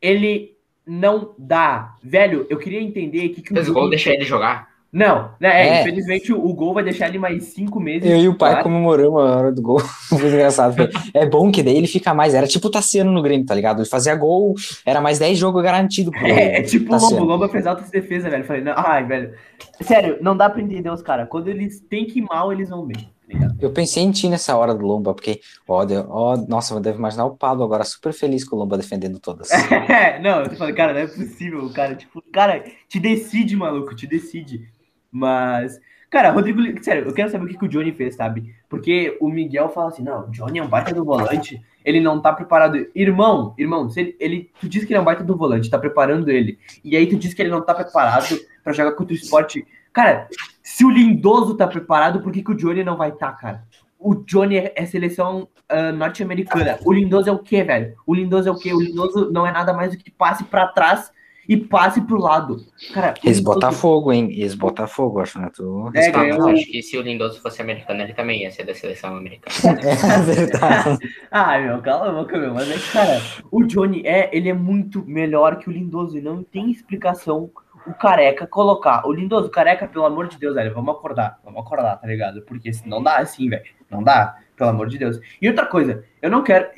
ele 0.00 0.56
não 0.86 1.34
dá. 1.38 1.96
Velho, 2.02 2.46
eu 2.50 2.58
queria 2.58 2.80
entender 2.80 3.28
que, 3.30 3.42
que 3.42 3.52
o 3.52 3.72
gol, 3.72 3.88
deixa 3.88 4.10
ele 4.10 4.24
jogar. 4.24 4.72
Não, 4.92 5.30
né? 5.40 5.48
É, 5.48 5.68
É. 5.68 5.80
infelizmente 5.80 6.34
o, 6.34 6.52
gol 6.52 6.74
vai 6.74 6.84
deixar 6.84 7.08
ele 7.08 7.18
mais 7.18 7.44
cinco 7.44 7.80
meses. 7.80 8.10
Eu 8.10 8.18
e 8.18 8.28
o 8.28 8.36
pai 8.36 8.62
comemoramos 8.62 9.22
a 9.22 9.36
hora 9.38 9.50
do 9.50 9.62
gol. 9.62 9.78
Foi 10.10 10.28
engraçado. 10.28 10.76
É 11.14 11.24
bom 11.24 11.50
que 11.50 11.62
daí 11.62 11.78
ele 11.78 11.86
fica 11.86 12.12
mais. 12.12 12.34
Era 12.34 12.46
tipo 12.46 12.66
o 12.66 12.70
Tassiano 12.70 13.10
no 13.10 13.22
Grêmio, 13.22 13.46
tá 13.46 13.54
ligado? 13.54 13.80
Ele 13.80 13.88
fazia 13.88 14.14
gol, 14.14 14.54
era 14.84 15.00
mais 15.00 15.18
10 15.18 15.38
jogos 15.38 15.62
garantido 15.62 16.10
pro 16.10 16.20
É, 16.26 16.58
é 16.58 16.62
tipo 16.62 16.92
o 16.92 16.98
Lomba. 16.98 17.22
O 17.22 17.24
Lomba 17.24 17.48
fez 17.48 17.66
altas 17.66 17.88
defesas, 17.90 18.30
velho. 18.30 18.44
Falei, 18.44 18.62
não, 18.62 18.74
ai, 18.76 19.02
velho. 19.06 19.32
Sério, 19.80 20.18
não 20.20 20.36
dá 20.36 20.50
pra 20.50 20.60
entender 20.60 20.90
os 20.90 21.00
caras. 21.00 21.26
Quando 21.26 21.48
eles 21.48 21.80
têm 21.80 22.04
que 22.04 22.18
ir 22.18 22.22
mal, 22.22 22.52
eles 22.52 22.68
vão 22.68 22.84
bem. 22.84 23.08
Ligado? 23.32 23.56
Eu 23.60 23.72
pensei 23.72 24.02
em 24.02 24.10
ti 24.10 24.28
nessa 24.28 24.56
hora 24.56 24.74
do 24.74 24.84
Lomba, 24.86 25.14
porque, 25.14 25.40
ó, 25.66 25.84
deu- 25.84 26.06
ó, 26.08 26.36
nossa, 26.36 26.78
deve 26.80 26.98
imaginar 26.98 27.24
o 27.24 27.36
Pablo 27.36 27.64
agora 27.64 27.84
super 27.84 28.12
feliz 28.12 28.44
com 28.44 28.56
o 28.56 28.58
Lomba 28.58 28.76
defendendo 28.76 29.18
todas. 29.18 29.48
Não, 30.22 30.40
eu 30.42 30.50
tô 30.50 30.56
falando, 30.56 30.74
cara, 30.74 30.92
não 30.92 31.00
é 31.00 31.06
possível, 31.06 31.68
cara. 31.72 31.94
Tipo, 31.94 32.22
cara, 32.32 32.64
te 32.88 33.00
decide, 33.00 33.56
maluco, 33.56 33.94
te 33.94 34.06
decide. 34.06 34.68
Mas, 35.10 35.78
cara, 36.10 36.30
Rodrigo, 36.30 36.60
sério, 36.82 37.04
eu 37.06 37.12
quero 37.14 37.30
saber 37.30 37.44
o 37.44 37.48
que, 37.48 37.58
que 37.58 37.64
o 37.64 37.68
Johnny 37.68 37.92
fez, 37.92 38.14
sabe? 38.14 38.54
Porque 38.68 39.16
o 39.20 39.28
Miguel 39.28 39.68
fala 39.68 39.88
assim: 39.88 40.02
não, 40.02 40.26
o 40.26 40.30
Johnny 40.30 40.58
é 40.58 40.62
um 40.62 40.68
baita 40.68 40.94
do 40.94 41.04
volante, 41.04 41.60
ele 41.84 42.00
não 42.00 42.20
tá 42.20 42.32
preparado. 42.32 42.86
Irmão, 42.94 43.54
irmão, 43.58 43.88
se 43.90 44.00
ele, 44.00 44.16
ele, 44.18 44.50
tu 44.60 44.68
diz 44.68 44.84
que 44.84 44.92
ele 44.92 44.98
é 44.98 45.00
um 45.00 45.04
baita 45.04 45.22
do 45.24 45.36
volante, 45.36 45.68
tá 45.70 45.78
preparando 45.78 46.30
ele. 46.30 46.58
E 46.84 46.96
aí 46.96 47.06
tu 47.06 47.16
diz 47.16 47.34
que 47.34 47.42
ele 47.42 47.50
não 47.50 47.60
tá 47.64 47.74
preparado 47.74 48.38
pra 48.64 48.72
jogar 48.72 48.92
contra 48.92 49.12
o 49.12 49.16
esporte. 49.16 49.66
Cara, 49.92 50.26
se 50.62 50.84
o 50.84 50.90
Lindoso 50.90 51.56
tá 51.56 51.66
preparado, 51.66 52.20
por 52.20 52.32
que, 52.32 52.42
que 52.42 52.52
o 52.52 52.56
Johnny 52.56 52.84
não 52.84 52.96
vai 52.96 53.10
estar, 53.10 53.32
tá, 53.32 53.36
cara? 53.36 53.64
O 53.98 54.14
Johnny 54.14 54.56
é, 54.56 54.72
é 54.76 54.86
seleção 54.86 55.48
ah, 55.72 55.90
norte-americana. 55.90 56.78
O 56.84 56.92
Lindoso 56.92 57.28
é 57.30 57.32
o 57.32 57.38
quê, 57.38 57.64
velho? 57.64 57.94
O 58.06 58.14
Lindoso 58.14 58.48
é 58.48 58.52
o 58.52 58.58
quê? 58.58 58.74
O 58.74 58.80
Lindoso 58.80 59.30
não 59.32 59.46
é 59.46 59.52
nada 59.52 59.72
mais 59.72 59.92
do 59.92 59.96
que 59.96 60.10
passe 60.10 60.44
pra 60.44 60.66
trás 60.66 61.10
e 61.48 61.56
passe 61.56 62.00
pro 62.02 62.18
lado. 62.18 62.64
Cara, 62.92 63.14
Eles 63.24 63.38
Lindoso- 63.38 63.54
Botafogo, 63.54 64.12
hein? 64.12 64.28
Eles 64.30 64.54
Botafogo, 64.54 65.20
acho, 65.20 65.40
né? 65.40 65.48
Tu... 65.54 65.90
É, 65.94 66.10
ganhou. 66.10 66.48
acho 66.48 66.66
que 66.66 66.82
se 66.82 66.98
o 66.98 67.02
Lindoso 67.02 67.40
fosse 67.40 67.62
americano, 67.62 68.02
ele 68.02 68.12
também 68.12 68.42
ia 68.42 68.50
ser 68.50 68.64
da 68.64 68.74
seleção 68.74 69.16
americana. 69.16 69.80
É 69.82 70.20
verdade. 70.20 70.98
Ah, 71.30 71.58
meu, 71.58 71.80
cala 71.80 72.10
a 72.10 72.12
boca, 72.12 72.38
meu. 72.38 72.52
Mas 72.52 72.70
é 72.70 72.74
que, 72.74 72.92
cara, 72.92 73.20
o 73.50 73.64
Johnny 73.64 74.02
é, 74.04 74.28
ele 74.36 74.50
é 74.50 74.54
muito 74.54 75.02
melhor 75.06 75.56
que 75.56 75.70
o 75.70 75.72
Lindoso 75.72 76.18
e 76.18 76.20
não 76.20 76.42
tem 76.42 76.70
explicação 76.70 77.50
o 77.86 77.94
careca 77.94 78.46
colocar. 78.46 79.06
O 79.06 79.12
Lindoso, 79.12 79.50
careca, 79.50 79.86
pelo 79.86 80.04
amor 80.04 80.28
de 80.28 80.38
Deus, 80.38 80.54
velho, 80.54 80.74
vamos 80.74 80.94
acordar, 80.94 81.38
vamos 81.44 81.60
acordar, 81.60 81.96
tá 81.96 82.06
ligado? 82.06 82.42
Porque 82.42 82.70
não 82.84 83.02
dá 83.02 83.18
assim, 83.18 83.48
velho. 83.48 83.64
Não 83.90 84.02
dá, 84.02 84.36
pelo 84.56 84.70
amor 84.70 84.88
de 84.88 84.98
Deus. 84.98 85.18
E 85.40 85.48
outra 85.48 85.66
coisa, 85.66 86.04
eu 86.20 86.30
não 86.30 86.42
quero. 86.42 86.68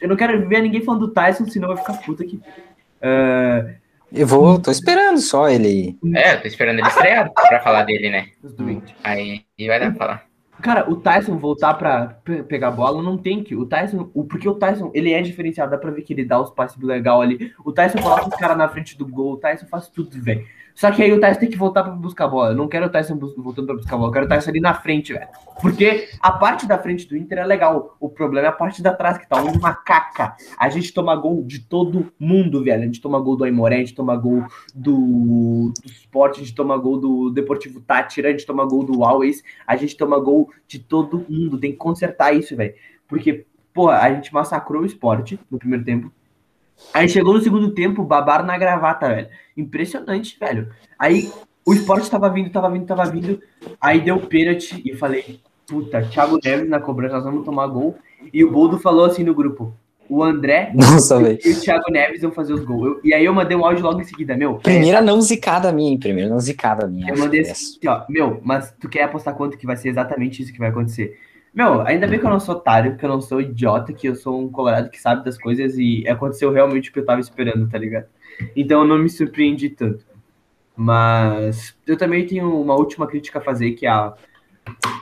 Eu 0.00 0.08
não 0.08 0.16
quero 0.16 0.48
ver 0.48 0.62
ninguém 0.62 0.82
falando 0.82 1.06
do 1.06 1.12
Tyson, 1.12 1.46
senão 1.46 1.68
vai 1.68 1.76
ficar 1.76 1.94
puta 1.98 2.22
aqui. 2.24 2.40
Ah, 3.00 3.74
Eu 4.12 4.26
vou, 4.26 4.60
tô 4.60 4.70
esperando 4.70 5.18
só 5.20 5.48
ele. 5.48 5.98
É, 6.14 6.34
eu 6.34 6.42
tô 6.42 6.48
esperando 6.48 6.78
ele 6.78 6.88
estrear 6.88 7.30
pra 7.32 7.60
falar 7.60 7.84
dele, 7.84 8.10
né? 8.10 8.28
Aí 9.02 9.44
e 9.58 9.68
vai 9.68 9.80
dar 9.80 9.90
pra 9.90 9.98
falar. 9.98 10.31
Cara, 10.62 10.88
o 10.88 10.96
Tyson 10.96 11.36
voltar 11.36 11.74
pra 11.74 12.06
pe- 12.24 12.42
pegar 12.44 12.70
bola 12.70 13.02
não 13.02 13.18
tem 13.18 13.42
que. 13.42 13.54
O 13.56 13.66
Tyson, 13.66 14.08
o, 14.14 14.24
porque 14.24 14.48
o 14.48 14.54
Tyson, 14.54 14.90
ele 14.94 15.12
é 15.12 15.20
diferenciado, 15.20 15.72
dá 15.72 15.76
pra 15.78 15.90
ver 15.90 16.02
que 16.02 16.12
ele 16.12 16.24
dá 16.24 16.40
os 16.40 16.50
passes 16.50 16.80
legal 16.80 17.20
ali. 17.20 17.52
O 17.64 17.72
Tyson 17.72 17.98
coloca 17.98 18.28
os 18.28 18.34
caras 18.36 18.56
na 18.56 18.68
frente 18.68 18.96
do 18.96 19.06
gol, 19.06 19.32
o 19.32 19.36
Tyson 19.36 19.66
faz 19.66 19.88
tudo, 19.88 20.10
velho. 20.22 20.46
Só 20.74 20.90
que 20.90 21.02
aí 21.02 21.12
o 21.12 21.20
Tyson 21.20 21.40
tem 21.40 21.50
que 21.50 21.56
voltar 21.56 21.82
pra 21.82 21.92
buscar 21.92 22.24
a 22.24 22.28
bola. 22.28 22.50
Eu 22.50 22.56
não 22.56 22.68
quero 22.68 22.86
o 22.86 22.88
Tyson 22.88 23.16
voltando 23.16 23.66
pra 23.66 23.76
buscar 23.76 23.94
a 23.94 23.98
bola, 23.98 24.08
eu 24.08 24.12
quero 24.12 24.26
o 24.26 24.28
Tyson 24.28 24.50
ali 24.50 24.60
na 24.60 24.74
frente, 24.74 25.12
velho. 25.12 25.28
Porque 25.60 26.08
a 26.20 26.32
parte 26.32 26.66
da 26.66 26.78
frente 26.78 27.06
do 27.08 27.16
Inter 27.16 27.38
é 27.38 27.44
legal. 27.44 27.96
O 28.00 28.08
problema 28.08 28.46
é 28.46 28.50
a 28.50 28.52
parte 28.52 28.82
da 28.82 28.92
trás, 28.92 29.18
que 29.18 29.28
tá 29.28 29.40
uma 29.42 29.74
caca. 29.74 30.34
A 30.58 30.68
gente 30.68 30.92
toma 30.92 31.14
gol 31.14 31.42
de 31.44 31.60
todo 31.60 32.12
mundo, 32.18 32.64
velho. 32.64 32.82
A 32.82 32.86
gente 32.86 33.00
toma 33.00 33.20
gol 33.20 33.36
do 33.36 33.44
Aimoré, 33.44 33.76
a 33.76 33.78
gente 33.78 33.94
toma 33.94 34.16
gol 34.16 34.44
do, 34.74 35.72
do 35.82 35.86
Sport, 35.86 36.36
a 36.36 36.40
gente 36.40 36.54
toma 36.54 36.76
gol 36.76 36.98
do 36.98 37.30
Deportivo 37.30 37.80
Tátira, 37.80 38.28
a 38.28 38.32
gente 38.32 38.46
toma 38.46 38.66
gol 38.66 38.84
do 38.84 39.04
Always, 39.04 39.42
a 39.66 39.76
gente 39.76 39.96
toma 39.96 40.18
gol 40.18 40.50
de 40.66 40.78
todo 40.78 41.24
mundo. 41.28 41.58
Tem 41.58 41.72
que 41.72 41.78
consertar 41.78 42.34
isso, 42.34 42.56
velho. 42.56 42.74
Porque, 43.06 43.46
porra, 43.72 43.98
a 43.98 44.12
gente 44.12 44.32
massacrou 44.32 44.82
o 44.82 44.86
esporte 44.86 45.38
no 45.50 45.58
primeiro 45.58 45.84
tempo. 45.84 46.10
Aí 46.92 47.08
chegou 47.08 47.34
no 47.34 47.40
segundo 47.40 47.70
tempo, 47.72 48.04
babaram 48.04 48.44
na 48.44 48.58
gravata, 48.58 49.08
velho. 49.08 49.28
Impressionante, 49.56 50.36
velho. 50.38 50.68
Aí 50.98 51.30
o 51.64 51.72
esporte 51.72 52.10
tava 52.10 52.28
vindo, 52.28 52.50
tava 52.50 52.70
vindo, 52.70 52.86
tava 52.86 53.04
vindo. 53.06 53.40
Aí 53.80 54.00
deu 54.00 54.18
pênalti 54.20 54.82
e 54.84 54.90
eu 54.90 54.98
falei, 54.98 55.40
puta, 55.66 56.02
Thiago 56.02 56.38
Neves 56.44 56.68
na 56.68 56.80
cobrança, 56.80 57.14
nós 57.16 57.24
vamos 57.24 57.44
tomar 57.44 57.66
gol. 57.68 57.96
E 58.32 58.44
o 58.44 58.50
Boldo 58.50 58.78
falou 58.78 59.04
assim 59.04 59.24
no 59.24 59.34
grupo: 59.34 59.74
o 60.08 60.22
André 60.22 60.72
Nossa, 60.76 61.16
e 61.22 61.52
o 61.52 61.60
Thiago 61.60 61.90
Neves 61.90 62.20
vão 62.20 62.30
fazer 62.30 62.52
os 62.52 62.64
gols. 62.64 62.84
Eu- 62.86 63.00
e 63.02 63.14
aí 63.14 63.24
eu 63.24 63.32
mandei 63.32 63.56
um 63.56 63.64
áudio 63.64 63.82
logo 63.84 64.00
em 64.00 64.04
seguida, 64.04 64.36
meu. 64.36 64.56
Primeira 64.56 65.00
não 65.00 65.20
zicada 65.20 65.72
minha, 65.72 65.90
hein? 65.90 65.98
Primeira 65.98 66.28
não 66.28 66.38
zicada 66.38 66.86
minha. 66.86 67.08
Eu 67.08 67.18
mandei 67.18 67.40
é 67.40 67.50
assim, 67.50 67.78
ó, 67.86 68.02
meu, 68.08 68.40
mas 68.44 68.72
tu 68.78 68.88
quer 68.88 69.04
apostar 69.04 69.34
quanto 69.34 69.56
que 69.56 69.66
vai 69.66 69.76
ser 69.76 69.88
exatamente 69.88 70.42
isso 70.42 70.52
que 70.52 70.58
vai 70.58 70.68
acontecer? 70.68 71.18
Meu, 71.54 71.82
ainda 71.82 72.06
bem 72.06 72.18
que 72.18 72.24
eu 72.24 72.30
não 72.30 72.40
sou 72.40 72.54
otário, 72.56 72.96
que 72.96 73.04
eu 73.04 73.08
não 73.08 73.20
sou 73.20 73.40
idiota, 73.40 73.92
que 73.92 74.06
eu 74.08 74.14
sou 74.14 74.40
um 74.40 74.50
colorado 74.50 74.88
que 74.90 75.00
sabe 75.00 75.24
das 75.24 75.36
coisas 75.38 75.76
e 75.76 76.06
aconteceu 76.08 76.50
realmente 76.50 76.88
o 76.90 76.92
que 76.92 76.98
eu 76.98 77.04
tava 77.04 77.20
esperando, 77.20 77.68
tá 77.68 77.76
ligado? 77.78 78.06
Então 78.56 78.80
eu 78.82 78.86
não 78.88 78.98
me 78.98 79.10
surpreendi 79.10 79.68
tanto. 79.68 80.04
Mas 80.74 81.76
eu 81.86 81.96
também 81.96 82.26
tenho 82.26 82.60
uma 82.60 82.74
última 82.74 83.06
crítica 83.06 83.38
a 83.38 83.42
fazer, 83.42 83.72
que 83.72 83.86
é 83.86 83.90
a, 83.90 84.14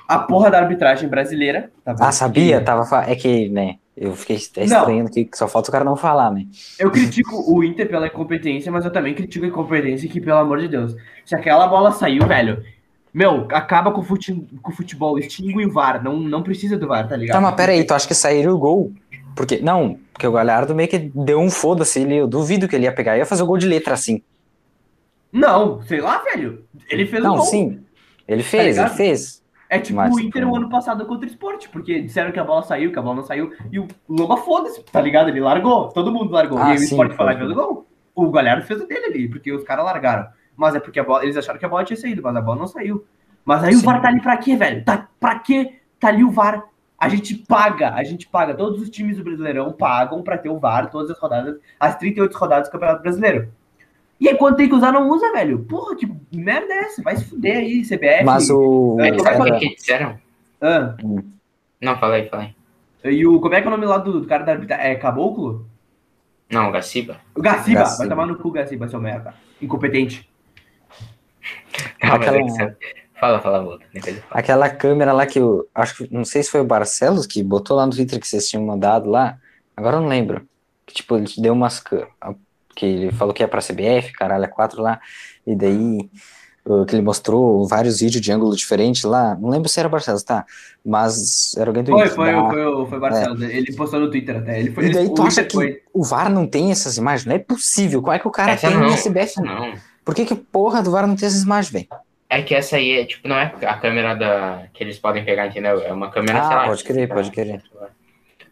a 0.08 0.18
porra 0.18 0.50
da 0.50 0.58
arbitragem 0.58 1.08
brasileira. 1.08 1.70
Tá? 1.84 1.94
Ah, 2.00 2.12
sabia? 2.12 2.60
Tava, 2.60 2.84
fa- 2.84 3.04
é 3.08 3.14
que, 3.14 3.48
né? 3.48 3.76
Eu 3.96 4.14
fiquei 4.14 4.36
estranhando 4.36 5.10
que 5.10 5.28
só 5.34 5.46
falta 5.46 5.68
o 5.68 5.72
cara 5.72 5.84
não 5.84 5.94
falar, 5.94 6.30
né? 6.32 6.46
Eu 6.78 6.90
critico 6.90 7.36
o 7.52 7.62
Inter 7.62 7.86
pela 7.88 8.06
incompetência, 8.06 8.72
mas 8.72 8.84
eu 8.84 8.90
também 8.90 9.14
critico 9.14 9.44
a 9.44 9.48
incompetência 9.48 10.08
que, 10.08 10.20
pelo 10.20 10.38
amor 10.38 10.58
de 10.58 10.68
Deus, 10.68 10.96
se 11.24 11.34
aquela 11.34 11.66
bola 11.68 11.92
saiu, 11.92 12.26
velho, 12.26 12.64
meu, 13.12 13.46
acaba 13.52 13.90
com 13.92 14.00
o, 14.00 14.04
fute- 14.04 14.46
com 14.62 14.70
o 14.70 14.74
futebol, 14.74 15.18
extingue 15.18 15.64
o 15.66 15.72
VAR, 15.72 16.02
não, 16.02 16.18
não 16.18 16.42
precisa 16.42 16.76
do 16.78 16.86
VAR, 16.86 17.08
tá 17.08 17.16
ligado? 17.16 17.36
Tá, 17.36 17.40
mas 17.40 17.54
pera 17.54 17.72
aí, 17.72 17.84
tu 17.84 17.92
acha 17.94 18.06
que 18.06 18.14
sairia 18.14 18.52
o 18.52 18.58
gol? 18.58 18.92
Porque, 19.34 19.58
não, 19.60 19.98
porque 20.12 20.26
o 20.26 20.32
Galhardo 20.32 20.74
meio 20.74 20.88
que 20.88 20.98
deu 21.14 21.40
um 21.40 21.50
foda-se, 21.50 22.00
ele, 22.00 22.16
eu 22.16 22.26
duvido 22.26 22.68
que 22.68 22.74
ele 22.76 22.84
ia 22.84 22.92
pegar, 22.92 23.16
ia 23.16 23.24
fazer 23.26 23.42
o 23.42 23.46
gol 23.46 23.58
de 23.58 23.66
letra 23.66 23.94
assim. 23.94 24.22
Não, 25.32 25.80
sei 25.82 26.00
lá, 26.00 26.18
velho. 26.18 26.64
Ele 26.90 27.06
fez 27.06 27.22
Não, 27.22 27.34
o 27.34 27.36
gol. 27.36 27.46
sim, 27.46 27.80
ele 28.26 28.42
fez, 28.42 28.76
ligado? 28.76 28.88
ele 28.88 28.96
fez. 28.96 29.40
É 29.68 29.78
tipo 29.78 29.96
Mas, 29.96 30.12
o 30.12 30.18
Inter 30.18 30.42
tipo, 30.42 30.52
o 30.52 30.56
ano 30.56 30.68
passado 30.68 31.06
contra 31.06 31.28
o 31.28 31.30
Sport, 31.30 31.68
porque 31.68 32.02
disseram 32.02 32.32
que 32.32 32.40
a 32.40 32.44
bola 32.44 32.62
saiu, 32.64 32.90
que 32.92 32.98
a 32.98 33.02
bola 33.02 33.16
não 33.16 33.22
saiu, 33.22 33.52
e 33.70 33.78
o 33.78 33.86
Lomba 34.08 34.36
foda-se, 34.36 34.82
tá 34.82 35.00
ligado? 35.00 35.28
Ele 35.28 35.40
largou, 35.40 35.88
todo 35.88 36.10
mundo 36.12 36.32
largou. 36.32 36.58
Ah, 36.58 36.70
e 36.70 36.72
aí 36.72 36.76
o 36.76 36.78
sim, 36.80 36.86
Sport 36.86 37.12
foi 37.12 37.24
lá 37.24 37.34
e 37.34 37.38
fez 37.38 37.50
o 37.50 37.54
gol. 37.54 37.86
O 38.12 38.30
Galhardo 38.32 38.66
fez 38.66 38.80
o 38.80 38.86
dele 38.86 39.06
ali, 39.06 39.28
porque 39.28 39.52
os 39.52 39.62
caras 39.62 39.84
largaram. 39.84 40.26
Mas 40.60 40.74
é 40.74 40.78
porque 40.80 41.00
a 41.00 41.04
bola, 41.04 41.22
eles 41.24 41.38
acharam 41.38 41.58
que 41.58 41.64
a 41.64 41.68
bola 41.70 41.84
tinha 41.84 41.96
saído, 41.96 42.20
mas 42.22 42.36
a 42.36 42.40
bola 42.42 42.58
não 42.58 42.66
saiu. 42.66 43.02
Mas 43.46 43.64
aí 43.64 43.74
o 43.74 43.78
Sim. 43.78 43.86
VAR 43.86 44.02
tá 44.02 44.08
ali 44.08 44.20
pra 44.20 44.36
quê, 44.36 44.54
velho? 44.56 44.84
Tá, 44.84 45.08
pra 45.18 45.38
quê 45.38 45.76
tá 45.98 46.08
ali 46.08 46.22
o 46.22 46.30
VAR? 46.30 46.64
A 46.98 47.08
gente 47.08 47.34
paga, 47.34 47.94
a 47.94 48.04
gente 48.04 48.28
paga, 48.28 48.52
todos 48.52 48.82
os 48.82 48.90
times 48.90 49.16
do 49.16 49.24
Brasileirão 49.24 49.72
pagam 49.72 50.22
pra 50.22 50.36
ter 50.36 50.50
o 50.50 50.58
VAR 50.58 50.90
todas 50.90 51.10
as 51.10 51.18
rodadas, 51.18 51.56
as 51.80 51.96
38 51.96 52.36
rodadas 52.36 52.68
do 52.68 52.72
Campeonato 52.72 53.00
Brasileiro. 53.02 53.48
E 54.20 54.28
aí 54.28 54.36
quando 54.36 54.56
tem 54.56 54.68
que 54.68 54.74
usar, 54.74 54.92
não 54.92 55.08
usa, 55.08 55.32
velho. 55.32 55.60
Porra, 55.60 55.96
que 55.96 56.06
merda 56.30 56.70
é 56.74 56.78
essa? 56.80 57.02
Vai 57.02 57.16
se 57.16 57.24
fuder 57.24 57.56
aí, 57.56 57.82
CBF. 57.82 58.22
Mas 58.22 58.50
o. 58.50 58.98
É, 59.00 59.12
Mas 59.12 59.22
sabe 59.22 59.40
o 59.40 59.46
era- 59.46 59.58
que 59.58 59.74
disseram? 59.76 60.18
Ah, 60.60 60.94
Não, 61.80 61.96
fala 61.98 62.16
aí, 62.16 62.28
fala 62.28 62.42
aí. 63.02 63.14
e 63.16 63.26
o, 63.26 63.40
como 63.40 63.54
é 63.54 63.62
que 63.62 63.66
é 63.66 63.68
o 63.68 63.70
nome 63.70 63.86
lá 63.86 63.96
do, 63.96 64.20
do 64.20 64.26
cara 64.26 64.44
da 64.44 64.52
arbitragem? 64.52 64.86
É 64.90 64.94
Caboclo? 64.96 65.66
Não, 66.52 66.68
o 66.68 66.72
Gaciba. 66.72 67.16
O 67.34 67.40
Gaciba. 67.40 67.80
Gaciba. 67.80 67.98
Vai 67.98 68.08
tomar 68.10 68.26
no 68.26 68.36
cu, 68.36 68.50
Gaciba, 68.50 68.86
seu 68.88 69.00
merda. 69.00 69.32
Incompetente. 69.62 70.28
Aquela- 72.16 72.38
é 72.38 72.76
Fala, 73.18 73.38
fala, 73.40 73.62
Volta. 73.62 73.84
Aquela 74.30 74.70
câmera 74.70 75.12
lá 75.12 75.26
que 75.26 75.38
eu 75.38 75.68
acho 75.74 75.96
que 75.98 76.14
não 76.14 76.24
sei 76.24 76.42
se 76.42 76.50
foi 76.50 76.60
o 76.62 76.64
Barcelos 76.64 77.26
que 77.26 77.42
botou 77.42 77.76
lá 77.76 77.84
no 77.84 77.92
Twitter 77.92 78.18
que 78.18 78.26
vocês 78.26 78.48
tinham 78.48 78.64
mandado 78.64 79.10
lá. 79.10 79.36
Agora 79.76 79.96
eu 79.96 80.00
não 80.00 80.08
lembro. 80.08 80.46
Que 80.86 80.94
tipo, 80.94 81.16
ele 81.16 81.26
deu 81.36 81.52
umas 81.52 81.80
que 81.80 82.02
ele 82.80 83.12
falou 83.12 83.34
que 83.34 83.42
ia 83.42 83.48
pra 83.48 83.60
CBF, 83.60 84.12
caralho, 84.14 84.44
é 84.44 84.48
quatro 84.48 84.80
lá. 84.80 84.98
E 85.46 85.54
daí 85.54 86.08
que 86.86 86.94
ele 86.94 87.02
mostrou 87.02 87.66
vários 87.66 88.00
vídeos 88.00 88.22
de 88.22 88.32
ângulo 88.32 88.54
diferente 88.56 89.06
lá. 89.06 89.34
Não 89.34 89.50
lembro 89.50 89.68
se 89.68 89.78
era 89.78 89.88
o 89.88 89.90
Barcelos, 89.90 90.22
tá? 90.22 90.46
Mas 90.84 91.54
era 91.56 91.68
alguém 91.68 91.82
do 91.82 91.90
Foi, 91.92 92.00
Inter, 92.02 92.14
foi, 92.14 92.32
da- 92.32 92.48
foi, 92.48 92.66
o- 92.66 92.86
foi 92.86 92.98
o 92.98 93.00
Barcelos. 93.00 93.42
Ele 93.42 93.74
postou 93.76 94.00
no 94.00 94.10
Twitter 94.10 94.36
até. 94.38 94.60
Ele 94.60 94.70
foi, 94.70 94.86
E 94.86 94.92
daí 94.92 95.04
ele- 95.06 95.14
tu 95.14 95.22
o 95.22 95.26
acha 95.26 95.44
que 95.44 95.52
foi. 95.52 95.82
o 95.92 96.02
VAR 96.04 96.30
não 96.30 96.46
tem 96.46 96.70
essas 96.70 96.96
imagens? 96.96 97.26
Não 97.26 97.34
é 97.34 97.38
possível. 97.38 98.00
Como 98.00 98.12
é 98.14 98.18
que 98.18 98.28
o 98.28 98.30
cara 98.30 98.52
Essa 98.52 98.68
tem 98.68 98.76
não, 98.78 98.88
na 98.88 98.96
CBF? 98.96 99.18
essa 99.18 99.42
não. 99.42 99.74
Por 100.10 100.16
que 100.16 100.24
que 100.26 100.34
porra 100.34 100.82
do 100.82 100.90
VAR 100.90 101.06
não 101.06 101.14
tem 101.14 101.24
essas 101.28 101.44
imagens, 101.44 101.72
velho? 101.72 101.86
É 102.28 102.42
que 102.42 102.52
essa 102.52 102.74
aí 102.74 102.98
é, 102.98 103.04
tipo, 103.04 103.28
não 103.28 103.36
é 103.36 103.54
a 103.64 103.74
câmera 103.78 104.14
da... 104.14 104.64
que 104.74 104.82
eles 104.82 104.98
podem 104.98 105.24
pegar, 105.24 105.46
entendeu? 105.46 105.80
É 105.82 105.92
uma 105.92 106.10
câmera, 106.10 106.40
Ah, 106.40 106.48
sei 106.48 106.56
lá. 106.56 106.66
pode 106.66 106.82
crer, 106.82 107.08
pode 107.08 107.30
crer. 107.30 107.62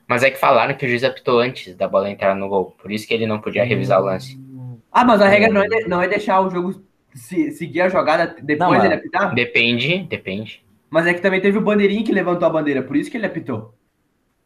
Mas 0.06 0.22
é 0.22 0.30
que 0.30 0.38
falaram 0.38 0.72
que 0.76 0.86
o 0.86 0.88
juiz 0.88 1.02
apitou 1.02 1.40
antes 1.40 1.74
da 1.74 1.88
bola 1.88 2.08
entrar 2.08 2.36
no 2.36 2.48
gol. 2.48 2.76
Por 2.80 2.92
isso 2.92 3.08
que 3.08 3.12
ele 3.12 3.26
não 3.26 3.40
podia 3.40 3.64
revisar 3.64 4.00
o 4.00 4.04
lance. 4.04 4.38
Ah, 4.92 5.04
mas 5.04 5.20
a 5.20 5.26
regra 5.26 5.48
não 5.52 5.60
é, 5.60 5.66
de- 5.66 5.88
não 5.88 6.00
é 6.00 6.06
deixar 6.06 6.40
o 6.42 6.48
jogo 6.48 6.80
se- 7.12 7.50
seguir 7.50 7.80
a 7.80 7.88
jogada 7.88 8.36
depois 8.40 8.70
Não, 8.74 8.80
dele 8.80 8.94
apitar? 8.94 9.34
Depende, 9.34 10.04
depende. 10.04 10.64
Mas 10.88 11.08
é 11.08 11.12
que 11.14 11.20
também 11.20 11.40
teve 11.40 11.58
o 11.58 11.60
bandeirinho 11.60 12.04
que 12.04 12.12
levantou 12.12 12.46
a 12.46 12.50
bandeira, 12.52 12.82
por 12.84 12.96
isso 12.96 13.10
que 13.10 13.16
ele 13.16 13.26
apitou. 13.26 13.74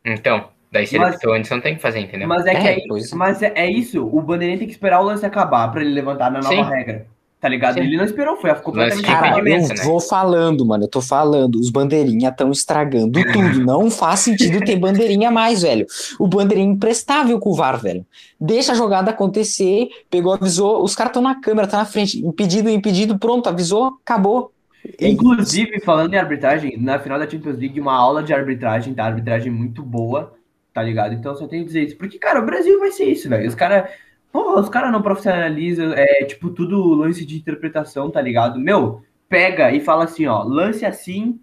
Então, 0.03 0.48
daí 0.73 0.87
se 0.87 0.99
Mas- 0.99 1.23
ele 1.23 1.37
antes, 1.37 1.51
não 1.51 1.61
tem 1.61 1.77
que 1.77 1.83
fazer, 1.83 2.01
entendeu? 2.01 2.27
Mas 2.27 2.47
é 2.47 2.55
que 2.55 2.67
É, 2.67 2.79
é, 2.79 2.85
pois 2.89 3.13
é. 3.13 3.15
mas 3.15 3.43
é, 3.43 3.53
é 3.55 3.71
isso, 3.71 4.05
o 4.05 4.21
bandeirinho 4.21 4.59
tem 4.59 4.67
que 4.67 4.73
esperar 4.73 5.01
o 5.01 5.05
lance 5.05 5.25
acabar 5.25 5.71
pra 5.71 5.83
ele 5.83 5.93
levantar 5.93 6.31
na 6.33 6.41
nova 6.41 6.55
Sim. 6.55 6.63
regra. 6.63 7.07
Tá 7.41 7.49
ligado? 7.49 7.75
Sim. 7.75 7.81
Ele 7.81 7.97
não 7.97 8.05
esperou, 8.05 8.37
foi 8.37 8.55
completamente 8.55 9.05
Cara, 9.05 9.39
eu 9.39 9.43
né? 9.43 9.59
vou 9.83 10.01
falando, 10.01 10.65
mano. 10.65 10.85
Eu 10.85 10.89
tô 10.89 11.03
falando. 11.03 11.57
Os 11.57 11.71
bandeirinha 11.71 12.29
estão 12.29 12.53
estragando 12.53 13.21
tudo. 13.21 13.59
Não 13.67 13.91
faz 13.91 14.21
sentido 14.21 14.65
ter 14.65 14.77
bandeirinha 14.77 15.29
mais, 15.29 15.63
velho. 15.63 15.85
O 16.21 16.29
bandeirinha 16.29 16.69
é 16.69 16.73
imprestável 16.73 17.41
com 17.41 17.51
o 17.51 17.55
VAR, 17.57 17.81
velho. 17.83 18.07
Deixa 18.41 18.71
a 18.71 18.75
jogada 18.77 19.11
acontecer. 19.11 19.89
Pegou, 20.09 20.33
avisou. 20.33 20.85
Os 20.85 20.95
caras 20.95 21.11
estão 21.11 21.21
na 21.21 21.35
câmera, 21.41 21.67
tá 21.67 21.79
na 21.79 21.85
frente. 21.85 22.25
Impedido, 22.25 22.71
impedido, 22.71 23.19
pronto. 23.19 23.49
Avisou, 23.49 23.99
acabou. 24.05 24.53
Inclusive, 25.01 25.81
falando 25.81 26.15
em 26.15 26.19
arbitragem, 26.19 26.77
na 26.79 27.01
final 27.01 27.19
da 27.19 27.29
Champions 27.29 27.59
League, 27.59 27.81
uma 27.81 27.95
aula 27.95 28.23
de 28.23 28.33
arbitragem, 28.33 28.95
tá? 28.95 29.05
Arbitragem 29.05 29.51
muito 29.51 29.83
boa, 29.83 30.33
tá 30.73 30.83
ligado? 30.83 31.15
Então 31.15 31.35
só 31.35 31.47
tenho 31.47 31.63
que 31.63 31.69
dizer 31.69 31.85
isso. 31.85 31.97
Porque, 31.97 32.19
cara, 32.19 32.41
o 32.41 32.47
Brasil 32.47 32.79
vai 32.79 32.91
ser 32.91 33.05
isso, 33.05 33.29
velho. 33.29 33.49
Os 33.49 33.55
caras. 33.55 33.91
Porra, 34.33 34.61
os 34.61 34.69
caras 34.71 34.91
não 34.91 35.03
profissionalizam, 35.03 35.93
é 35.93 36.25
tipo 36.25 36.49
tudo 36.49 36.95
lance 36.95 37.27
de 37.27 37.37
interpretação, 37.37 38.11
tá 38.11 38.19
ligado? 38.21 38.59
Meu, 38.59 39.03
pega 39.29 39.71
e 39.71 39.79
fala 39.79 40.05
assim, 40.05 40.27
ó, 40.27 40.43
lance 40.43 40.87
assim 40.87 41.39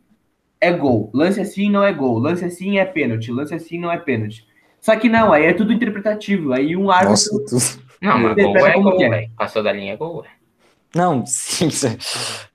é 0.60 0.72
gol, 0.72 1.12
lance 1.14 1.40
assim 1.40 1.70
não 1.70 1.84
é 1.84 1.94
gol, 1.94 2.18
lance 2.18 2.44
assim 2.44 2.80
é 2.80 2.86
pênalti, 2.86 3.32
lance 3.32 3.54
assim 3.54 3.80
não 3.80 3.92
é 3.92 3.98
pênalti. 4.00 4.44
Só 4.82 4.96
que 4.96 5.08
não, 5.08 5.32
aí 5.32 5.46
é 5.46 5.54
tudo 5.54 5.72
interpretativo. 5.72 6.52
Aí 6.52 6.76
um 6.76 6.90
árbitro. 6.90 7.12
Nossa, 7.12 7.76
tu- 7.78 7.82
Não, 8.02 8.18
mas 8.18 8.36
gol 8.36 8.58
é 8.58 8.74
gol, 8.74 9.04
é. 9.04 9.10
velho. 9.10 9.32
Passou 9.38 9.62
da 9.62 9.72
linha 9.72 9.94
é 9.94 9.98
gol, 9.98 10.24
velho. 10.24 10.34
Não, 10.96 11.24
sim. 11.26 11.70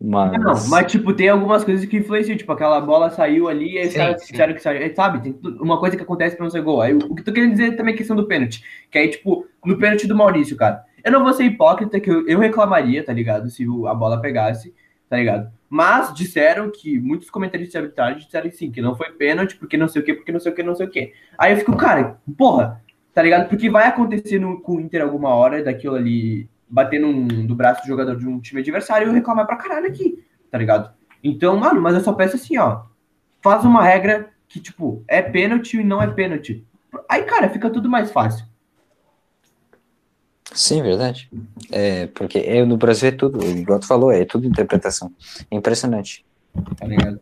Mas... 0.01 0.33
Não, 0.33 0.68
mas 0.68 0.90
tipo, 0.90 1.14
tem 1.14 1.29
algumas 1.29 1.64
coisas 1.64 1.87
que 1.87 1.97
influenciam, 1.97 2.37
tipo, 2.37 2.51
aquela 2.53 2.81
bola 2.81 3.11
saiu 3.11 3.49
ali, 3.49 3.79
aí 3.79 3.87
os 3.88 3.94
caras 3.94 4.23
disseram 4.23 4.55
que 4.55 4.61
saiu, 4.61 4.94
sabe? 4.94 5.20
Tem 5.23 5.38
uma 5.61 5.79
coisa 5.79 5.97
que 5.97 6.03
acontece 6.03 6.37
pra 6.37 6.44
não 6.44 6.51
ser 6.51 6.62
gol. 6.62 6.81
Aí 6.81 6.94
o 6.94 7.14
que 7.14 7.20
eu 7.20 7.25
tô 7.25 7.33
querendo 7.33 7.53
dizer 7.53 7.77
também 7.77 7.94
é 7.94 7.97
questão 7.97 8.16
do 8.16 8.27
pênalti, 8.27 8.62
que 8.90 8.99
aí, 8.99 9.09
tipo, 9.09 9.47
no 9.64 9.79
pênalti 9.79 10.07
do 10.07 10.16
Maurício, 10.16 10.57
cara, 10.57 10.85
eu 11.05 11.12
não 11.12 11.23
vou 11.23 11.33
ser 11.33 11.44
hipócrita, 11.44 12.01
que 12.01 12.11
eu, 12.11 12.27
eu 12.27 12.38
reclamaria, 12.38 13.05
tá 13.05 13.12
ligado, 13.12 13.49
se 13.51 13.68
o- 13.68 13.87
a 13.87 13.94
bola 13.94 14.20
pegasse, 14.20 14.75
tá 15.09 15.16
ligado? 15.16 15.53
Mas 15.68 16.12
disseram 16.14 16.70
que, 16.70 16.99
muitos 16.99 17.31
comentaristas 17.31 17.73
de 17.73 17.79
arbitragem 17.79 18.18
disseram 18.25 18.49
que 18.51 18.57
sim, 18.57 18.70
que 18.70 18.81
não 18.83 18.97
foi 18.97 19.11
pênalti, 19.12 19.57
porque 19.57 19.77
não 19.77 19.88
sei 19.88 20.03
o 20.03 20.05
que, 20.05 20.14
porque 20.14 20.33
não 20.33 20.40
sei 20.40 20.53
o 20.53 20.55
que, 20.55 20.62
não 20.62 20.75
sei 20.75 20.87
o 20.87 20.90
que. 20.90 21.12
Aí 21.38 21.53
eu 21.53 21.59
fico, 21.59 21.77
cara, 21.77 22.18
porra, 22.37 22.81
tá 23.12 23.23
ligado? 23.23 23.49
Porque 23.49 23.68
vai 23.70 23.87
acontecer 23.87 24.38
no, 24.38 24.61
com 24.61 24.77
o 24.77 24.81
Inter 24.81 25.03
alguma 25.03 25.31
hora, 25.35 25.62
daquilo 25.62 25.94
ali, 25.94 26.49
bater 26.68 27.00
num, 27.00 27.46
do 27.46 27.55
braço 27.55 27.83
do 27.83 27.88
jogador 27.88 28.16
de 28.16 28.27
um 28.27 28.40
time 28.40 28.61
adversário 28.61 29.07
e 29.07 29.11
eu 29.11 29.14
reclamar 29.14 29.46
pra 29.46 29.57
caralho 29.57 29.87
aqui, 29.87 30.24
tá 30.50 30.59
ligado? 30.59 30.92
Então, 31.22 31.57
mano, 31.57 31.81
mas 31.81 31.94
eu 31.94 32.00
só 32.00 32.12
peço 32.12 32.37
assim, 32.37 32.59
ó, 32.59 32.83
faz 33.42 33.64
uma 33.64 33.83
regra 33.83 34.29
que, 34.48 34.61
tipo, 34.61 35.03
é 35.09 35.22
pênalti 35.22 35.79
e 35.79 35.85
não 35.85 36.03
é 36.03 36.07
pênalti. 36.07 36.64
Aí, 37.09 37.24
cara, 37.24 37.48
fica 37.48 37.70
tudo 37.70 37.88
mais 37.88 38.12
fácil. 38.12 38.46
Sim, 40.53 40.83
verdade. 40.83 41.29
É, 41.72 42.07
porque 42.09 42.38
é, 42.38 42.64
no 42.64 42.77
Brasil 42.77 43.09
é 43.09 43.12
tudo, 43.12 43.44
igual 43.44 43.81
tu 43.81 43.87
falou, 43.87 44.12
é 44.12 44.24
tudo 44.24 44.46
interpretação. 44.46 45.11
É 45.50 45.57
impressionante. 45.57 46.24
tá 46.77 46.87
ligado? 46.87 47.20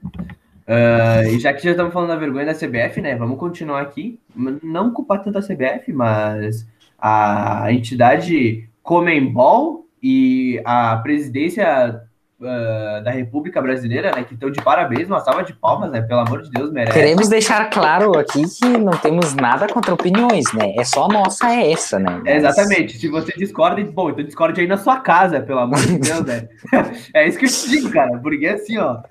Ah, 0.67 1.25
e 1.25 1.39
já 1.39 1.53
que 1.53 1.63
já 1.63 1.71
estamos 1.71 1.93
falando 1.93 2.11
da 2.11 2.17
vergonha 2.17 2.47
da 2.47 2.55
CBF, 2.55 3.01
né? 3.01 3.17
Vamos 3.17 3.39
continuar 3.39 3.81
aqui. 3.81 4.19
Não 4.63 4.93
culpar 4.93 5.23
tanto 5.23 5.39
a 5.39 5.43
CBF, 5.43 5.93
mas 5.93 6.67
a 6.99 7.73
entidade 7.73 8.69
Comembol 8.83 9.87
e 10.03 10.61
a 10.65 10.97
presidência 10.97 12.03
ah, 12.45 13.01
da 13.05 13.11
República 13.13 13.63
Brasileira, 13.63 14.11
né? 14.15 14.25
Que 14.25 14.35
estão 14.35 14.51
de 14.51 14.61
parabéns, 14.61 15.07
uma 15.07 15.21
salva 15.21 15.45
de 15.45 15.53
palmas, 15.53 15.91
né? 15.93 16.03
Pelo 16.03 16.21
amor 16.21 16.43
de 16.43 16.51
Deus, 16.51 16.73
merece. 16.73 16.93
Queremos 16.93 17.29
deixar 17.29 17.71
claro 17.71 18.19
aqui 18.19 18.43
que 18.43 18.67
não 18.67 18.93
temos 18.93 19.35
nada 19.35 19.69
contra 19.69 19.95
opiniões, 19.95 20.53
né? 20.53 20.75
É 20.77 20.83
só 20.83 21.05
a 21.05 21.09
nossa 21.09 21.49
é 21.49 21.71
essa, 21.71 22.01
né? 22.01 22.21
É, 22.27 22.35
Mas- 22.35 22.45
exatamente. 22.45 22.99
Se 22.99 23.09
você 23.09 23.33
discorda, 23.37 23.83
bom, 23.85 24.11
então 24.11 24.25
discorde 24.25 24.61
aí 24.61 24.67
na 24.67 24.77
sua 24.77 24.99
casa, 24.99 25.41
pelo 25.41 25.61
amor 25.61 25.79
de 25.81 25.99
Deus, 25.99 26.23
velho. 26.23 26.49
É 27.15 27.29
isso 27.29 27.39
que 27.39 27.45
eu 27.45 27.51
te 27.51 27.69
digo, 27.71 27.91
cara. 27.91 28.19
Porque 28.19 28.47
assim, 28.47 28.77
ó. 28.79 29.03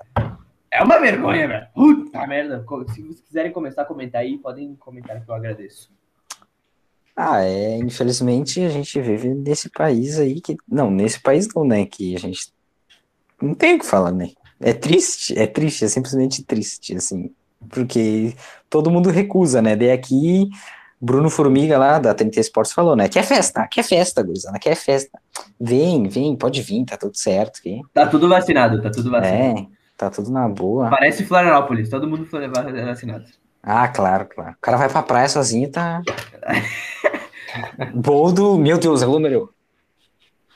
É 0.70 0.82
uma 0.82 0.98
vergonha, 0.98 1.48
velho. 1.48 1.66
Puta 1.74 2.26
merda. 2.26 2.64
Se 2.88 3.02
vocês 3.02 3.20
quiserem 3.20 3.52
começar 3.52 3.82
a 3.82 3.86
comentar 3.86 4.20
aí, 4.22 4.36
podem 4.38 4.74
comentar 4.76 5.22
que 5.22 5.30
eu 5.30 5.34
agradeço. 5.34 5.90
Ah, 7.14 7.42
é, 7.42 7.76
infelizmente 7.76 8.60
a 8.60 8.68
gente 8.68 9.00
vive 9.00 9.28
nesse 9.34 9.68
país 9.68 10.18
aí 10.18 10.40
que. 10.40 10.56
Não, 10.68 10.90
nesse 10.90 11.20
país 11.20 11.46
não, 11.54 11.64
né? 11.64 11.84
Que 11.84 12.16
a 12.16 12.18
gente 12.18 12.52
não 13.40 13.54
tem 13.54 13.74
o 13.74 13.78
que 13.78 13.86
falar, 13.86 14.12
né? 14.12 14.30
É 14.60 14.72
triste, 14.72 15.38
é 15.38 15.46
triste, 15.46 15.84
é 15.84 15.88
simplesmente 15.88 16.44
triste, 16.44 16.94
assim. 16.94 17.34
Porque 17.68 18.34
todo 18.70 18.90
mundo 18.90 19.10
recusa, 19.10 19.60
né? 19.60 19.76
Daí 19.76 19.90
aqui, 19.90 20.48
Bruno 21.00 21.28
Formiga 21.28 21.76
lá 21.76 21.98
da 21.98 22.14
TNT 22.14 22.40
Esportes 22.40 22.72
falou, 22.72 22.96
né? 22.96 23.08
Quer 23.08 23.24
festa, 23.24 23.66
quer 23.66 23.82
festa, 23.82 24.22
gurizada, 24.22 24.58
quer 24.58 24.76
festa. 24.76 25.18
Vem, 25.60 26.08
vem, 26.08 26.36
pode 26.36 26.62
vir, 26.62 26.84
tá 26.84 26.96
tudo 26.96 27.16
certo. 27.16 27.60
Tá 27.92 28.06
tudo 28.06 28.28
vacinado, 28.28 28.80
tá 28.80 28.90
tudo 28.90 29.10
vacinado. 29.10 29.58
É, 29.58 29.66
tá 29.96 30.08
tudo 30.08 30.30
na 30.30 30.48
boa. 30.48 30.88
Parece 30.90 31.24
Florianópolis, 31.24 31.90
todo 31.90 32.08
mundo 32.08 32.24
foi 32.24 32.48
vacinado. 32.48 33.24
Ah, 33.62 33.86
claro, 33.88 34.26
claro. 34.26 34.52
O 34.52 34.60
cara 34.60 34.76
vai 34.76 34.88
pra 34.88 35.02
praia 35.02 35.28
sozinho, 35.28 35.70
tá. 35.70 36.02
Bom 37.94 38.32
do. 38.32 38.58
Meu 38.58 38.78
Deus, 38.78 39.02
aglomerou. 39.02 39.50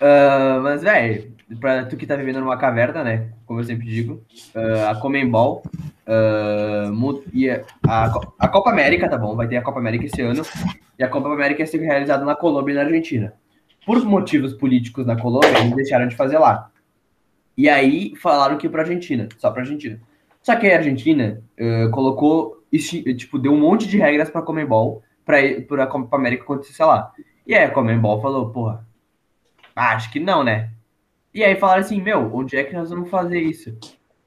Ah, 0.00 0.58
mas, 0.62 0.82
velho, 0.82 1.32
pra 1.60 1.84
tu 1.84 1.96
que 1.96 2.06
tá 2.06 2.16
vivendo 2.16 2.40
numa 2.40 2.56
caverna, 2.56 3.04
né? 3.04 3.28
Como 3.46 3.60
eu 3.60 3.64
sempre 3.64 3.86
digo, 3.86 4.22
ah, 4.54 4.90
a 4.90 4.94
Comembol 4.96 5.62
e 7.32 7.48
a, 7.50 7.62
a 7.86 8.10
Co- 8.10 8.34
a 8.38 8.48
Copa 8.48 8.70
América, 8.70 9.08
tá 9.08 9.16
bom? 9.18 9.34
Vai 9.36 9.46
ter 9.48 9.56
a 9.56 9.62
Copa 9.62 9.78
América 9.78 10.06
esse 10.06 10.20
ano. 10.22 10.42
E 10.98 11.04
a 11.04 11.08
Copa 11.08 11.28
América 11.32 11.60
ia 11.62 11.66
ser 11.66 11.78
realizada 11.78 12.24
na 12.24 12.34
Colômbia 12.34 12.72
e 12.72 12.74
na 12.76 12.82
Argentina. 12.82 13.32
Por 13.84 14.04
motivos 14.04 14.52
políticos 14.54 15.06
na 15.06 15.16
Colômbia, 15.20 15.58
eles 15.60 15.74
deixaram 15.76 16.08
de 16.08 16.16
fazer 16.16 16.38
lá. 16.38 16.70
E 17.56 17.68
aí 17.68 18.14
falaram 18.16 18.58
que 18.58 18.66
ia 18.66 18.70
pra 18.70 18.82
Argentina, 18.82 19.28
só 19.38 19.50
pra 19.50 19.62
Argentina. 19.62 19.98
Só 20.42 20.56
que 20.56 20.66
a 20.70 20.76
Argentina 20.76 21.40
ah, 21.60 21.88
colocou, 21.92 22.55
tipo, 22.70 23.38
deu 23.38 23.52
um 23.52 23.60
monte 23.60 23.86
de 23.86 23.98
regras 23.98 24.30
pra 24.30 24.42
Comembol 24.42 25.02
pra, 25.24 25.38
pra 25.66 25.86
Copa 25.86 26.16
América 26.16 26.44
acontecer, 26.44 26.72
sei 26.72 26.86
lá. 26.86 27.12
E 27.46 27.54
aí 27.54 27.64
a 27.64 27.70
Comembol 27.70 28.20
falou, 28.20 28.50
porra, 28.50 28.86
acho 29.74 30.10
que 30.10 30.20
não, 30.20 30.42
né? 30.42 30.70
E 31.34 31.44
aí 31.44 31.56
falaram 31.56 31.80
assim, 31.80 32.00
meu, 32.00 32.34
onde 32.34 32.56
é 32.56 32.64
que 32.64 32.74
nós 32.74 32.90
vamos 32.90 33.10
fazer 33.10 33.40
isso? 33.40 33.76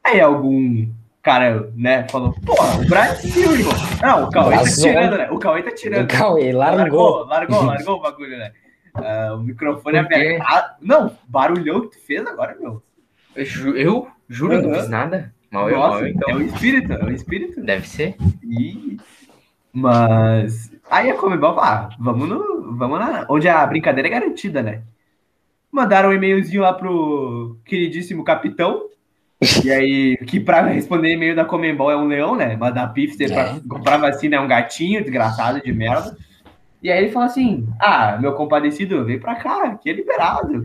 Aí 0.03 0.21
algum 0.21 0.87
cara, 1.21 1.71
né, 1.75 2.07
falou, 2.09 2.33
porra, 2.45 2.81
o 2.81 2.87
Brasil, 2.87 3.51
irmão. 3.51 3.73
Não, 4.01 4.23
o 4.25 4.29
Cauê 4.29 4.57
tá 4.57 4.63
tirando, 4.63 5.17
né? 5.17 5.31
O 5.31 5.39
Cauê 5.39 5.63
tá 5.63 5.71
tirando. 5.71 6.05
O 6.05 6.07
Cauê 6.07 6.51
largou. 6.51 6.79
Largou, 6.79 7.25
largou, 7.25 7.63
largou 7.63 7.95
o 7.97 8.01
bagulho, 8.01 8.37
né? 8.37 8.51
Uh, 8.95 9.35
o 9.35 9.43
microfone 9.43 9.97
aberto. 9.97 10.43
Ah, 10.45 10.75
não, 10.81 11.15
barulhão 11.27 11.81
que 11.81 11.97
tu 11.97 12.05
fez 12.05 12.25
agora, 12.25 12.55
meu. 12.59 12.81
Eu, 13.35 13.75
eu 13.75 14.07
juro, 14.27 14.55
uhum. 14.55 14.61
não 14.61 14.79
fiz 14.79 14.89
nada. 14.89 15.33
Mal 15.51 15.69
eu, 15.69 15.79
mal 15.79 16.07
então. 16.07 16.29
É 16.29 16.35
o 16.35 16.41
espírito, 16.41 16.93
é 16.93 17.03
o 17.03 17.11
espírito. 17.11 17.61
Deve 17.61 17.87
ser. 17.87 18.15
E... 18.43 18.97
Mas. 19.73 20.71
Aí 20.89 21.09
a 21.09 21.15
Comebol 21.15 21.55
fala, 21.55 21.89
ah, 21.91 21.95
vamos 21.99 22.27
no. 22.27 22.75
Vamos 22.75 22.99
lá. 22.99 23.25
Onde 23.29 23.47
a 23.47 23.65
brincadeira 23.65 24.07
é 24.07 24.11
garantida, 24.11 24.61
né? 24.61 24.83
Mandaram 25.71 26.09
um 26.09 26.13
e-mailzinho 26.13 26.61
lá 26.61 26.73
pro 26.73 27.57
queridíssimo 27.65 28.23
capitão. 28.23 28.85
e 29.63 29.71
aí, 29.71 30.17
que 30.17 30.39
pra 30.39 30.61
responder 30.63 31.13
e-mail 31.13 31.35
da 31.35 31.45
Comembol 31.45 31.91
é 31.91 31.97
um 31.97 32.07
leão, 32.07 32.35
né? 32.35 32.55
Mandar 32.55 32.93
pifter 32.93 33.31
é. 33.31 33.33
pra 33.33 33.59
comprar 33.67 33.97
vacina 33.97 34.35
é 34.35 34.39
um 34.39 34.47
gatinho 34.47 35.01
desgraçado 35.01 35.61
de 35.61 35.71
merda. 35.71 36.17
E 36.81 36.91
aí 36.91 37.03
ele 37.03 37.11
fala 37.11 37.25
assim: 37.25 37.67
Ah, 37.79 38.17
meu 38.19 38.33
compadecido, 38.33 39.05
vem 39.05 39.19
pra 39.19 39.35
cá, 39.35 39.63
aqui 39.65 39.89
é 39.89 39.93
liberado. 39.93 40.63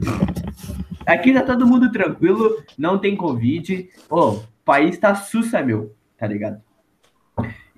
Aqui 1.07 1.33
tá 1.35 1.43
todo 1.43 1.67
mundo 1.67 1.93
tranquilo, 1.93 2.63
não 2.79 2.99
tem 2.99 3.15
Covid. 3.15 3.89
Ô, 4.09 4.41
país 4.65 4.99
tá 4.99 5.15
sussa, 5.15 5.63
meu, 5.63 5.95
tá 6.17 6.27
ligado? 6.27 6.61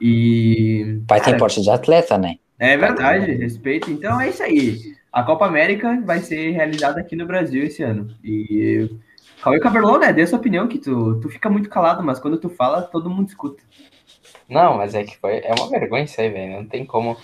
E. 0.00 1.00
Pai 1.06 1.18
cara, 1.18 1.32
tem 1.32 1.38
porte 1.38 1.62
de 1.62 1.70
atleta, 1.70 2.18
né? 2.18 2.36
É 2.58 2.76
verdade, 2.76 3.32
respeito. 3.32 3.90
Então 3.90 4.20
é 4.20 4.28
isso 4.28 4.42
aí. 4.42 4.78
A 5.12 5.22
Copa 5.22 5.46
América 5.46 6.00
vai 6.04 6.20
ser 6.20 6.50
realizada 6.50 7.00
aqui 7.00 7.16
no 7.16 7.26
Brasil 7.26 7.64
esse 7.64 7.82
ano. 7.82 8.14
E. 8.22 8.90
Cauê 9.42 9.60
Caberlon, 9.60 9.98
né? 9.98 10.12
Dê 10.12 10.26
sua 10.26 10.38
opinião, 10.38 10.66
que 10.66 10.78
tu, 10.78 11.20
tu 11.20 11.28
fica 11.28 11.48
muito 11.48 11.68
calado, 11.68 12.02
mas 12.02 12.18
quando 12.18 12.38
tu 12.38 12.48
fala, 12.48 12.82
todo 12.82 13.10
mundo 13.10 13.28
escuta. 13.28 13.62
Não, 14.48 14.76
mas 14.76 14.94
é 14.94 15.04
que 15.04 15.16
foi. 15.18 15.38
É 15.38 15.52
uma 15.54 15.68
vergonha 15.68 16.04
isso 16.04 16.20
aí, 16.20 16.28
velho. 16.30 16.56
Não 16.56 16.66
tem 16.66 16.84
como. 16.84 17.16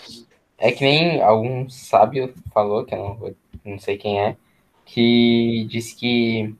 É 0.59 0.70
que 0.70 0.85
nem 0.85 1.20
algum 1.22 1.68
sábio 1.68 2.33
falou, 2.53 2.85
que 2.85 2.94
eu 2.94 2.98
não, 2.98 3.35
não 3.72 3.79
sei 3.79 3.96
quem 3.96 4.20
é, 4.20 4.37
que 4.85 5.66
disse 5.68 5.96
que 5.96 6.55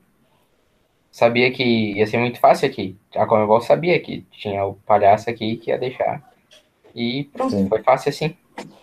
sabia 1.13 1.51
que 1.51 1.63
ia 1.93 2.07
ser 2.07 2.17
muito 2.17 2.39
fácil 2.39 2.67
aqui. 2.67 2.97
A 3.15 3.27
Comebol 3.27 3.61
sabia 3.61 3.99
que 3.99 4.25
tinha 4.31 4.65
o 4.65 4.73
palhaço 4.73 5.29
aqui 5.29 5.57
que 5.57 5.69
ia 5.69 5.77
deixar. 5.77 6.23
E 6.95 7.29
pronto, 7.31 7.51
Sim. 7.51 7.69
foi 7.69 7.83
fácil 7.83 8.09
assim. 8.09 8.35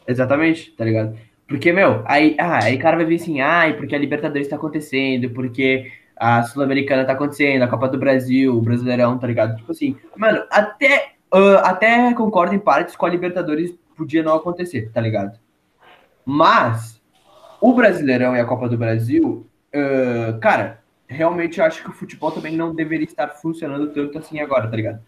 Exatamente, 0.07 0.71
tá 0.71 0.85
ligado? 0.85 1.19
Porque, 1.49 1.73
meu, 1.73 2.05
aí, 2.07 2.37
ah, 2.39 2.63
aí 2.63 2.77
o 2.77 2.79
cara 2.79 2.97
vai 2.97 3.05
vir 3.05 3.17
assim, 3.17 3.41
ai, 3.41 3.77
porque 3.77 3.97
a 3.97 3.99
Libertadores 3.99 4.47
tá 4.47 4.55
acontecendo, 4.55 5.29
porque 5.31 5.91
a 6.17 6.45
Sul-Americana 6.45 7.05
tá 7.05 7.15
acontecendo, 7.15 7.63
a 7.63 7.69
Copa 7.69 7.89
do 7.89 7.99
Brasil, 7.99 8.57
o 8.57 8.61
Brasileirão, 8.61 9.19
tá 9.19 9.27
ligado? 9.27 9.57
Tipo 9.57 9.73
assim, 9.73 9.97
mano, 10.17 10.45
até, 10.51 11.15
uh, 11.35 11.59
até 11.65 12.15
concordo 12.15 12.55
em 12.55 12.61
partes 12.61 12.95
com 12.95 13.07
a 13.07 13.11
Libertadores 13.11 13.75
podia 13.97 14.23
não 14.23 14.37
acontecer, 14.37 14.91
tá 14.95 15.01
ligado? 15.01 15.37
Mas 16.25 17.03
o 17.61 17.75
Brasileirão 17.75 18.37
e 18.37 18.41
a 18.41 18.45
Copa 18.45 18.69
do 18.69 18.79
Brasil, 18.79 19.47
uh, 19.75 20.39
cara, 20.39 20.80
realmente 21.11 21.59
eu 21.59 21.65
acho 21.65 21.83
que 21.83 21.91
o 21.91 21.93
futebol 21.93 22.31
também 22.31 22.57
não 22.57 22.75
deveria 22.75 23.05
estar 23.05 23.29
funcionando 23.29 23.89
tanto 23.89 24.19
assim 24.19 24.39
agora, 24.41 24.69
tá 24.69 24.77
ligado? 24.77 25.01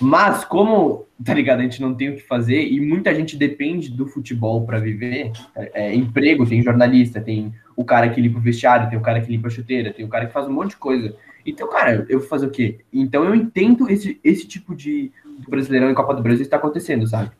Mas 0.00 0.44
como, 0.44 1.06
tá 1.24 1.34
ligado, 1.34 1.60
a 1.60 1.62
gente 1.62 1.80
não 1.80 1.94
tem 1.94 2.10
o 2.10 2.14
que 2.14 2.22
fazer 2.22 2.62
e 2.62 2.78
muita 2.78 3.14
gente 3.14 3.36
depende 3.36 3.90
do 3.90 4.06
futebol 4.06 4.64
para 4.64 4.78
viver, 4.78 5.32
é, 5.56 5.86
é, 5.86 5.94
emprego, 5.94 6.46
tem 6.46 6.62
jornalista, 6.62 7.20
tem 7.20 7.52
o 7.74 7.84
cara 7.84 8.08
que 8.10 8.20
limpa 8.20 8.38
o 8.38 8.42
vestiário, 8.42 8.88
tem 8.88 8.98
o 8.98 9.02
cara 9.02 9.20
que 9.20 9.30
limpa 9.30 9.48
a 9.48 9.50
chuteira, 9.50 9.92
tem 9.92 10.04
o 10.04 10.08
cara 10.08 10.26
que 10.26 10.32
faz 10.32 10.46
um 10.46 10.52
monte 10.52 10.70
de 10.70 10.76
coisa. 10.76 11.16
Então, 11.44 11.68
cara, 11.68 12.06
eu 12.08 12.20
vou 12.20 12.28
fazer 12.28 12.46
o 12.46 12.50
quê? 12.50 12.80
Então 12.92 13.24
eu 13.24 13.34
entendo 13.34 13.90
esse, 13.90 14.20
esse 14.22 14.46
tipo 14.46 14.76
de 14.76 15.10
Brasileirão 15.48 15.90
e 15.90 15.94
Copa 15.94 16.14
do 16.14 16.22
Brasil 16.22 16.42
está 16.42 16.58
acontecendo, 16.58 17.06
sabe? 17.06 17.30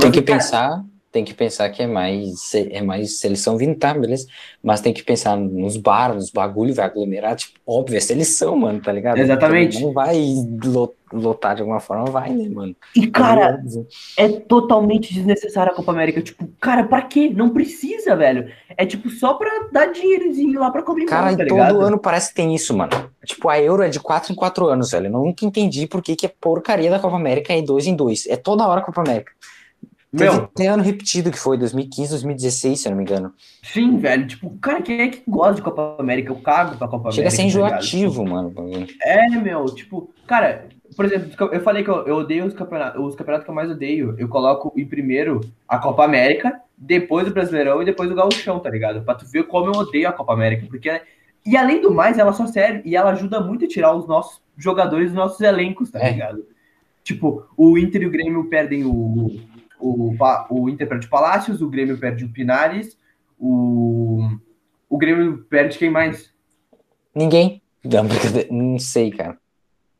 Tem 0.00 0.10
que 0.10 0.22
pensar, 0.22 0.82
tem 1.16 1.24
que 1.24 1.32
pensar 1.32 1.70
que 1.70 1.82
é 1.82 1.86
mais, 1.86 2.54
é 2.54 2.82
mais 2.82 3.20
seleção 3.20 3.56
tá, 3.80 3.94
beleza? 3.94 4.26
Mas 4.62 4.82
tem 4.82 4.92
que 4.92 5.02
pensar 5.02 5.34
nos 5.34 5.78
bar, 5.78 6.14
nos 6.14 6.28
bagulho, 6.28 6.74
vai 6.74 6.84
aglomerar, 6.84 7.36
tipo, 7.36 7.58
óbvio, 7.66 7.96
é 7.96 8.00
seleção, 8.00 8.54
mano, 8.54 8.82
tá 8.82 8.92
ligado? 8.92 9.16
Exatamente. 9.16 9.78
Então, 9.78 9.88
não 9.88 9.94
vai 9.94 10.22
lotar 11.10 11.54
de 11.54 11.62
alguma 11.62 11.80
forma, 11.80 12.04
vai, 12.04 12.34
né, 12.34 12.50
mano? 12.50 12.76
E, 12.94 13.06
cara, 13.06 13.62
é 14.18 14.28
totalmente 14.28 15.14
desnecessário 15.14 15.72
a 15.72 15.74
Copa 15.74 15.90
América. 15.90 16.20
Tipo, 16.20 16.46
cara, 16.60 16.84
pra 16.84 17.00
quê? 17.00 17.32
Não 17.34 17.48
precisa, 17.48 18.14
velho. 18.14 18.52
É, 18.76 18.84
tipo, 18.84 19.08
só 19.08 19.32
pra 19.32 19.68
dar 19.72 19.86
dinheirozinho 19.86 20.60
lá 20.60 20.70
pra 20.70 20.82
cobrir 20.82 21.06
Cara, 21.06 21.30
tá 21.30 21.46
todo 21.46 21.56
ligado? 21.56 21.80
ano 21.80 21.98
parece 21.98 22.28
que 22.28 22.34
tem 22.34 22.54
isso, 22.54 22.76
mano. 22.76 23.10
Tipo, 23.24 23.48
a 23.48 23.58
Euro 23.58 23.82
é 23.82 23.88
de 23.88 24.00
4 24.00 24.34
em 24.34 24.36
4 24.36 24.66
anos, 24.66 24.90
velho. 24.90 25.06
Eu 25.06 25.12
nunca 25.12 25.46
entendi 25.46 25.86
por 25.86 26.02
que, 26.02 26.14
que 26.14 26.26
é 26.26 26.32
porcaria 26.38 26.90
da 26.90 26.98
Copa 26.98 27.16
América 27.16 27.54
é 27.54 27.62
2 27.62 27.86
em 27.86 27.96
2. 27.96 28.26
É 28.26 28.36
toda 28.36 28.68
hora 28.68 28.80
a 28.80 28.84
Copa 28.84 29.00
América. 29.00 29.32
Meu, 30.18 30.46
tem 30.48 30.68
ano 30.68 30.82
repetido 30.82 31.30
que 31.30 31.38
foi 31.38 31.58
2015, 31.58 32.10
2016, 32.10 32.80
se 32.80 32.88
eu 32.88 32.90
não 32.90 32.96
me 32.96 33.04
engano. 33.04 33.32
Sim, 33.62 33.98
velho. 33.98 34.26
Tipo, 34.26 34.50
cara, 34.58 34.82
quem 34.82 35.00
é 35.00 35.08
que 35.08 35.22
gosta 35.28 35.56
de 35.56 35.62
Copa 35.62 35.96
América? 35.98 36.30
Eu 36.30 36.36
cago 36.36 36.76
pra 36.76 36.88
Copa 36.88 37.10
Chega 37.10 37.28
América. 37.28 37.30
Chega 37.30 37.66
a 37.66 37.80
ser 37.82 37.92
tá 37.92 37.96
enjoativo, 37.98 38.24
tá 38.24 38.30
mano. 38.30 38.54
É, 39.02 39.28
meu, 39.30 39.66
tipo, 39.66 40.10
cara, 40.26 40.66
por 40.94 41.04
exemplo, 41.04 41.48
eu 41.52 41.60
falei 41.60 41.82
que 41.82 41.90
eu, 41.90 42.06
eu 42.06 42.16
odeio 42.16 42.44
os 42.44 42.54
campeonatos, 42.54 43.04
os 43.04 43.14
campeonatos 43.14 43.44
que 43.44 43.50
eu 43.50 43.54
mais 43.54 43.70
odeio. 43.70 44.14
Eu 44.18 44.28
coloco 44.28 44.72
em 44.76 44.86
primeiro 44.86 45.40
a 45.66 45.78
Copa 45.78 46.04
América, 46.04 46.60
depois 46.76 47.26
o 47.26 47.32
Brasileirão 47.32 47.82
e 47.82 47.84
depois 47.84 48.10
o 48.10 48.14
Gauchão, 48.14 48.58
tá 48.60 48.70
ligado? 48.70 49.02
Pra 49.02 49.14
tu 49.14 49.26
ver 49.26 49.44
como 49.44 49.66
eu 49.66 49.80
odeio 49.80 50.08
a 50.08 50.12
Copa 50.12 50.32
América. 50.32 50.66
Porque, 50.68 51.00
e 51.44 51.56
além 51.56 51.80
do 51.80 51.92
mais, 51.92 52.18
ela 52.18 52.32
só 52.32 52.46
serve 52.46 52.82
e 52.84 52.96
ela 52.96 53.10
ajuda 53.10 53.40
muito 53.40 53.64
a 53.64 53.68
tirar 53.68 53.94
os 53.94 54.06
nossos 54.06 54.40
jogadores 54.56 55.08
dos 55.08 55.16
nossos 55.16 55.40
elencos, 55.40 55.90
tá 55.90 56.00
é. 56.00 56.10
ligado? 56.10 56.46
Tipo, 57.02 57.46
o 57.56 57.78
Inter 57.78 58.02
e 58.02 58.06
o 58.06 58.10
Grêmio 58.10 58.44
perdem 58.46 58.84
o 58.84 59.38
o, 59.78 60.14
o 60.50 60.68
Inter 60.68 60.88
perde 60.88 61.06
o 61.06 61.10
Palácios, 61.10 61.62
o 61.62 61.68
Grêmio 61.68 61.98
perde 61.98 62.24
o 62.24 62.28
Pinares, 62.28 62.98
o, 63.38 64.28
o 64.88 64.96
Grêmio 64.96 65.44
perde 65.48 65.78
quem 65.78 65.90
mais? 65.90 66.32
Ninguém. 67.14 67.62
Não 68.50 68.78
sei, 68.80 69.10
cara. 69.10 69.38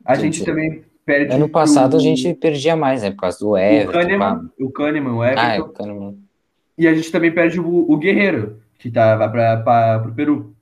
A 0.05 0.15
gente 0.15 0.45
também 0.45 0.85
perde. 1.05 1.35
Ano 1.35 1.49
passado 1.49 1.95
o... 1.95 1.97
a 1.97 2.01
gente 2.01 2.35
perdia 2.35 2.77
mais, 2.77 3.03
né? 3.03 3.11
Por 3.11 3.19
causa 3.19 3.39
do 3.39 3.57
Everton. 3.57 3.91
O 3.91 3.93
Kahneman, 3.93 4.51
o, 4.59 4.71
Kahneman, 4.71 5.13
o 5.13 5.25
Everton. 5.25 5.43
Ah, 5.43 5.55
é, 5.55 5.61
o 5.61 5.69
Kahneman. 5.69 6.19
E 6.79 6.87
a 6.87 6.95
gente 6.95 7.11
também 7.11 7.33
perde 7.33 7.59
o, 7.59 7.91
o 7.91 7.97
Guerreiro, 7.97 8.61
que 8.79 8.91
tá, 8.91 9.17
vai 9.17 9.31
para 9.31 10.09
o 10.09 10.15
Peru. 10.15 10.55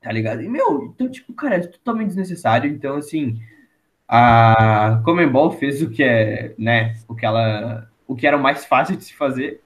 Tá 0.00 0.10
ligado? 0.10 0.42
E, 0.42 0.48
meu, 0.48 0.92
então, 0.94 1.08
tipo, 1.08 1.32
cara, 1.32 1.56
é 1.56 1.60
totalmente 1.60 2.08
desnecessário. 2.08 2.70
Então, 2.70 2.96
assim, 2.96 3.40
a 4.08 5.00
Comembol 5.04 5.50
fez 5.52 5.80
o 5.80 5.90
que 5.90 6.02
é, 6.02 6.54
né? 6.58 6.94
O 7.08 7.14
que 7.14 7.24
ela 7.24 7.88
o 8.12 8.16
que 8.16 8.26
era 8.26 8.36
o 8.36 8.42
mais 8.42 8.64
fácil 8.64 8.96
de 8.96 9.04
se 9.04 9.14
fazer. 9.14 9.60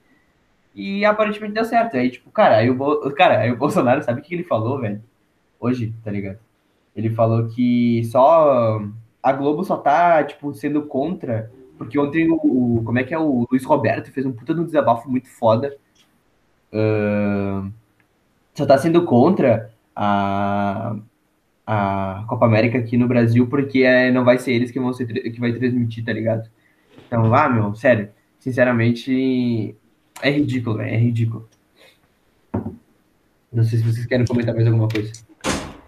E 0.73 1.03
aparentemente 1.05 1.53
deu 1.53 1.65
certo. 1.65 1.97
Aí, 1.97 2.09
tipo, 2.09 2.29
cara, 2.31 2.57
aí 2.57 2.69
o, 2.69 3.11
cara, 3.11 3.39
aí 3.39 3.51
o 3.51 3.57
Bolsonaro, 3.57 4.03
sabe 4.03 4.21
o 4.21 4.23
que 4.23 4.33
ele 4.33 4.43
falou, 4.43 4.79
velho? 4.79 5.01
Hoje, 5.59 5.93
tá 6.03 6.11
ligado? 6.11 6.39
Ele 6.95 7.09
falou 7.09 7.47
que 7.47 8.03
só. 8.05 8.81
A 9.21 9.33
Globo 9.33 9.63
só 9.63 9.77
tá, 9.77 10.23
tipo, 10.23 10.53
sendo 10.53 10.83
contra. 10.83 11.51
Porque 11.77 11.99
ontem 11.99 12.29
o. 12.29 12.35
o 12.35 12.83
como 12.83 12.99
é 12.99 13.03
que 13.03 13.13
é? 13.13 13.19
O 13.19 13.47
Luiz 13.51 13.65
Roberto 13.65 14.11
fez 14.11 14.25
um 14.25 14.31
puta 14.31 14.53
de 14.53 14.61
um 14.61 14.65
desabafo 14.65 15.09
muito 15.09 15.27
foda. 15.29 15.75
Uh, 16.71 17.71
só 18.53 18.65
tá 18.65 18.77
sendo 18.77 19.03
contra 19.05 19.71
a, 19.95 20.95
a 21.65 22.25
Copa 22.27 22.45
América 22.45 22.77
aqui 22.77 22.97
no 22.97 23.07
Brasil, 23.07 23.47
porque 23.47 23.81
é, 23.81 24.11
não 24.11 24.23
vai 24.23 24.37
ser 24.37 24.53
eles 24.53 24.71
que 24.71 24.79
vão 24.79 24.93
ser 24.93 25.07
que 25.07 25.39
vai 25.39 25.53
transmitir, 25.53 26.05
tá 26.05 26.13
ligado? 26.13 26.49
Então, 27.07 27.29
vá, 27.29 27.49
meu, 27.49 27.73
sério 27.75 28.09
sinceramente, 28.47 29.75
é 30.21 30.29
ridículo, 30.31 30.79
é 30.79 30.95
ridículo. 30.95 31.49
Não 33.51 33.63
sei 33.65 33.79
se 33.79 33.83
vocês 33.83 34.05
querem 34.05 34.25
comentar 34.25 34.55
mais 34.55 34.65
alguma 34.65 34.87
coisa. 34.87 35.11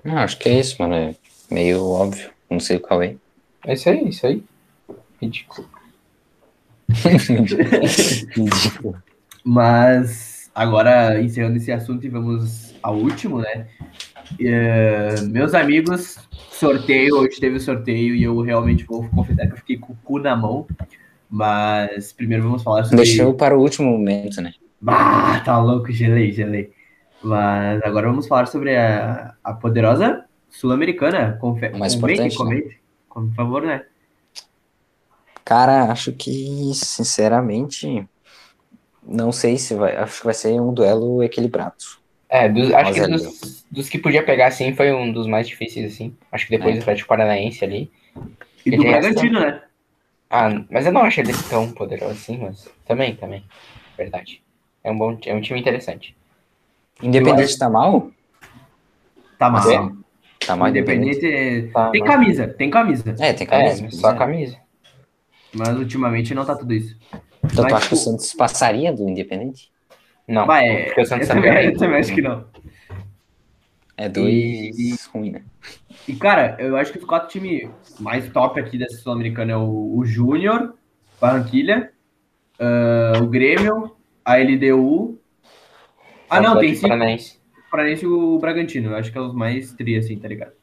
Não, 0.03 0.17
acho 0.17 0.37
que 0.37 0.49
é 0.49 0.59
isso, 0.59 0.75
mano. 0.77 0.93
É 0.93 1.15
meio 1.49 1.81
óbvio. 1.85 2.29
Não 2.49 2.59
sei 2.59 2.77
qual 2.77 3.01
é. 3.01 3.15
É 3.65 3.73
isso 3.73 3.89
aí, 3.89 4.09
isso 4.09 4.27
aí. 4.27 4.43
Ridículo. 5.21 5.69
ridículo. 8.35 9.01
Mas 9.45 10.51
agora, 10.53 11.21
encerrando 11.21 11.55
esse 11.55 11.71
assunto 11.71 12.05
e 12.05 12.09
vamos 12.09 12.75
ao 12.83 12.97
último, 12.97 13.39
né? 13.39 13.67
Uh, 14.33 15.29
meus 15.29 15.53
amigos, 15.53 16.17
sorteio, 16.51 17.19
hoje 17.19 17.39
teve 17.39 17.55
o 17.55 17.61
sorteio 17.61 18.15
e 18.15 18.23
eu 18.23 18.41
realmente 18.41 18.83
vou 18.83 19.07
confessar 19.09 19.47
que 19.47 19.53
eu 19.53 19.57
fiquei 19.57 19.77
com 19.77 19.93
o 19.93 19.97
cu 20.03 20.19
na 20.19 20.35
mão. 20.35 20.67
Mas 21.29 22.11
primeiro 22.11 22.43
vamos 22.43 22.63
falar 22.63 22.83
sobre. 22.85 22.97
Deixou 22.97 23.33
para 23.33 23.57
o 23.57 23.61
último 23.61 23.89
momento, 23.91 24.41
né? 24.41 24.53
Ah, 24.87 25.41
tá 25.45 25.59
louco, 25.61 25.91
gelei, 25.91 26.31
gelei. 26.31 26.71
Mas 27.21 27.81
agora 27.83 28.07
vamos 28.07 28.27
falar 28.27 28.47
sobre 28.47 28.75
a, 28.75 29.35
a 29.43 29.53
poderosa 29.53 30.25
Sul-Americana. 30.49 31.37
Confe... 31.39 31.69
Mais 31.69 31.95
comente, 31.95 32.35
comente, 32.35 32.67
né? 32.67 32.73
por 33.09 33.33
favor, 33.35 33.61
né? 33.63 33.83
Cara, 35.43 35.91
acho 35.91 36.13
que, 36.13 36.71
sinceramente, 36.73 38.07
não 39.03 39.31
sei 39.31 39.57
se 39.57 39.75
vai. 39.75 39.95
Acho 39.97 40.19
que 40.19 40.25
vai 40.25 40.33
ser 40.33 40.59
um 40.61 40.73
duelo 40.73 41.21
equilibrado. 41.23 41.75
É, 42.29 42.47
dos- 42.47 42.71
acho 42.71 42.93
que 42.93 42.99
é 42.99 43.07
dos, 43.07 43.65
dos 43.71 43.89
que 43.89 43.97
podia 43.97 44.23
pegar, 44.23 44.47
assim, 44.47 44.73
foi 44.75 44.93
um 44.93 45.11
dos 45.11 45.27
mais 45.27 45.47
difíceis, 45.47 45.93
assim. 45.93 46.15
Acho 46.31 46.45
que 46.45 46.51
depois 46.51 46.75
É. 46.75 46.77
do 46.77 46.81
Atlético 46.81 47.09
Paranaense 47.09 47.65
ali. 47.65 47.91
E 48.65 48.71
do 48.77 48.83
Bragantino, 48.83 49.39
né? 49.39 49.61
Ah, 50.29 50.49
mas 50.69 50.85
eu 50.85 50.91
não 50.91 51.01
acho 51.01 51.19
ele 51.19 51.33
tão 51.49 51.71
poderoso 51.71 52.11
assim, 52.11 52.37
mas 52.37 52.69
também, 52.85 53.15
também. 53.15 53.43
Verdade. 53.97 54.43
É 54.83 54.91
um 54.91 54.97
bom 54.97 55.17
é 55.25 55.33
um 55.33 55.41
time 55.41 55.59
interessante. 55.59 56.15
Independente 57.01 57.57
tá 57.57 57.69
mal? 57.69 58.11
Tá 59.37 59.49
mal. 59.49 59.71
É? 59.71 59.91
Tá 60.45 60.55
mal 60.55 60.69
independente. 60.69 61.17
Independente. 61.17 61.73
Tá, 61.73 61.89
tem 61.89 62.01
mas- 62.01 62.09
camisa, 62.09 62.47
tem 62.47 62.69
camisa. 62.69 63.15
É, 63.19 63.33
tem 63.33 63.47
É, 63.47 63.49
camisa. 63.49 63.91
só 63.91 64.09
a 64.11 64.15
é. 64.15 64.17
camisa. 64.17 64.57
Mas 65.53 65.69
ultimamente 65.77 66.33
não 66.35 66.45
tá 66.45 66.55
tudo 66.55 66.73
isso. 66.73 66.95
Então 67.43 67.49
tu 67.49 67.63
Mas, 67.63 67.73
acha 67.73 67.87
que 67.87 67.93
o 67.95 67.97
tipo, 67.97 68.09
Santos 68.11 68.33
passaria 68.33 68.93
do 68.93 69.09
Independente? 69.09 69.71
Não, 70.27 70.45
Vai, 70.45 70.67
é, 70.67 70.85
porque 70.85 71.01
o 71.01 71.05
Santos 71.05 71.27
eu, 71.27 71.35
também 71.35 71.51
é 71.51 71.67
eu 71.67 71.77
também 71.77 71.99
acho 71.99 72.13
que 72.13 72.21
não. 72.21 72.45
É 74.01 74.07
dois 74.07 74.31
E- 74.31 74.95
ruim, 75.13 75.31
né? 75.31 75.41
E, 76.07 76.15
cara, 76.15 76.55
eu 76.57 76.77
acho 76.77 76.93
que 76.93 76.99
os 76.99 77.03
quatro 77.03 77.27
times 77.27 77.69
mais 77.99 78.31
top 78.31 78.57
aqui 78.57 78.77
dessa 78.77 78.95
Sul-Americana 78.95 79.51
é 79.51 79.57
o, 79.57 79.97
o 79.97 80.05
Júnior, 80.05 80.73
Barranquilha, 81.19 81.91
ah, 82.57 83.19
o 83.21 83.27
Grêmio, 83.27 83.91
a 84.23 84.39
LDU. 84.39 85.19
Ah, 86.29 86.39
não, 86.39 86.57
tem 86.57 86.71
Atlético 86.71 86.75
sim. 86.75 86.87
Paranaense. 86.87 87.39
O 87.67 87.71
Paranense 87.71 88.05
e 88.05 88.07
o 88.07 88.39
Bragantino. 88.39 88.91
Eu 88.91 88.95
acho 88.95 89.11
que 89.11 89.17
é 89.17 89.21
os 89.21 89.35
mais 89.35 89.73
tri, 89.73 89.97
assim, 89.97 90.17
tá 90.17 90.29
ligado? 90.29 90.53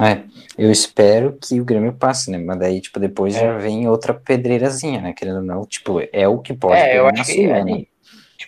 É, 0.00 0.22
eu 0.56 0.72
espero 0.72 1.38
que 1.40 1.60
o 1.60 1.64
Grêmio 1.64 1.92
passe, 1.92 2.30
né? 2.32 2.38
Mas 2.38 2.58
daí, 2.58 2.80
tipo, 2.80 2.98
depois 2.98 3.36
É. 3.36 3.40
já 3.40 3.58
vem 3.58 3.88
outra 3.88 4.12
pedreirazinha, 4.12 5.00
né? 5.00 5.12
Querendo 5.12 5.36
ou 5.36 5.44
não, 5.44 5.64
tipo, 5.64 6.00
é 6.12 6.26
o 6.26 6.38
que 6.38 6.52
pode 6.52 6.80
É, 6.80 6.98
eu 6.98 7.06
acho 7.06 7.24
que 7.24 7.44
é 7.44 7.64
né? 7.64 7.84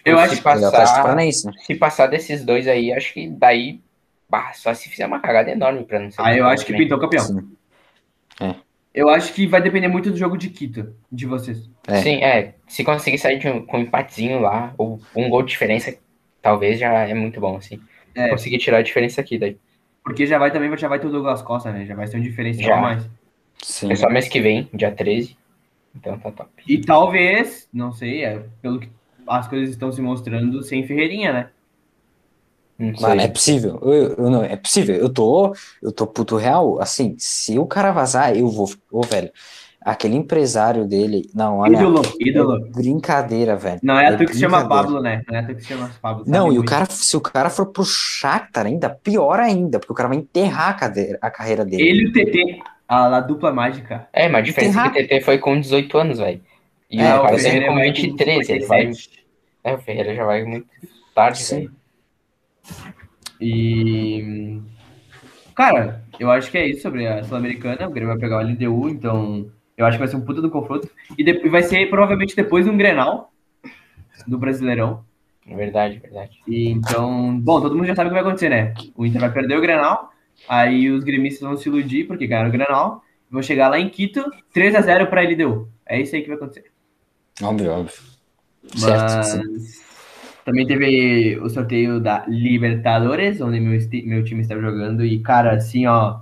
Eu 0.04 0.18
acho 0.18 0.34
que 0.34 0.40
É 0.40 0.42
passar, 0.42 1.16
né? 1.16 1.30
se 1.30 1.74
passar 1.74 2.06
desses 2.06 2.44
dois 2.44 2.66
aí, 2.66 2.92
acho 2.92 3.12
que 3.12 3.28
daí, 3.28 3.80
bah, 4.28 4.52
só 4.54 4.72
se 4.72 4.88
fizer 4.88 5.06
uma 5.06 5.20
cagada 5.20 5.50
enorme 5.50 5.84
pra 5.84 5.98
não 5.98 6.10
ser. 6.10 6.22
Aí 6.22 6.38
eu 6.38 6.46
acho 6.46 6.64
que 6.64 6.72
pintou 6.72 6.98
campeão. 6.98 7.24
Sim. 7.24 7.56
Eu 8.92 9.08
acho 9.08 9.32
que 9.32 9.46
vai 9.46 9.62
depender 9.62 9.86
muito 9.88 10.10
do 10.10 10.16
jogo 10.16 10.36
de 10.36 10.50
Quito, 10.50 10.94
de 11.12 11.24
vocês. 11.26 11.70
É. 11.86 12.00
Sim, 12.02 12.24
é. 12.24 12.54
Se 12.66 12.82
conseguir 12.82 13.18
sair 13.18 13.38
de 13.38 13.48
um, 13.48 13.64
com 13.64 13.78
um 13.78 13.82
empatezinho 13.82 14.40
lá, 14.40 14.74
ou 14.76 15.00
um 15.14 15.28
gol 15.28 15.42
de 15.42 15.50
diferença, 15.50 15.96
talvez 16.42 16.78
já 16.78 16.92
é 17.06 17.14
muito 17.14 17.40
bom, 17.40 17.56
assim. 17.56 17.80
É. 18.14 18.28
Conseguir 18.28 18.58
tirar 18.58 18.78
a 18.78 18.82
diferença 18.82 19.20
aqui 19.20 19.38
daí. 19.38 19.56
Porque 20.02 20.26
já 20.26 20.38
vai 20.38 20.50
também, 20.50 20.76
já 20.76 20.88
vai 20.88 20.98
ter 20.98 21.06
o 21.06 21.10
Douglas 21.10 21.42
Costa, 21.42 21.70
né? 21.70 21.84
Já 21.86 21.94
vai 21.94 22.06
ser 22.08 22.16
um 22.16 22.22
diferencial 22.22 22.76
Já. 22.76 22.80
mais. 22.80 23.08
Sim. 23.62 23.92
É 23.92 23.94
só 23.94 24.08
mês 24.10 24.26
que 24.28 24.40
vem, 24.40 24.68
dia 24.74 24.90
13. 24.90 25.36
Então 25.94 26.18
tá 26.18 26.32
top. 26.32 26.50
E 26.66 26.80
talvez, 26.80 27.68
não 27.72 27.92
sei, 27.92 28.24
é, 28.24 28.42
pelo 28.60 28.80
que 28.80 28.88
as 29.30 29.46
coisas 29.48 29.70
estão 29.70 29.92
se 29.92 30.02
mostrando, 30.02 30.62
sem 30.62 30.86
Ferreirinha, 30.86 31.32
né? 31.32 31.48
Mano, 33.00 33.20
é 33.20 33.28
possível. 33.28 33.78
Eu, 33.82 33.92
eu 34.14 34.30
não, 34.30 34.42
é 34.42 34.56
possível. 34.56 34.96
Eu 34.96 35.10
tô, 35.10 35.54
eu 35.82 35.92
tô 35.92 36.06
puto 36.06 36.36
real. 36.36 36.80
Assim, 36.80 37.14
se 37.18 37.58
o 37.58 37.66
cara 37.66 37.92
vazar, 37.92 38.34
eu 38.34 38.48
vou. 38.48 38.70
Ô, 38.90 39.02
velho, 39.02 39.30
aquele 39.82 40.16
empresário 40.16 40.86
dele. 40.86 41.28
Não, 41.34 41.58
olha. 41.58 41.76
Ídolo, 41.76 42.02
é 42.02 42.28
ídolo. 42.28 42.68
brincadeira, 42.70 43.54
velho. 43.54 43.80
Não 43.82 43.98
é 43.98 44.08
à 44.08 44.16
toa 44.16 44.26
que 44.26 44.32
se 44.32 44.40
chama. 44.40 44.66
Pablo, 44.66 45.02
né? 45.02 45.22
Não 45.30 45.38
é 45.38 45.42
toa 45.42 45.54
que 45.54 45.60
se 45.60 45.68
chama 45.68 45.90
Pablo. 46.00 46.24
Não, 46.26 46.50
e 46.50 46.58
o 46.58 46.64
cara, 46.64 46.86
se 46.86 47.14
o 47.16 47.20
cara 47.20 47.50
for 47.50 47.66
pro 47.66 47.84
Shakhtar 47.84 48.64
ainda, 48.64 48.88
pior 48.88 49.38
ainda, 49.38 49.78
porque 49.78 49.92
o 49.92 49.96
cara 49.96 50.08
vai 50.08 50.16
enterrar 50.16 50.70
a, 50.70 50.74
cadeira, 50.74 51.18
a 51.20 51.30
carreira 51.30 51.66
dele. 51.66 51.82
Ele 51.82 52.02
e 52.04 52.06
o 52.06 52.12
TT, 52.12 52.62
a, 52.88 53.18
a 53.18 53.20
dupla 53.20 53.52
mágica. 53.52 54.08
É, 54.10 54.26
mas 54.26 54.40
a 54.40 54.42
diferença 54.42 54.78
é 54.78 54.86
Enterrar. 54.86 54.92
que 54.92 55.02
o 55.02 55.06
TT 55.06 55.20
foi 55.20 55.38
com 55.38 55.60
18 55.60 55.98
anos, 55.98 56.18
velho. 56.18 56.40
E 56.90 57.00
É, 57.00 57.14
o 57.14 57.38
Ferreira 57.38 57.68
com 57.68 57.74
vai 57.74 57.88
com 57.88 58.02
23, 58.02 58.48
ele 58.48 58.66
vai. 58.66 58.90
57. 59.62 59.64
É, 59.64 59.74
o 59.74 59.78
Ferreira 59.78 60.14
já 60.14 60.24
vai 60.24 60.44
muito 60.44 60.66
tarde, 61.14 61.38
Sim. 61.42 61.70
E. 63.40 64.60
Cara, 65.54 66.04
eu 66.18 66.30
acho 66.30 66.50
que 66.50 66.58
é 66.58 66.66
isso 66.66 66.82
sobre 66.82 67.06
a 67.06 67.22
Sul-Americana. 67.24 67.86
O 67.88 67.90
Grêmio 67.90 68.12
vai 68.12 68.18
pegar 68.18 68.38
o 68.38 68.40
LDU, 68.40 68.88
então 68.88 69.50
eu 69.76 69.86
acho 69.86 69.96
que 69.96 70.00
vai 70.00 70.08
ser 70.08 70.16
um 70.16 70.24
puta 70.24 70.40
do 70.40 70.50
confronto. 70.50 70.88
E, 71.18 71.24
de- 71.24 71.48
vai 71.48 71.62
ser 71.62 71.88
provavelmente 71.88 72.36
depois 72.36 72.66
um 72.66 72.76
Grenal 72.76 73.32
do 74.26 74.38
Brasileirão. 74.38 75.04
Verdade, 75.46 75.98
verdade. 75.98 76.38
E, 76.46 76.68
então, 76.70 77.38
bom, 77.40 77.60
todo 77.60 77.74
mundo 77.74 77.86
já 77.86 77.94
sabe 77.94 78.08
o 78.08 78.10
que 78.10 78.14
vai 78.14 78.22
acontecer, 78.22 78.48
né? 78.48 78.74
O 78.94 79.04
Inter 79.04 79.20
vai 79.20 79.32
perder 79.32 79.56
o 79.56 79.60
Grenal, 79.60 80.12
aí 80.48 80.90
os 80.90 81.02
gremistas 81.02 81.40
vão 81.40 81.56
se 81.56 81.68
iludir 81.68 82.04
porque 82.06 82.26
ganharam 82.26 82.50
o 82.50 82.52
Grenal, 82.52 83.02
vão 83.30 83.42
chegar 83.42 83.68
lá 83.68 83.78
em 83.78 83.88
Quito, 83.88 84.22
3 84.52 84.74
a 84.74 84.80
0 84.80 85.06
para 85.08 85.22
LDU. 85.22 85.68
É 85.86 86.00
isso 86.00 86.14
aí 86.14 86.22
que 86.22 86.28
vai 86.28 86.36
acontecer. 86.36 86.70
Óbvio, 87.42 87.72
óbvio. 87.72 87.94
Certo, 88.68 89.16
Mas 89.16 89.26
sim. 89.26 89.42
também 90.44 90.66
teve 90.66 91.38
o 91.40 91.48
sorteio 91.48 92.00
da 92.00 92.24
Libertadores, 92.26 93.40
onde 93.40 93.60
meu, 93.60 93.78
meu 94.06 94.24
time 94.24 94.42
estava 94.42 94.60
jogando, 94.60 95.04
e, 95.04 95.20
cara, 95.20 95.54
assim, 95.54 95.86
ó. 95.86 96.20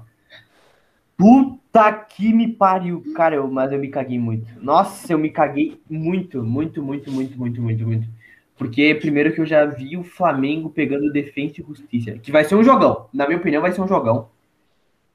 Puta 1.16 1.92
que 1.92 2.32
me 2.32 2.48
pariu, 2.52 3.02
cara, 3.14 3.36
eu, 3.36 3.48
mas 3.48 3.72
eu 3.72 3.78
me 3.78 3.88
caguei 3.88 4.18
muito. 4.18 4.46
Nossa, 4.62 5.12
eu 5.12 5.18
me 5.18 5.30
caguei 5.30 5.80
muito, 5.90 6.44
muito, 6.44 6.82
muito, 6.82 7.10
muito, 7.10 7.38
muito, 7.38 7.60
muito, 7.60 7.86
muito. 7.86 8.08
Porque, 8.56 8.94
primeiro, 8.94 9.32
que 9.32 9.40
eu 9.40 9.46
já 9.46 9.64
vi 9.64 9.96
o 9.96 10.02
Flamengo 10.04 10.70
pegando 10.70 11.12
Defensa 11.12 11.60
e 11.60 11.64
Justiça, 11.64 12.12
que 12.18 12.32
vai 12.32 12.44
ser 12.44 12.56
um 12.56 12.64
jogão. 12.64 13.06
Na 13.12 13.26
minha 13.26 13.38
opinião, 13.38 13.62
vai 13.62 13.72
ser 13.72 13.80
um 13.80 13.88
jogão. 13.88 14.28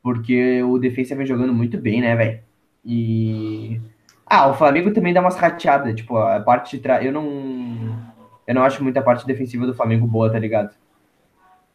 Porque 0.01 0.61
o 0.63 0.77
Defensa 0.77 1.15
vem 1.15 1.25
jogando 1.25 1.53
muito 1.53 1.77
bem, 1.77 2.01
né, 2.01 2.15
velho? 2.15 2.39
E. 2.85 3.79
Ah, 4.25 4.47
o 4.47 4.53
Flamengo 4.53 4.91
também 4.91 5.13
dá 5.13 5.21
umas 5.21 5.35
rateadas. 5.35 5.95
Tipo, 5.95 6.17
a 6.17 6.39
parte 6.39 6.77
de 6.77 6.83
trás. 6.83 7.05
Eu 7.05 7.11
não. 7.11 8.13
Eu 8.45 8.55
não 8.55 8.63
acho 8.63 8.83
muito 8.83 8.97
a 8.97 9.01
parte 9.01 9.25
defensiva 9.25 9.65
do 9.65 9.73
Flamengo 9.73 10.05
boa, 10.07 10.31
tá 10.31 10.39
ligado? 10.39 10.73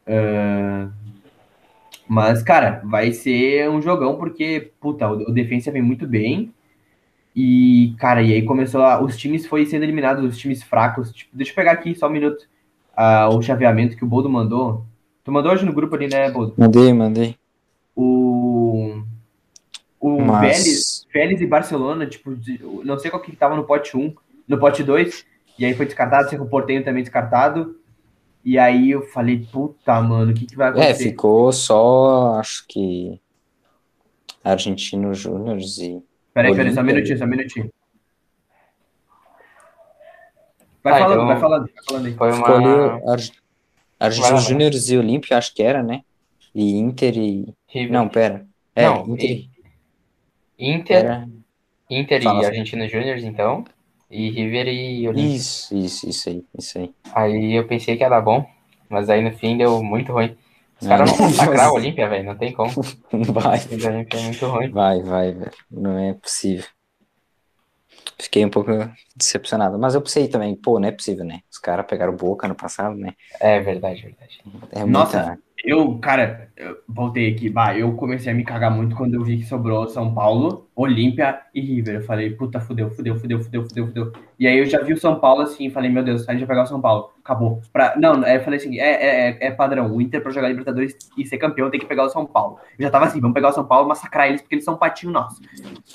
Ah, 0.07 0.89
Mas, 2.07 2.41
cara, 2.41 2.81
vai 2.83 3.11
ser 3.11 3.69
um 3.69 3.81
jogão 3.81 4.17
porque, 4.17 4.71
puta, 4.79 5.07
o, 5.07 5.29
o 5.29 5.31
defensa 5.31 5.71
vem 5.71 5.81
muito 5.81 6.07
bem. 6.07 6.53
E, 7.35 7.95
cara, 7.99 8.21
e 8.21 8.33
aí 8.33 8.43
começou 8.43 8.81
a, 8.83 9.01
os 9.01 9.15
times 9.17 9.45
foi 9.45 9.65
sendo 9.65 9.83
eliminados, 9.83 10.25
os 10.25 10.37
times 10.37 10.63
fracos. 10.63 11.11
Tipo, 11.13 11.35
deixa 11.35 11.51
eu 11.51 11.55
pegar 11.55 11.71
aqui 11.73 11.95
só 11.95 12.07
um 12.07 12.11
minuto 12.11 12.47
ah, 12.95 13.29
o 13.29 13.41
chaveamento 13.41 13.95
que 13.95 14.03
o 14.03 14.07
Boldo 14.07 14.29
mandou. 14.29 14.83
Tu 15.23 15.31
mandou 15.31 15.51
hoje 15.51 15.65
no 15.65 15.71
grupo 15.71 15.95
ali, 15.95 16.07
né, 16.07 16.29
Boldo? 16.31 16.55
Mandei, 16.57 16.91
mandei. 16.91 17.35
O. 17.95 18.98
O 19.99 20.21
Mas- 20.21 20.41
Vélez, 20.41 21.07
Vélez 21.13 21.41
e 21.41 21.45
Barcelona, 21.47 22.05
tipo, 22.07 22.35
de- 22.35 22.59
não 22.85 22.97
sei 22.97 23.11
qual 23.11 23.21
que 23.21 23.35
tava 23.35 23.55
no 23.55 23.65
pote 23.65 23.97
1, 23.97 24.13
no 24.47 24.57
pote 24.57 24.81
2, 24.83 25.25
e 25.57 25.65
aí 25.65 25.73
foi 25.73 25.85
descartado, 25.85 26.29
sei 26.29 26.37
que 26.37 26.43
o 26.43 26.47
Portenho 26.47 26.83
também 26.83 27.03
descartado. 27.03 27.77
E 28.45 28.57
aí 28.57 28.91
eu 28.91 29.01
falei, 29.01 29.45
puta, 29.51 30.01
mano, 30.01 30.31
o 30.31 30.33
que, 30.33 30.45
que 30.45 30.55
vai 30.55 30.67
É, 30.67 30.71
acontecer? 30.71 31.03
ficou 31.09 31.51
só, 31.51 32.35
acho 32.39 32.65
que. 32.67 33.19
Argentino 34.41 35.13
Júnior 35.13 35.59
e. 35.59 36.01
Peraí, 36.33 36.55
peraí, 36.55 36.73
só 36.73 36.79
um 36.79 36.83
minutinho, 36.85 37.17
só 37.17 37.25
um 37.25 37.27
minutinho. 37.27 37.69
Vai 40.81 40.93
Ah, 40.93 40.99
falando, 40.99 41.13
então- 41.15 41.27
vai 41.27 41.39
falando, 41.39 41.65
vai 41.75 41.83
falando 41.85 42.05
aí. 42.05 42.13
Foi 42.15 42.31
Ficou 42.33 42.55
ali 42.55 42.65
uma. 42.67 42.99
Vai 42.99 43.17
Argentino 43.99 44.37
Júnior 44.39 44.71
e 44.73 44.97
Olímpia, 44.97 45.37
acho 45.37 45.53
que 45.53 45.61
era, 45.61 45.83
né? 45.83 46.01
E 46.55 46.77
Inter 46.77 47.17
e. 47.17 47.53
River. 47.67 47.91
Não, 47.91 48.07
pera. 48.07 48.47
É, 48.73 48.85
Não, 48.85 49.05
Inter. 49.09 49.48
Inter, 50.59 50.97
Era... 51.05 51.27
Inter 51.89 52.21
Fala, 52.23 52.43
e. 52.43 52.45
Argentina 52.45 52.87
Juniors, 52.87 53.23
então. 53.23 53.63
E 54.11 54.29
River 54.31 54.67
e 54.67 55.07
Olímpia. 55.07 55.35
Isso, 55.35 55.75
isso, 55.75 56.09
isso 56.09 56.29
aí, 56.29 56.43
isso 56.57 56.77
aí. 56.79 56.93
Aí 57.13 57.53
eu 57.53 57.67
pensei 57.67 57.95
que 57.95 58.03
ia 58.03 58.09
dar 58.09 58.21
bom, 58.21 58.43
mas 58.89 59.09
aí 59.09 59.21
no 59.21 59.31
fim 59.31 59.55
deu 59.57 59.83
muito 59.83 60.11
ruim. 60.11 60.35
Os 60.81 60.87
É, 60.87 60.89
caras 60.89 61.11
vão 61.11 61.27
massacrar 61.29 61.55
mas- 61.65 61.71
o 61.71 61.75
Olímpia, 61.75 62.09
velho. 62.09 62.25
Não 62.25 62.35
tem 62.37 62.51
como. 62.53 62.71
Vai, 63.11 63.59
O 63.59 63.87
Olímpia 63.87 64.19
é 64.19 64.23
muito 64.23 64.45
ruim. 64.47 64.71
vai, 64.71 65.01
vai, 65.03 65.31
velho. 65.33 65.51
Não 65.69 65.97
é 65.99 66.13
possível. 66.13 66.65
Fiquei 68.19 68.45
um 68.45 68.49
pouco 68.49 68.71
decepcionado. 69.15 69.79
Mas 69.79 69.95
eu 69.95 70.01
pensei 70.01 70.27
também, 70.27 70.55
pô, 70.55 70.79
não 70.79 70.87
é 70.87 70.91
possível, 70.91 71.23
né? 71.25 71.41
Os 71.51 71.57
caras 71.57 71.85
pegaram 71.85 72.15
boca 72.15 72.47
no 72.47 72.55
passado, 72.55 72.95
né? 72.95 73.13
É 73.39 73.59
verdade, 73.59 74.01
verdade. 74.01 74.41
É 74.71 74.83
Nossa, 74.85 75.17
muita. 75.25 75.39
Eu, 75.65 75.97
cara, 75.99 76.49
eu 76.55 76.77
voltei 76.87 77.29
aqui, 77.33 77.49
bah, 77.49 77.77
eu 77.77 77.93
comecei 77.95 78.31
a 78.31 78.35
me 78.35 78.45
cagar 78.45 78.71
muito 78.71 78.95
quando 78.95 79.15
eu 79.15 79.23
vi 79.25 79.37
que 79.37 79.43
sobrou 79.45 79.89
São 79.89 80.13
Paulo, 80.13 80.69
Olímpia 80.73 81.41
e 81.53 81.59
River. 81.59 81.95
Eu 81.95 82.01
falei, 82.03 82.29
puta, 82.31 82.61
fudeu, 82.61 82.89
fudeu, 82.89 83.17
fudeu, 83.19 83.41
fudeu, 83.43 83.63
fudeu, 83.67 83.87
fudeu. 83.87 84.13
E 84.39 84.47
aí 84.47 84.57
eu 84.57 84.65
já 84.65 84.81
vi 84.81 84.93
o 84.93 84.97
São 84.97 85.19
Paulo 85.19 85.41
assim 85.41 85.69
falei, 85.69 85.89
meu 85.91 86.01
Deus, 86.01 86.27
a 86.29 86.31
gente 86.31 86.41
vai 86.45 86.49
pegar 86.55 86.63
o 86.63 86.67
São 86.67 86.79
Paulo. 86.79 87.11
Acabou. 87.21 87.61
Pra... 87.73 87.93
Não, 87.97 88.25
eu 88.25 88.41
falei 88.41 88.57
assim, 88.57 88.79
é, 88.79 88.89
é, 88.89 89.29
é- 89.31 89.47
é 89.47 89.51
padrão. 89.51 89.93
O 89.93 90.01
Inter 90.01 90.21
pra 90.21 90.31
jogar 90.31 90.47
Libertadores 90.47 90.95
e 91.17 91.25
ser 91.25 91.37
campeão 91.37 91.69
tem 91.69 91.79
que 91.79 91.85
pegar 91.85 92.05
o 92.05 92.09
São 92.09 92.25
Paulo. 92.25 92.57
Eu 92.77 92.83
já 92.85 92.89
tava 92.89 93.05
assim, 93.05 93.19
vamos 93.19 93.33
pegar 93.35 93.49
o 93.49 93.53
São 93.53 93.65
Paulo 93.65 93.87
massacrar 93.89 94.29
eles 94.29 94.41
porque 94.41 94.55
eles 94.55 94.65
são 94.65 94.77
patinho 94.77 95.11
nosso. 95.11 95.41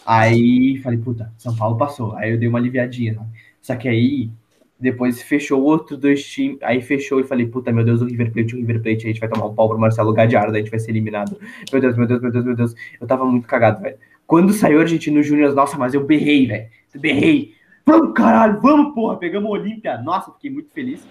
Aí 0.04 0.78
falei, 0.82 0.98
puta, 0.98 1.32
São 1.38 1.54
Paulo 1.56 1.76
passou. 1.78 2.14
Aí 2.16 2.32
eu 2.32 2.38
dei 2.38 2.48
uma 2.48 2.58
aliviadinha? 2.58 3.18
Só 3.60 3.74
que 3.76 3.88
aí 3.88 4.30
depois 4.78 5.22
fechou 5.22 5.62
outros 5.62 5.98
dois 5.98 6.24
times. 6.24 6.58
Aí 6.62 6.82
fechou 6.82 7.20
e 7.20 7.24
falei, 7.24 7.46
puta, 7.46 7.72
meu 7.72 7.84
Deus, 7.84 8.00
o 8.00 8.06
River 8.06 8.32
Plate, 8.32 8.54
o 8.54 8.58
River 8.58 8.82
Plate, 8.82 9.04
a 9.04 9.08
gente 9.08 9.20
vai 9.20 9.28
tomar 9.28 9.46
um 9.46 9.54
pau 9.54 9.68
pro 9.68 9.78
Marcelo 9.78 10.12
Gadiardo, 10.12 10.54
a 10.54 10.58
gente 10.58 10.70
vai 10.70 10.78
ser 10.78 10.90
eliminado. 10.90 11.38
Meu 11.72 11.80
Deus, 11.80 11.96
meu 11.96 12.06
Deus, 12.06 12.20
meu 12.20 12.30
Deus, 12.30 12.44
meu 12.44 12.56
Deus. 12.56 12.74
Eu 13.00 13.06
tava 13.06 13.24
muito 13.24 13.46
cagado, 13.46 13.80
velho. 13.82 13.96
Quando 14.26 14.52
saiu 14.52 14.78
o 14.78 14.80
Argentino 14.80 15.22
Júnior, 15.22 15.54
nossa, 15.54 15.76
mas 15.76 15.94
eu 15.94 16.04
berrei, 16.04 16.46
velho. 16.46 16.68
Berrei. 16.96 17.54
vamos, 17.84 18.12
caralho, 18.14 18.60
vamos, 18.60 18.94
porra, 18.94 19.16
pegamos 19.16 19.48
o 19.48 19.52
Olímpia. 19.52 19.98
Nossa, 19.98 20.32
fiquei 20.32 20.50
muito 20.50 20.70
feliz. 20.70 21.06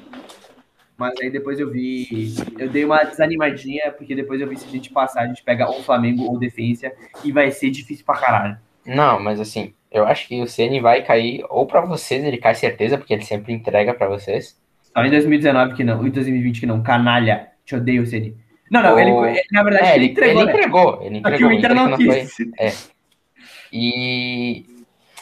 Mas 0.97 1.19
aí 1.19 1.29
depois 1.29 1.59
eu 1.59 1.69
vi, 1.69 2.35
eu 2.57 2.69
dei 2.69 2.85
uma 2.85 3.03
desanimadinha, 3.03 3.91
porque 3.91 4.15
depois 4.15 4.39
eu 4.39 4.47
vi 4.47 4.57
se 4.57 4.65
a 4.65 4.69
gente 4.69 4.91
passar, 4.91 5.21
a 5.21 5.27
gente 5.27 5.43
pega 5.43 5.67
ou 5.67 5.81
Flamengo 5.81 6.23
ou 6.23 6.37
Defensa, 6.37 6.91
e 7.23 7.31
vai 7.31 7.51
ser 7.51 7.71
difícil 7.71 8.05
pra 8.05 8.15
caralho. 8.15 8.57
Não, 8.85 9.19
mas 9.19 9.39
assim, 9.39 9.73
eu 9.93 10.05
acho 10.05 10.27
que 10.27 10.41
o 10.41 10.47
Ceni 10.47 10.81
vai 10.81 11.03
cair, 11.03 11.45
ou 11.49 11.65
pra 11.65 11.79
vocês 11.81 12.23
ele 12.23 12.37
cai 12.37 12.55
certeza, 12.55 12.97
porque 12.97 13.13
ele 13.13 13.23
sempre 13.23 13.53
entrega 13.53 13.93
pra 13.93 14.07
vocês. 14.09 14.59
Só 14.81 15.03
em 15.05 15.09
2019 15.09 15.75
que 15.75 15.83
não, 15.83 16.05
em 16.05 16.09
2020 16.09 16.59
que 16.59 16.65
não, 16.65 16.83
canalha, 16.83 17.47
te 17.63 17.75
odeio, 17.75 18.05
Ceni. 18.05 18.35
Não, 18.71 18.81
não, 18.81 18.99
ele, 18.99 19.11
Ou- 19.11 19.25
ele- 19.25 19.41
na 19.51 19.63
verdade 19.63 19.85
É, 19.87 19.95
ele, 19.95 20.05
entregou, 20.07 20.41
ele 20.41 20.45
né? 20.45 20.51
entregou, 20.51 21.03
ele 21.03 21.15
Só 21.21 21.29
que 21.29 21.35
entregou. 21.35 21.49
o 21.49 21.53
Inter 21.53 21.75
não 21.75 21.95
foi- 21.95 22.21
quis. 22.21 22.91
E. 23.71 24.65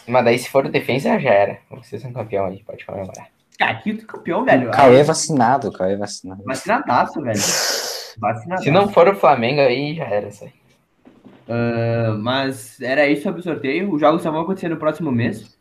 Mas 0.07 0.25
daí, 0.25 0.39
se 0.39 0.49
for 0.49 0.67
defesa, 0.69 1.19
já 1.19 1.29
era. 1.29 1.59
Vocês 1.69 2.01
são 2.01 2.11
campeão 2.11 2.45
aí, 2.45 2.63
pode 2.63 2.85
comemorar. 2.85 3.27
Cara, 3.57 3.71
aqui 3.71 3.93
tu 3.93 4.03
é 4.03 4.07
campeão, 4.07 4.43
velho. 4.43 4.69
O 4.69 4.71
Cauê 4.71 4.99
é 4.99 5.03
vacinado, 5.03 5.69
o 5.69 5.71
Cauê 5.73 5.93
é 5.93 5.97
vacinado. 5.97 6.43
Vacinadaço, 6.43 7.21
velho. 7.21 7.37
Vacinadaço. 8.17 8.63
Se 8.63 8.71
não 8.71 8.89
for 8.89 9.07
o 9.07 9.15
Flamengo 9.15 9.61
aí, 9.61 9.95
já 9.95 10.05
era 10.05 10.27
isso 10.27 10.43
aí. 10.43 10.51
Ah, 11.47 12.15
mas 12.19 12.79
era 12.81 13.07
isso 13.07 13.23
sobre 13.23 13.41
o 13.41 13.43
sorteio. 13.43 13.91
Os 13.93 13.99
jogos 13.99 14.21
só 14.21 14.31
vão 14.31 14.41
acontecer 14.41 14.69
no 14.69 14.77
próximo 14.77 15.11
mês, 15.11 15.57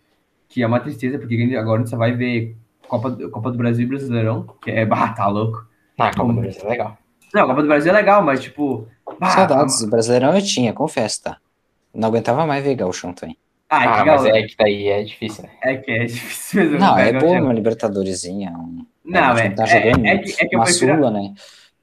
que 0.49 0.63
é 0.63 0.67
uma 0.67 0.81
tristeza, 0.81 1.19
porque 1.19 1.35
agora 1.57 1.77
a 1.81 1.83
gente 1.83 1.91
só 1.91 1.97
vai 1.97 2.13
ver 2.13 2.57
Copa, 2.87 3.11
do- 3.11 3.31
Copa 3.31 3.51
do 3.51 3.59
Brasil 3.59 3.85
e 3.87 3.89
Brasileirão, 3.89 4.47
que 4.63 4.71
é, 4.71 4.85
bah, 4.85 5.13
tá 5.13 5.27
louco. 5.29 5.65
Ah, 5.99 6.09
a 6.09 6.15
Copa 6.15 6.33
do 6.33 6.41
Brasil 6.41 6.63
é 6.65 6.69
legal. 6.69 6.99
Não, 7.33 7.43
a 7.43 7.47
Copa 7.47 7.63
do 7.63 7.69
Brasil 7.69 7.91
é 7.93 7.95
legal, 7.95 8.23
mas 8.23 8.41
tipo... 8.43 8.87
bah, 9.19 9.31
Saudades, 9.31 9.81
o 9.83 9.91
Brasileirão 9.91 10.35
eu 10.35 10.43
tinha, 10.43 10.73
confesso, 10.73 11.23
tá? 11.23 11.39
Não 11.95 12.09
aguentava 12.09 12.47
mais 12.47 12.63
ver 12.65 12.75
Gauchão 12.75 13.13
também. 13.13 13.37
Ah, 13.69 14.01
Ah, 14.01 14.03
que 14.03 14.11
mas 14.11 14.25
é 14.25 14.43
que 14.43 14.57
daí 14.57 14.89
é 14.89 15.03
difícil, 15.05 15.45
né? 15.45 15.51
é 15.63 15.77
que 15.77 15.91
é 15.93 16.05
difícil 16.05 16.63
mesmo. 16.63 16.79
Não, 16.79 16.99
é 16.99 17.11
eu- 17.11 17.45
uma 17.45 17.53
Libertadoresinha. 17.53 18.51
Um, 18.51 18.85
Não, 19.05 19.39
é, 19.39 19.51
tá 19.51 19.65
é, 19.65 19.67
jogando 19.67 20.07
é, 20.07 20.19
que, 20.19 20.33
é 20.33 20.47
que 20.49 20.55
eu 20.57 20.59
uma 20.59 20.65
prefiro... 20.65 20.97
Sula, 20.97 21.11
né? 21.11 21.35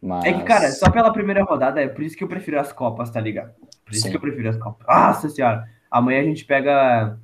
Mas... 0.02 0.26
É 0.26 0.34
que, 0.34 0.44
cara, 0.44 0.72
só 0.72 0.90
pela 0.90 1.12
primeira 1.12 1.44
rodada, 1.44 1.82
é 1.82 1.88
por 1.88 2.04
isso 2.04 2.16
que 2.16 2.24
eu 2.24 2.28
prefiro 2.28 2.60
as 2.60 2.72
Copas, 2.72 3.10
tá 3.10 3.20
ligado? 3.20 3.52
Por 3.86 3.94
isso 3.94 4.04
Sim. 4.04 4.12
que 4.12 4.16
eu 4.16 4.22
prefiro 4.22 4.50
as 4.50 4.58
Copas. 4.58 4.86
Nossa 4.88 5.30
senhora, 5.30 5.68
amanhã 5.90 6.22
a 6.22 6.26
gente 6.26 6.46
pega. 6.46 7.18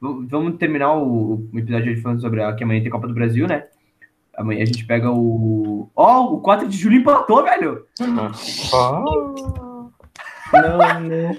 Vamos 0.00 0.56
terminar 0.58 0.94
o, 0.94 1.48
o 1.52 1.58
episódio 1.58 1.94
de 1.94 2.00
falando 2.00 2.20
sobre 2.20 2.42
a, 2.42 2.54
que 2.54 2.64
amanhã 2.64 2.82
tem 2.82 2.90
Copa 2.90 3.08
do 3.08 3.14
Brasil, 3.14 3.46
né? 3.46 3.64
Amanhã 4.36 4.62
a 4.62 4.66
gente 4.66 4.84
pega 4.84 5.10
o. 5.10 5.90
Ó, 5.96 6.34
o 6.34 6.40
4 6.40 6.68
de 6.68 6.76
julho 6.76 6.96
empatou, 6.96 7.42
velho! 7.42 7.86
Oh, 8.00 8.06
Não, 10.52 11.00
não. 11.00 11.36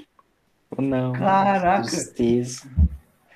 Não. 0.79 1.13
Caraca! 1.13 1.83
Tristeza. 1.83 2.67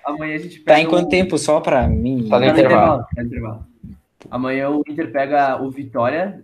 Amanhã 0.03 0.35
a 0.35 0.39
gente 0.39 0.59
pega. 0.59 0.77
Tá 0.77 0.81
em 0.81 0.87
quanto 0.87 1.05
o... 1.05 1.09
tempo? 1.09 1.37
Só 1.37 1.59
pra 1.59 1.87
mim? 1.87 2.27
Tá 2.27 2.39
no 2.39 2.45
Tá 2.45 2.51
no 2.53 2.59
intervalo. 2.59 3.01
Tá 3.15 3.21
no 3.21 3.27
intervalo. 3.27 3.65
Amanhã 4.29 4.69
o 4.69 4.83
Inter 4.87 5.11
pega 5.11 5.61
o 5.61 5.69
Vitória, 5.69 6.43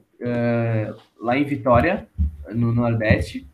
lá 1.20 1.38
em 1.38 1.44
Vitória, 1.44 2.08
no 2.54 2.72
Nordeste. 2.74 3.48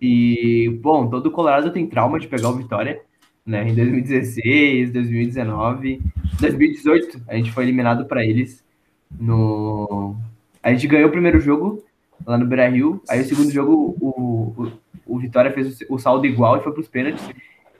E, 0.00 0.78
bom, 0.82 1.08
todo 1.08 1.26
o 1.26 1.30
Colorado 1.30 1.70
tem 1.70 1.86
trauma 1.86 2.18
de 2.18 2.26
pegar 2.26 2.48
o 2.48 2.56
Vitória, 2.56 3.00
né? 3.44 3.68
Em 3.68 3.74
2016, 3.74 4.92
2019, 4.92 6.00
2018, 6.40 7.22
a 7.28 7.36
gente 7.36 7.52
foi 7.52 7.64
eliminado 7.64 8.06
para 8.06 8.24
eles 8.24 8.64
no. 9.18 10.16
A 10.62 10.72
gente 10.72 10.86
ganhou 10.86 11.08
o 11.08 11.12
primeiro 11.12 11.40
jogo 11.40 11.82
lá 12.26 12.38
no 12.38 12.46
Beira 12.46 12.68
Rio. 12.68 13.02
Aí 13.08 13.20
o 13.20 13.24
segundo 13.24 13.50
jogo, 13.50 13.96
o, 14.00 14.54
o, 14.56 14.72
o 15.06 15.18
Vitória 15.18 15.50
fez 15.52 15.80
o, 15.82 15.94
o 15.94 15.98
saldo 15.98 16.26
igual 16.26 16.56
e 16.56 16.62
foi 16.62 16.72
pros 16.72 16.88
pênaltis. 16.88 17.28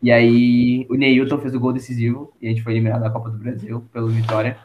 E 0.02 0.10
aí 0.10 0.86
o 0.88 0.94
Neilton 0.94 1.38
fez 1.38 1.54
o 1.54 1.60
gol 1.60 1.72
decisivo 1.72 2.32
e 2.40 2.46
a 2.46 2.50
gente 2.50 2.62
foi 2.62 2.72
eliminado 2.72 3.02
da 3.02 3.10
Copa 3.10 3.30
do 3.30 3.38
Brasil 3.38 3.84
pelo 3.92 4.08
Vitória. 4.08 4.58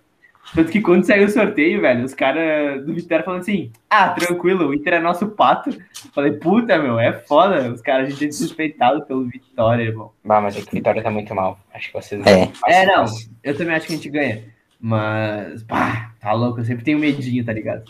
Tanto 0.53 0.71
que 0.71 0.81
quando 0.81 1.05
saiu 1.05 1.25
o 1.25 1.29
sorteio, 1.29 1.81
velho, 1.81 2.05
os 2.05 2.13
caras 2.13 2.85
do 2.85 2.93
Vitória 2.93 3.25
falando 3.25 3.41
assim: 3.41 3.71
ah, 3.89 4.09
tranquilo, 4.09 4.67
o 4.67 4.73
Inter 4.73 4.95
é 4.95 4.99
nosso 4.99 5.27
pato. 5.27 5.69
Falei, 6.13 6.33
puta, 6.33 6.77
meu, 6.77 6.99
é 6.99 7.13
foda. 7.13 7.71
Os 7.71 7.81
caras, 7.81 8.07
a 8.07 8.09
gente 8.11 8.25
é 8.25 8.27
desrespeitado 8.27 9.05
pelo 9.05 9.25
Vitória, 9.25 9.83
irmão. 9.83 10.11
Bah, 10.23 10.39
mas 10.41 10.55
é 10.55 10.61
que 10.61 10.67
o 10.67 10.71
Vitória 10.71 11.01
tá 11.01 11.09
muito 11.09 11.33
mal. 11.33 11.59
Acho 11.73 11.87
que 11.87 11.93
vocês 11.93 12.25
É. 12.25 12.51
É, 12.67 12.85
não, 12.85 13.05
eu 13.43 13.57
também 13.57 13.75
acho 13.75 13.87
que 13.87 13.93
a 13.93 13.95
gente 13.95 14.09
ganha. 14.09 14.43
Mas, 14.79 15.63
pá, 15.63 16.11
tá 16.19 16.31
louco, 16.33 16.59
eu 16.59 16.65
sempre 16.65 16.83
tenho 16.83 16.99
medinho, 16.99 17.43
tá 17.43 17.51
ligado? 17.51 17.83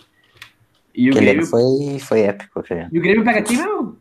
E 0.94 1.10
o 1.10 1.12
Aquele 1.12 1.26
Grêmio, 1.26 1.46
foi, 1.46 2.00
foi 2.00 2.22
épico, 2.22 2.64
cara. 2.64 2.90
e 2.92 2.98
o 2.98 3.02
Grêmio 3.02 3.24
pega 3.24 3.42
quem, 3.42 3.58
meu? 3.58 3.98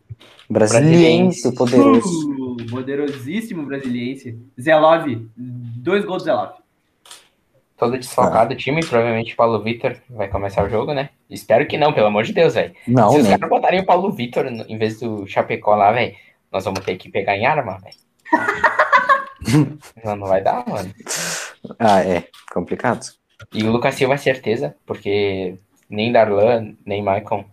Brasiliense, 0.48 1.52
poderoso. 1.54 2.30
Uh, 2.30 2.56
poderosíssimo 2.70 3.66
brasiliense. 3.66 4.38
Zelov, 4.60 5.06
dois 5.36 6.04
gols 6.04 6.22
do 6.22 6.26
Zelov. 6.26 6.63
Todo 7.76 7.98
desfalcado 7.98 8.54
o 8.54 8.56
time, 8.56 8.80
provavelmente 8.80 9.32
o 9.32 9.36
Paulo 9.36 9.62
Vitor 9.62 9.96
vai 10.08 10.28
começar 10.28 10.64
o 10.64 10.70
jogo, 10.70 10.94
né? 10.94 11.10
Espero 11.28 11.66
que 11.66 11.76
não, 11.76 11.92
pelo 11.92 12.06
amor 12.06 12.22
de 12.22 12.32
Deus, 12.32 12.54
velho. 12.54 12.72
Não, 12.86 13.10
Se 13.10 13.18
os 13.18 13.24
né? 13.24 13.30
caras 13.30 13.48
botarem 13.48 13.80
o 13.80 13.86
Paulo 13.86 14.12
Vitor 14.12 14.46
em 14.46 14.78
vez 14.78 15.00
do 15.00 15.26
Chapecó 15.26 15.74
lá, 15.74 15.90
velho, 15.90 16.14
nós 16.52 16.64
vamos 16.64 16.80
ter 16.80 16.96
que 16.96 17.10
pegar 17.10 17.36
em 17.36 17.46
arma, 17.46 17.78
velho. 17.78 17.96
não, 20.04 20.16
não 20.16 20.26
vai 20.28 20.40
dar, 20.40 20.64
mano. 20.68 20.94
Ah, 21.78 22.00
é. 22.00 22.28
Complicado. 22.52 23.06
E 23.52 23.64
o 23.64 23.72
Lucas 23.72 23.96
Silva, 23.96 24.16
certeza, 24.16 24.76
porque 24.86 25.58
nem 25.90 26.12
Darlan, 26.12 26.74
nem 26.86 27.02
Maicon 27.02 27.44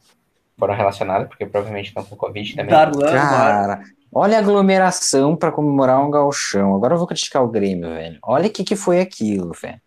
foram 0.58 0.76
relacionados, 0.76 1.28
porque 1.28 1.48
provavelmente 1.48 1.88
estão 1.88 2.04
com 2.04 2.16
Covid 2.16 2.56
também. 2.56 2.72
Darlan, 2.72 3.06
mano. 3.06 3.12
Cara, 3.12 3.82
olha 4.14 4.38
a 4.38 4.40
aglomeração 4.40 5.36
pra 5.36 5.52
comemorar 5.52 6.00
um 6.00 6.12
galchão. 6.12 6.76
Agora 6.76 6.94
eu 6.94 6.98
vou 7.00 7.08
criticar 7.08 7.44
o 7.44 7.48
Grêmio, 7.48 7.90
velho. 7.90 8.20
Olha 8.22 8.48
o 8.48 8.52
que, 8.52 8.64
que 8.64 8.76
foi 8.76 9.00
aquilo, 9.00 9.52
velho. 9.60 9.82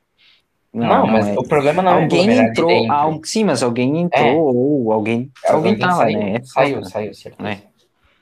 Não, 0.75 1.07
mas 1.07 1.29
é. 1.29 1.35
o 1.39 1.43
problema 1.45 1.81
não 1.83 1.99
é 1.99 2.03
Alguém 2.03 2.27
de 2.29 2.35
entrou. 2.35 2.67
dentro. 2.69 2.93
al- 2.93 3.21
Sim, 3.25 3.45
mas 3.45 3.63
alguém 3.63 4.01
entrou 4.03 4.25
É. 4.27 4.33
ou 4.35 4.93
alguém. 4.93 5.31
Alguém, 5.47 5.57
Alguém 5.73 5.79
tava, 5.79 5.97
saiu, 5.97 6.19
né? 6.19 6.35
É 6.37 6.43
saiu, 6.45 6.75
foda. 6.77 6.89
saiu, 6.91 7.15
certeza. 7.15 7.49
É. 7.49 7.55
O 7.55 7.61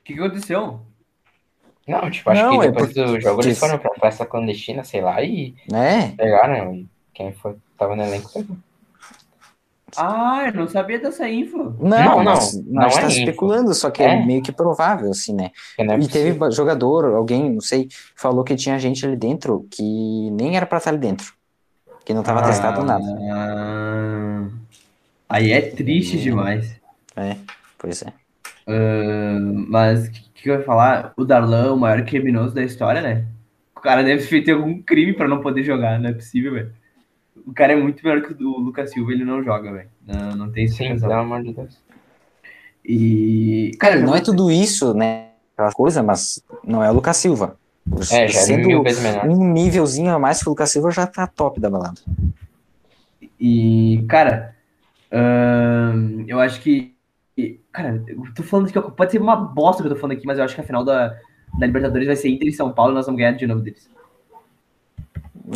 que, 0.04 0.14
que 0.14 0.20
aconteceu? 0.20 0.80
Não, 1.88 2.10
tipo, 2.10 2.30
acho 2.30 2.42
Não, 2.42 2.58
que 2.60 2.66
é 2.66 2.70
depois 2.70 2.86
porque- 2.92 3.04
do 3.04 3.20
jogo 3.20 3.42
eles 3.42 3.58
foram 3.58 3.78
pra 3.78 3.90
festa 4.00 4.26
clandestina, 4.26 4.84
sei 4.84 5.00
lá, 5.00 5.20
e 5.22 5.54
É, 5.72 6.08
pegaram. 6.16 6.74
E 6.74 6.86
quem 7.14 7.32
foi, 7.32 7.56
tava 7.78 7.96
no 7.96 8.02
elenco 8.04 8.30
pegou. 8.32 8.56
Ah, 9.96 10.44
eu 10.46 10.54
não 10.54 10.68
sabia 10.68 10.98
dessa 10.98 11.28
info. 11.28 11.58
Não, 11.58 11.74
Não, 11.78 12.16
não, 12.16 12.24
nós 12.24 12.54
não 12.64 12.82
é 12.86 12.88
tá 12.88 12.98
info. 13.02 13.08
especulando, 13.18 13.74
só 13.74 13.90
que 13.90 14.02
é. 14.02 14.14
É. 14.14 14.24
meio 14.24 14.42
que 14.42 14.50
provável, 14.50 15.10
assim, 15.10 15.34
né? 15.34 15.50
Não 15.78 15.94
é 15.94 15.98
E 15.98 16.08
teve 16.08 16.38
jogador, 16.52 17.14
alguém, 17.14 17.50
não 17.50 17.60
sei, 17.60 17.88
falou 18.16 18.42
que 18.42 18.56
tinha 18.56 18.78
gente 18.78 19.04
ali 19.04 19.16
dentro 19.16 19.66
que 19.70 20.30
nem 20.30 20.56
era 20.56 20.64
pra 20.64 20.78
estar 20.78 20.90
ali 20.90 20.98
dentro. 20.98 21.34
Que 22.04 22.12
não 22.14 22.22
tava 22.22 22.40
Ah. 22.40 22.44
testado 22.44 22.84
nada. 22.84 23.04
Ah, 23.32 24.48
aí 25.28 25.52
é 25.52 25.60
triste 25.60 26.18
demais. 26.18 26.74
Pois 27.78 28.02
é. 28.02 28.12
Ah, 28.66 29.38
mas 29.68 30.06
o 30.08 30.10
que, 30.10 30.22
que 30.34 30.50
eu 30.50 30.58
ia 30.58 30.64
falar? 30.64 31.12
O 31.16 31.24
Darlan, 31.24 31.72
o 31.72 31.76
maior 31.78 32.04
criminoso 32.04 32.54
da 32.54 32.62
história, 32.62 33.00
né? 33.00 33.24
O 33.76 33.80
cara 33.80 34.02
deve 34.02 34.22
ter 34.22 34.28
feito 34.28 34.52
algum 34.52 34.80
crime 34.80 35.12
pra 35.12 35.26
não 35.28 35.40
poder 35.40 35.62
jogar, 35.64 35.98
não 35.98 36.10
é 36.10 36.12
possível, 36.12 36.52
velho. 36.54 36.72
O 37.46 37.52
cara 37.52 37.72
é 37.72 37.76
muito 37.76 38.04
melhor 38.06 38.22
que 38.22 38.32
o 38.32 38.36
do 38.36 38.58
Lucas 38.58 38.92
Silva, 38.92 39.10
ele 39.12 39.24
não 39.24 39.42
joga, 39.42 39.72
velho. 39.72 39.88
Não, 40.06 40.36
não 40.36 40.52
tem 40.52 40.68
Sim, 40.68 40.98
pelo 40.98 41.12
amor 41.12 41.42
de 41.42 41.52
Deus. 41.52 41.76
E. 42.84 43.72
Cara, 43.80 44.00
não 44.00 44.14
é 44.14 44.20
tudo 44.20 44.50
isso, 44.50 44.94
né? 44.94 45.28
Aquela 45.54 45.72
coisa, 45.72 46.02
mas 46.02 46.42
não 46.64 46.82
é 46.82 46.90
o 46.90 46.94
Lucas 46.94 47.16
Silva. 47.16 47.56
É, 47.90 48.04
já 48.06 48.18
é 48.22 48.28
Sendo 48.28 48.66
mil 48.68 48.82
vezes 48.82 49.02
menor. 49.02 49.26
um 49.28 49.52
nívelzinho 49.52 50.14
a 50.14 50.18
mais 50.18 50.40
que 50.42 50.48
o 50.48 50.50
Lucas 50.50 50.70
Silva 50.70 50.90
já 50.90 51.06
tá 51.06 51.26
top 51.26 51.60
da 51.60 51.68
balada. 51.68 52.00
E, 53.40 54.04
cara, 54.08 54.54
ahn, 55.10 56.24
eu 56.28 56.38
acho 56.40 56.60
que. 56.60 56.94
Cara, 57.72 58.02
eu 58.06 58.22
tô 58.34 58.42
falando 58.42 58.70
que 58.70 58.80
pode 58.80 59.10
ser 59.10 59.20
uma 59.20 59.34
bosta 59.34 59.82
que 59.82 59.88
eu 59.88 59.94
tô 59.94 59.98
falando 60.00 60.16
aqui, 60.16 60.26
mas 60.26 60.38
eu 60.38 60.44
acho 60.44 60.54
que 60.54 60.60
a 60.60 60.64
final 60.64 60.84
da, 60.84 61.08
da 61.58 61.66
Libertadores 61.66 62.06
vai 62.06 62.16
ser 62.16 62.28
Inter 62.28 62.48
e 62.48 62.52
São 62.52 62.70
Paulo 62.72 62.92
e 62.92 62.94
nós 62.94 63.06
vamos 63.06 63.18
ganhar 63.18 63.32
de 63.32 63.46
novo 63.46 63.62
deles. 63.62 63.90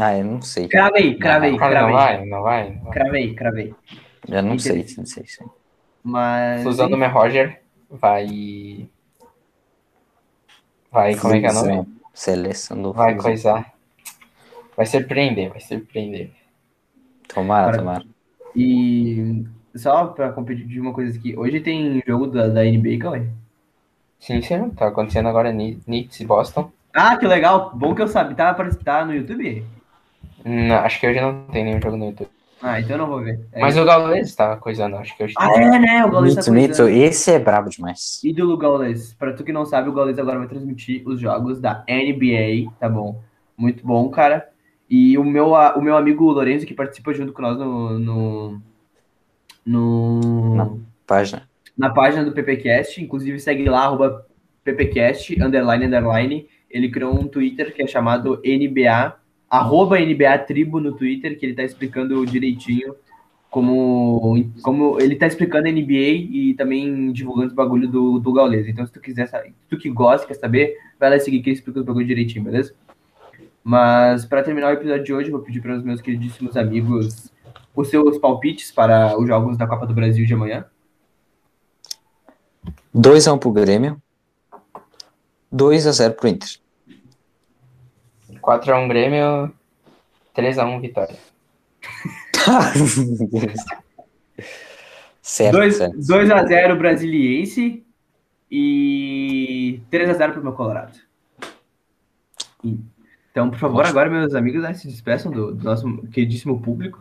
Ah, 0.01 0.17
eu 0.19 0.25
não 0.25 0.43
sei. 0.43 0.67
Cravei, 0.69 1.15
cravei, 1.17 1.57
Cara, 1.57 1.83
não 1.83 1.89
cravei. 1.89 1.95
vai, 1.95 2.27
não 2.27 2.43
vai. 2.43 2.71
não 2.75 2.83
vai. 2.85 2.93
Cravei, 2.93 3.35
cravei. 3.35 3.75
Eu 4.29 4.43
não 4.43 4.55
Inter- 4.55 4.85
sei, 4.87 4.97
não 4.99 5.07
sei. 5.07 5.25
sei. 5.27 5.47
Mas. 6.03 6.65
Meu 6.65 7.11
Roger 7.11 7.61
vai. 7.91 8.89
Vai, 10.91 11.15
como 11.17 11.35
é 11.35 11.41
que 11.41 11.47
é 11.47 11.51
o 11.51 11.55
nome? 11.55 11.96
Seleção 12.17 12.81
do 12.81 12.93
Vai 12.95 13.13
Fusão. 13.15 13.25
coisar. 13.31 13.73
Vai 14.75 14.87
surpreender, 14.87 15.51
vai 15.51 15.61
surpreender. 15.61 16.31
Tomara, 17.29 17.67
Cara, 17.67 17.79
tomara. 17.79 18.05
E 18.55 19.45
só 19.75 20.07
pra 20.07 20.33
competir 20.33 20.67
de 20.67 20.81
uma 20.81 20.95
coisa 20.95 21.17
aqui, 21.19 21.37
hoje 21.39 21.61
tem 21.61 22.03
jogo 22.07 22.27
da, 22.27 22.49
da 22.49 22.65
NBA, 22.65 22.99
Cauê? 22.99 23.27
Sim, 24.19 24.41
sim, 24.41 24.71
tá 24.71 24.89
acontecendo 24.89 25.29
agora 25.29 25.53
Ni- 25.53 25.77
Knicks 25.85 26.19
e 26.21 26.25
Boston. 26.25 26.71
Ah, 26.95 27.17
que 27.19 27.27
legal, 27.27 27.73
bom 27.75 27.95
que 27.95 28.01
eu 28.01 28.09
sabia. 28.09 28.35
Tá, 28.35 28.55
tá 28.55 29.05
no 29.05 29.15
YouTube? 29.15 29.63
Não, 30.43 30.77
acho 30.77 30.99
que 30.99 31.07
hoje 31.07 31.21
não 31.21 31.45
tem 31.49 31.65
nenhum 31.65 31.81
jogo 31.83 31.97
no 31.99 32.07
YouTube. 32.07 32.31
Ah, 32.61 32.81
então 32.81 32.93
eu 32.93 32.99
não 32.99 33.07
vou 33.07 33.23
ver. 33.23 33.41
É 33.53 33.61
Mas 33.61 33.75
isso. 33.75 33.83
o 33.83 33.87
Gaules 33.87 34.35
tá 34.35 34.57
coisando, 34.57 34.97
acho 34.97 35.15
que 35.17 35.25
hoje 35.25 35.35
Ah, 35.39 35.49
é, 35.61 35.79
né? 35.79 36.05
O 36.05 36.11
Gaules 36.11 36.35
tá 36.35 36.41
Mito, 36.41 36.53
mito, 36.53 36.77
coisando. 36.79 36.89
esse 36.91 37.31
é 37.31 37.39
brabo 37.39 37.69
demais. 37.69 38.21
Ídolo 38.25 38.57
Gaules. 38.57 39.13
Pra 39.15 39.33
tu 39.35 39.45
que 39.45 39.53
não 39.53 39.65
sabe, 39.67 39.89
o 39.89 39.93
Gaules 39.93 40.19
agora 40.19 40.39
vai 40.39 40.49
transmitir 40.49 41.03
os 41.07 41.21
jogos 41.21 41.61
da 41.61 41.85
NBA, 41.89 42.71
tá 42.81 42.89
bom? 42.89 43.23
Muito 43.57 43.87
bom, 43.87 44.09
cara. 44.09 44.49
E 44.89 45.19
o 45.19 45.25
meu, 45.25 45.51
o 45.53 45.81
meu 45.83 45.97
amigo 45.97 46.25
Lourenço, 46.31 46.65
que 46.67 46.75
participa 46.75 47.13
junto 47.13 47.33
com 47.33 47.43
nós 47.43 47.59
no. 47.59 47.99
no, 47.99 48.61
no 49.65 50.55
na 50.55 50.71
página. 51.07 51.43
Na 51.77 51.91
página 51.91 52.25
do 52.25 52.33
PPCast, 52.33 53.03
inclusive 53.03 53.39
segue 53.39 53.69
lá, 53.69 53.85
arroba 53.85 54.25
PPCast, 54.65 55.43
underline, 55.43 55.85
underline. 55.87 56.49
Ele 56.71 56.91
criou 56.91 57.15
um 57.15 57.29
Twitter 57.29 57.75
que 57.75 57.83
é 57.83 57.87
chamado 57.87 58.41
NBA, 58.45 59.15
arroba 59.49 59.99
NBA 59.99 60.39
Tribo 60.41 60.81
no 60.81 60.93
Twitter, 60.93 61.39
que 61.39 61.47
ele 61.47 61.55
tá 61.55 61.63
explicando 61.63 62.25
direitinho 62.27 62.95
como, 63.51 64.45
como 64.63 65.01
ele 65.01 65.17
tá 65.17 65.27
explicando 65.27 65.67
a 65.67 65.73
NBA 65.73 66.29
e 66.31 66.55
também 66.59 67.11
divulgando 67.13 67.49
os 67.49 67.55
bagulho 67.55 67.89
do, 67.89 68.19
do 68.19 68.33
Gaules. 68.33 68.67
Então, 68.67 68.87
se 68.87 68.93
tu 68.93 69.01
quiser 69.01 69.29
se 69.29 69.53
tu 69.69 69.79
que 69.79 69.89
gosta, 69.89 70.27
quer 70.27 70.35
saber, 70.35 70.77
vai 71.01 71.11
lá 71.11 71.19
seguir 71.19 71.41
que 71.41 71.51
ele 71.51 71.57
explica 71.57 71.81
os 71.81 71.87
bagulho 71.87 72.07
direitinho, 72.07 72.45
beleza? 72.45 72.75
Mas 73.65 74.25
para 74.25 74.43
terminar 74.43 74.69
o 74.69 74.75
episódio 74.75 75.05
de 75.05 75.13
hoje, 75.15 75.31
vou 75.31 75.41
pedir 75.41 75.61
para 75.61 75.77
os 75.77 75.83
meus 75.83 76.01
queridíssimos 76.01 76.57
amigos 76.57 77.33
os 77.75 77.89
seus 77.89 78.19
palpites 78.19 78.71
para 78.71 79.19
os 79.19 79.27
jogos 79.27 79.57
da 79.57 79.67
Copa 79.67 79.87
do 79.87 79.95
Brasil 79.95 80.27
de 80.27 80.35
amanhã. 80.35 80.65
2x1 82.95 83.35
um 83.35 83.39
pro 83.39 83.53
Grêmio. 83.53 84.01
2x0 85.53 86.13
pro 86.13 86.29
Inter. 86.29 86.49
4x1 88.47 88.89
Grêmio. 88.89 89.53
3x1 90.37 90.81
Vitória. 90.81 91.17
certo, 95.23 95.59
2x0 95.59 96.79
Brasiliense 96.79 97.85
e 98.51 99.81
3x0 99.91 100.33
pro 100.33 100.43
meu 100.43 100.53
Colorado. 100.53 100.99
Então, 103.31 103.51
por 103.51 103.59
favor, 103.59 103.85
agora, 103.85 104.11
meus 104.11 104.35
amigos, 104.35 104.63
né, 104.63 104.75
se 104.75 104.87
despeçam 104.87 105.33
do, 105.33 105.55
do 105.55 105.65
nosso 105.65 105.87
queridíssimo 106.09 106.61
público. 106.61 107.01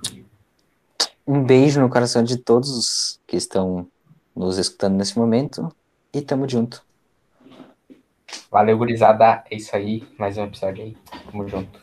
Um 1.28 1.44
beijo 1.44 1.82
no 1.82 1.90
coração 1.90 2.24
de 2.24 2.38
todos 2.38 3.20
que 3.26 3.36
estão 3.36 3.88
nos 4.36 4.58
escutando 4.58 4.96
nesse 4.96 5.18
momento 5.18 5.74
e 6.14 6.22
tamo 6.22 6.48
junto. 6.48 6.85
Valeu, 8.52 8.78
gurizada. 8.78 9.44
É 9.50 9.56
isso 9.56 9.76
aí. 9.76 10.04
Mais 10.18 10.38
um 10.38 10.44
episódio 10.44 10.84
aí. 10.84 10.98
Tamo 11.32 11.48
junto. 11.48 11.80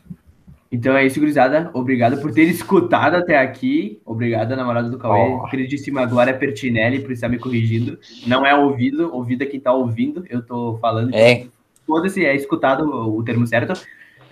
Então 0.73 0.97
é 0.97 1.05
isso, 1.05 1.21
gurizada. 1.21 1.71
Obrigado 1.75 2.19
por 2.23 2.33
ter 2.33 2.45
escutado 2.45 3.15
até 3.15 3.37
aqui. 3.37 4.01
Obrigado, 4.07 4.57
namorada 4.57 4.89
do 4.89 4.97
Cauê. 4.97 5.21
Oh. 5.21 5.45
Queridíssima 5.49 6.07
Glória 6.07 6.33
Pertinelli, 6.33 7.01
por 7.01 7.13
estar 7.13 7.29
me 7.29 7.39
corrigindo. 7.39 7.99
Não 8.27 8.47
é 8.47 8.55
ouvido, 8.55 9.15
ouvido 9.15 9.43
é 9.43 9.47
quem 9.47 9.61
tá 9.61 9.71
ouvindo. 9.71 10.25
Eu 10.31 10.41
tô 10.41 10.79
falando. 10.81 11.15
É. 11.15 11.47
Foda-se, 11.87 12.25
é 12.25 12.35
escutado 12.35 12.89
o 12.89 13.23
termo 13.23 13.47
certo. 13.47 13.75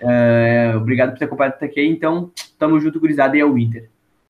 Uh, 0.01 0.77
obrigado 0.77 1.11
por 1.11 1.19
ter 1.19 1.25
acompanhado 1.25 1.57
até 1.57 1.67
aqui. 1.67 1.85
Então, 1.85 2.31
tamo 2.57 2.79
junto, 2.79 2.99
gurizada, 2.99 3.37
e 3.37 3.39
é 3.39 3.45
o 3.45 3.55
Inter. 3.55 3.90